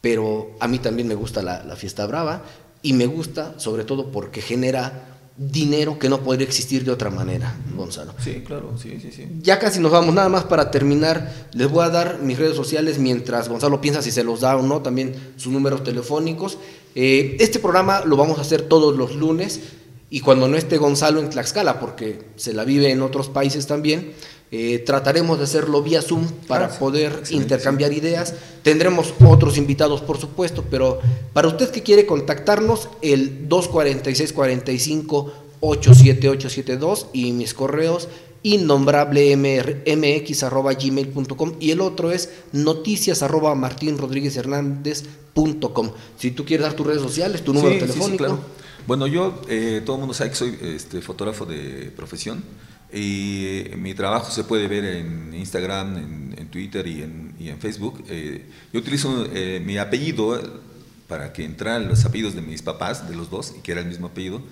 pero 0.00 0.56
a 0.60 0.68
mí 0.68 0.78
también 0.78 1.08
me 1.08 1.14
gusta 1.14 1.42
la, 1.42 1.62
la 1.62 1.76
fiesta 1.76 2.06
brava 2.06 2.42
y 2.80 2.94
me 2.94 3.06
gusta 3.06 3.58
sobre 3.58 3.84
todo 3.84 4.10
porque 4.12 4.40
genera 4.40 5.15
dinero 5.36 5.98
que 5.98 6.08
no 6.08 6.20
podría 6.20 6.46
existir 6.46 6.84
de 6.84 6.90
otra 6.90 7.10
manera, 7.10 7.54
Gonzalo. 7.74 8.14
Sí, 8.18 8.42
claro, 8.46 8.72
sí, 8.80 8.98
sí, 9.00 9.10
sí. 9.12 9.28
Ya 9.42 9.58
casi 9.58 9.80
nos 9.80 9.92
vamos, 9.92 10.14
nada 10.14 10.28
más 10.28 10.44
para 10.44 10.70
terminar, 10.70 11.48
les 11.52 11.70
voy 11.70 11.84
a 11.84 11.90
dar 11.90 12.20
mis 12.22 12.38
redes 12.38 12.56
sociales 12.56 12.98
mientras 12.98 13.48
Gonzalo 13.48 13.80
piensa 13.80 14.00
si 14.00 14.10
se 14.10 14.24
los 14.24 14.40
da 14.40 14.56
o 14.56 14.62
no, 14.62 14.80
también 14.80 15.14
sus 15.36 15.52
números 15.52 15.84
telefónicos. 15.84 16.58
Eh, 16.94 17.36
este 17.40 17.58
programa 17.58 18.02
lo 18.04 18.16
vamos 18.16 18.38
a 18.38 18.40
hacer 18.40 18.62
todos 18.62 18.96
los 18.96 19.14
lunes 19.14 19.60
y 20.08 20.20
cuando 20.20 20.48
no 20.48 20.56
esté 20.56 20.78
Gonzalo 20.78 21.20
en 21.20 21.28
Tlaxcala, 21.28 21.80
porque 21.80 22.22
se 22.36 22.54
la 22.54 22.64
vive 22.64 22.90
en 22.90 23.02
otros 23.02 23.28
países 23.28 23.66
también, 23.66 24.12
eh, 24.52 24.78
trataremos 24.86 25.38
de 25.38 25.44
hacerlo 25.44 25.82
vía 25.82 26.02
Zoom 26.02 26.26
para 26.46 26.68
poder 26.68 27.22
intercambiar 27.30 27.92
ideas. 27.92 28.34
Tendremos 28.62 29.12
otros 29.24 29.58
invitados, 29.58 30.00
por 30.02 30.18
supuesto, 30.18 30.64
pero 30.70 31.00
para 31.32 31.48
usted 31.48 31.70
que 31.70 31.82
quiere 31.82 32.06
contactarnos, 32.06 32.88
el 33.02 33.48
246 33.48 34.32
45 34.32 35.32
87872 35.60 37.08
y 37.12 37.32
mis 37.32 37.54
correos 37.54 38.08
innombrable 38.42 39.36
mx 39.36 40.42
arroba 40.44 40.74
gmail.com 40.74 41.54
y 41.58 41.72
el 41.72 41.80
otro 41.80 42.12
es 42.12 42.30
noticias 42.52 43.22
arroba 43.22 43.54
martín 43.56 43.98
rodríguez 43.98 44.36
hernández.com. 44.36 45.90
Si 46.16 46.30
tú 46.30 46.44
quieres 46.44 46.66
dar 46.66 46.74
tus 46.74 46.86
redes 46.86 47.02
sociales, 47.02 47.42
tu 47.42 47.52
número 47.52 47.76
telefónico. 47.78 48.38
Bueno, 48.86 49.08
yo, 49.08 49.42
eh, 49.48 49.82
todo 49.84 49.96
el 49.96 50.00
mundo 50.00 50.14
sabe 50.14 50.30
que 50.30 50.36
soy 50.36 50.56
este, 50.62 51.02
fotógrafo 51.02 51.44
de 51.44 51.90
profesión. 51.96 52.44
Y 52.92 53.46
eh, 53.46 53.76
mi 53.76 53.94
trabajo 53.94 54.30
se 54.30 54.44
puede 54.44 54.68
ver 54.68 54.84
en 54.84 55.34
Instagram, 55.34 55.96
en, 55.96 56.48
Twitter 56.48 56.86
y 56.86 57.02
en, 57.02 57.34
y 57.38 57.48
en 57.48 57.58
Facebook. 57.58 58.04
Eh, 58.08 58.46
yo 58.72 58.80
utilizo 58.80 59.26
eh, 59.34 59.60
mi 59.64 59.78
apellido 59.78 60.62
para 61.08 61.32
que 61.32 61.44
entran 61.44 61.88
los 61.88 62.04
apellidos 62.04 62.34
de 62.34 62.42
mis 62.42 62.62
papás, 62.62 63.08
de 63.08 63.16
los 63.16 63.28
dos, 63.28 63.54
y 63.58 63.60
que 63.60 63.72
era 63.72 63.80
el 63.80 63.88
mismo 63.88 64.06
apellido 64.06 64.42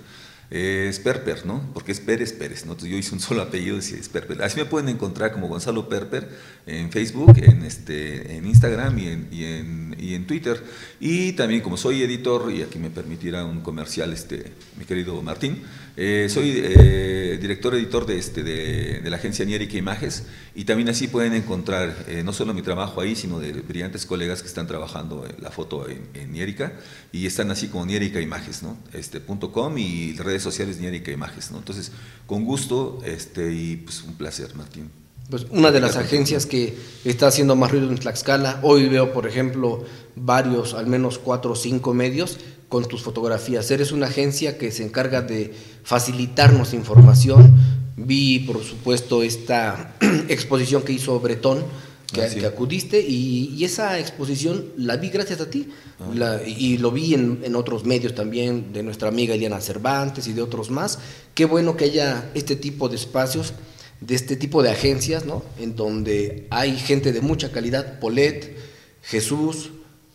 es 0.50 1.00
Perper, 1.00 1.46
¿no? 1.46 1.68
Porque 1.72 1.92
es 1.92 2.00
Pérez 2.00 2.32
Pérez, 2.32 2.64
¿no? 2.64 2.72
Entonces 2.72 2.90
yo 2.90 2.96
hice 2.96 3.14
un 3.14 3.20
solo 3.20 3.42
apellido 3.42 3.76
y 3.76 3.80
es 3.80 4.08
Perper. 4.08 4.42
Así 4.42 4.56
me 4.56 4.64
pueden 4.64 4.88
encontrar 4.88 5.32
como 5.32 5.48
Gonzalo 5.48 5.88
Perper 5.88 6.28
en 6.66 6.92
Facebook, 6.92 7.32
en, 7.38 7.64
este, 7.64 8.36
en 8.36 8.46
Instagram 8.46 8.98
y 8.98 9.08
en, 9.08 9.28
y 9.32 9.44
en, 9.44 9.96
y 9.98 10.14
en 10.14 10.26
Twitter. 10.26 10.62
Y 11.00 11.32
también 11.32 11.60
como 11.60 11.76
soy 11.76 12.02
editor, 12.02 12.52
y 12.52 12.62
aquí 12.62 12.78
me 12.78 12.90
permitirá 12.90 13.44
un 13.44 13.62
comercial 13.62 14.12
este, 14.12 14.52
mi 14.78 14.84
querido 14.84 15.20
Martín, 15.22 15.62
eh, 15.96 16.26
soy 16.28 16.52
eh, 16.56 17.38
director 17.40 17.74
editor 17.74 18.04
de, 18.04 18.18
este, 18.18 18.42
de, 18.42 19.00
de, 19.00 19.10
la 19.10 19.16
agencia 19.16 19.44
Nierica 19.44 19.76
Images 19.76 20.24
y 20.54 20.64
también 20.64 20.88
así 20.88 21.06
pueden 21.06 21.34
encontrar 21.34 21.94
eh, 22.08 22.22
no 22.24 22.32
solo 22.32 22.52
mi 22.52 22.62
trabajo 22.62 23.00
ahí, 23.00 23.14
sino 23.14 23.38
de 23.38 23.52
brillantes 23.52 24.04
colegas 24.04 24.42
que 24.42 24.48
están 24.48 24.66
trabajando 24.66 25.24
la 25.40 25.50
foto 25.50 25.88
en, 25.88 26.08
en 26.14 26.32
Nierica 26.32 26.72
y 27.12 27.26
están 27.26 27.50
así 27.52 27.68
como 27.68 27.86
Nierica 27.86 28.20
Images, 28.20 28.64
¿no? 28.64 28.76
Este, 28.92 29.20
punto 29.20 29.52
.com 29.52 29.78
y 29.78 30.14
redes 30.14 30.42
sociales 30.42 30.78
ni 30.78 30.86
Erika 30.86 31.12
Images, 31.12 31.52
¿no? 31.52 31.58
Entonces, 31.58 31.92
con 32.26 32.44
gusto 32.44 33.00
este, 33.04 33.52
y 33.52 33.76
pues 33.76 34.02
un 34.02 34.14
placer, 34.14 34.54
Martín. 34.56 34.90
Pues 35.30 35.46
una 35.50 35.70
de 35.70 35.80
las 35.80 35.96
agencias 35.96 36.44
que 36.44 36.76
está 37.04 37.28
haciendo 37.28 37.56
más 37.56 37.70
ruido 37.70 37.88
en 37.88 37.96
Tlaxcala, 37.96 38.60
hoy 38.62 38.88
veo, 38.88 39.12
por 39.14 39.26
ejemplo, 39.26 39.82
varios, 40.16 40.74
al 40.74 40.86
menos 40.86 41.18
cuatro 41.18 41.52
o 41.52 41.56
cinco 41.56 41.94
medios 41.94 42.38
con 42.74 42.88
tus 42.88 43.02
fotografías. 43.02 43.70
Eres 43.70 43.92
una 43.92 44.08
agencia 44.08 44.58
que 44.58 44.72
se 44.72 44.82
encarga 44.82 45.22
de 45.22 45.54
facilitarnos 45.84 46.74
información. 46.74 47.54
Vi, 47.96 48.40
por 48.40 48.64
supuesto, 48.64 49.22
esta 49.22 49.94
exposición 50.28 50.82
que 50.82 50.92
hizo 50.92 51.20
Bretón, 51.20 51.62
que, 52.12 52.44
acudiste 52.44 53.00
y, 53.00 53.64
esa 53.64 54.00
exposición 54.00 54.72
la 54.76 54.96
vi 54.96 55.10
gracias 55.10 55.40
a 55.40 55.48
ti 55.48 55.68
ah. 56.00 56.40
y 56.44 56.78
lo 56.78 56.90
vi 56.90 57.14
en, 57.14 57.54
otros 57.54 57.84
medios 57.84 58.12
también 58.16 58.72
de 58.72 58.82
nuestra 58.82 59.06
amiga 59.06 59.36
Eliana 59.36 59.60
Cervantes 59.60 60.26
y 60.26 60.32
de 60.32 60.42
otros 60.42 60.68
más. 60.68 60.98
Qué 61.32 61.44
bueno 61.44 61.76
que 61.76 61.84
haya 61.84 62.28
este 62.34 62.56
tipo 62.56 62.88
de 62.88 62.96
espacios, 62.96 63.52
de 64.00 64.16
este 64.16 64.34
tipo 64.34 64.64
de 64.64 64.72
agencias, 64.72 65.26
¿no? 65.26 65.44
En 65.60 65.76
donde 65.76 66.48
hay 66.50 66.76
gente 66.76 67.12
de 67.12 67.20
mucha 67.20 67.52
calidad, 67.52 68.00
Polet, 68.00 68.56
Jesús, 69.00 69.70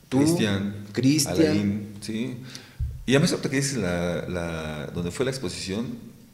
tú, 0.09 0.19
Cristian, 0.91 1.88
sí. 2.09 2.37
Y 3.05 3.11
además 3.11 3.31
ahorita 3.31 3.49
que 3.49 3.55
dices 3.55 3.77
la, 3.77 4.87
donde 4.93 5.11
fue 5.11 5.25
la 5.25 5.31
exposición, 5.31 5.87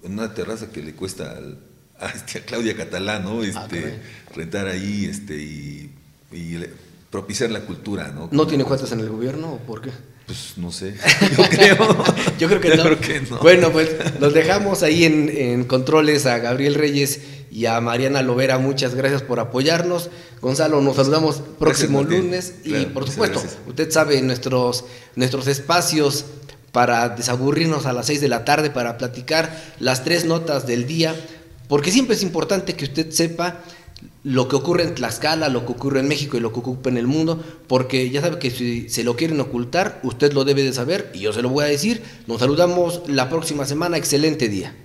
en 0.04 0.14
una 0.14 0.34
terraza 0.34 0.72
que 0.72 0.84
le 0.84 0.94
cuesta 0.94 1.32
al 1.32 1.58
a, 2.00 2.08
este, 2.08 2.42
Claudia 2.42 2.76
Catalán, 2.76 3.24
¿no? 3.24 3.42
Ah, 3.42 3.46
este, 3.46 4.00
rentar 4.36 4.68
ahí 4.68 5.06
este, 5.10 5.36
y, 5.36 5.90
propiciar 7.10 7.50
la 7.50 7.62
cultura, 7.62 8.12
¿no? 8.14 8.28
¿No 8.32 8.46
tiene 8.46 8.66
cuentas 8.66 8.92
en 8.92 9.00
el 9.00 9.10
gobierno 9.10 9.54
o 9.54 9.58
por 9.60 9.82
qué? 9.82 9.92
Pues 10.26 10.58
no 10.58 10.72
sé, 10.72 10.96
yo 11.38 11.44
creo. 11.50 12.04
yo 12.38 12.48
creo 12.50 13.00
que, 13.00 13.22
no. 13.22 13.38
Bueno, 13.40 13.72
pues 13.72 13.96
nos 14.20 14.34
dejamos 14.34 14.84
ahí 14.84 15.06
en, 15.06 15.64
controles 15.64 16.26
a 16.26 16.40
Gabriel 16.40 16.76
Reyes 16.76 17.22
y 17.56 17.68
a 17.68 17.80
Mariana 17.80 18.22
Lovera. 18.22 18.58
Muchas 18.60 18.96
gracias 18.96 19.22
por 19.22 19.40
apoyarnos. 19.40 20.10
Gonzalo, 20.42 20.82
nos 20.82 20.98
saludamos 20.98 21.42
próximo 21.58 22.04
lunes 22.04 22.56
y 22.66 22.86
por 22.88 23.08
supuesto, 23.10 23.42
usted 23.66 23.90
sabe 23.90 24.22
nuestros, 24.22 24.84
nuestros 25.16 25.48
espacios 25.48 26.26
para 26.74 27.08
desaburrirnos 27.08 27.86
a 27.86 27.94
las 27.94 28.08
6 28.08 28.20
de 28.20 28.28
la 28.28 28.44
tarde, 28.44 28.70
para 28.70 28.98
platicar 28.98 29.58
las 29.80 30.04
tres 30.04 30.26
notas 30.26 30.68
del 30.68 30.86
día 30.86 31.16
porque 31.68 31.92
siempre 31.92 32.16
es 32.16 32.24
importante 32.24 32.76
que 32.76 32.86
usted 32.86 33.10
sepa 33.12 33.62
lo 34.24 34.48
que 34.48 34.56
ocurre 34.56 34.84
en 34.84 34.94
Tlaxcala, 34.94 35.50
lo 35.50 35.66
que 35.66 35.72
ocurre 35.72 36.00
en 36.00 36.08
México 36.08 36.38
y 36.38 36.40
lo 36.40 36.52
que 36.52 36.60
ocurre 36.60 36.92
en 36.92 36.98
el 36.98 37.08
mundo, 37.08 37.44
porque 37.68 38.10
ya 38.10 38.22
sabe 38.22 38.38
que 38.38 38.52
si 38.52 38.90
se 38.90 39.04
lo 39.04 39.16
quieren 39.16 39.40
ocultar, 39.40 40.00
usted 40.04 40.34
lo 40.34 40.44
debe 40.44 40.64
de 40.64 40.74
saber 40.74 41.12
y 41.14 41.20
yo 41.20 41.34
se 41.34 41.42
lo 41.42 41.50
voy 41.50 41.64
a 41.64 41.68
decir. 41.68 42.04
Nos 42.28 42.40
saludamos 42.40 43.04
la 43.08 43.30
próxima 43.30 43.66
semana. 43.66 43.98
Excelente 43.98 44.50
día. 44.50 44.76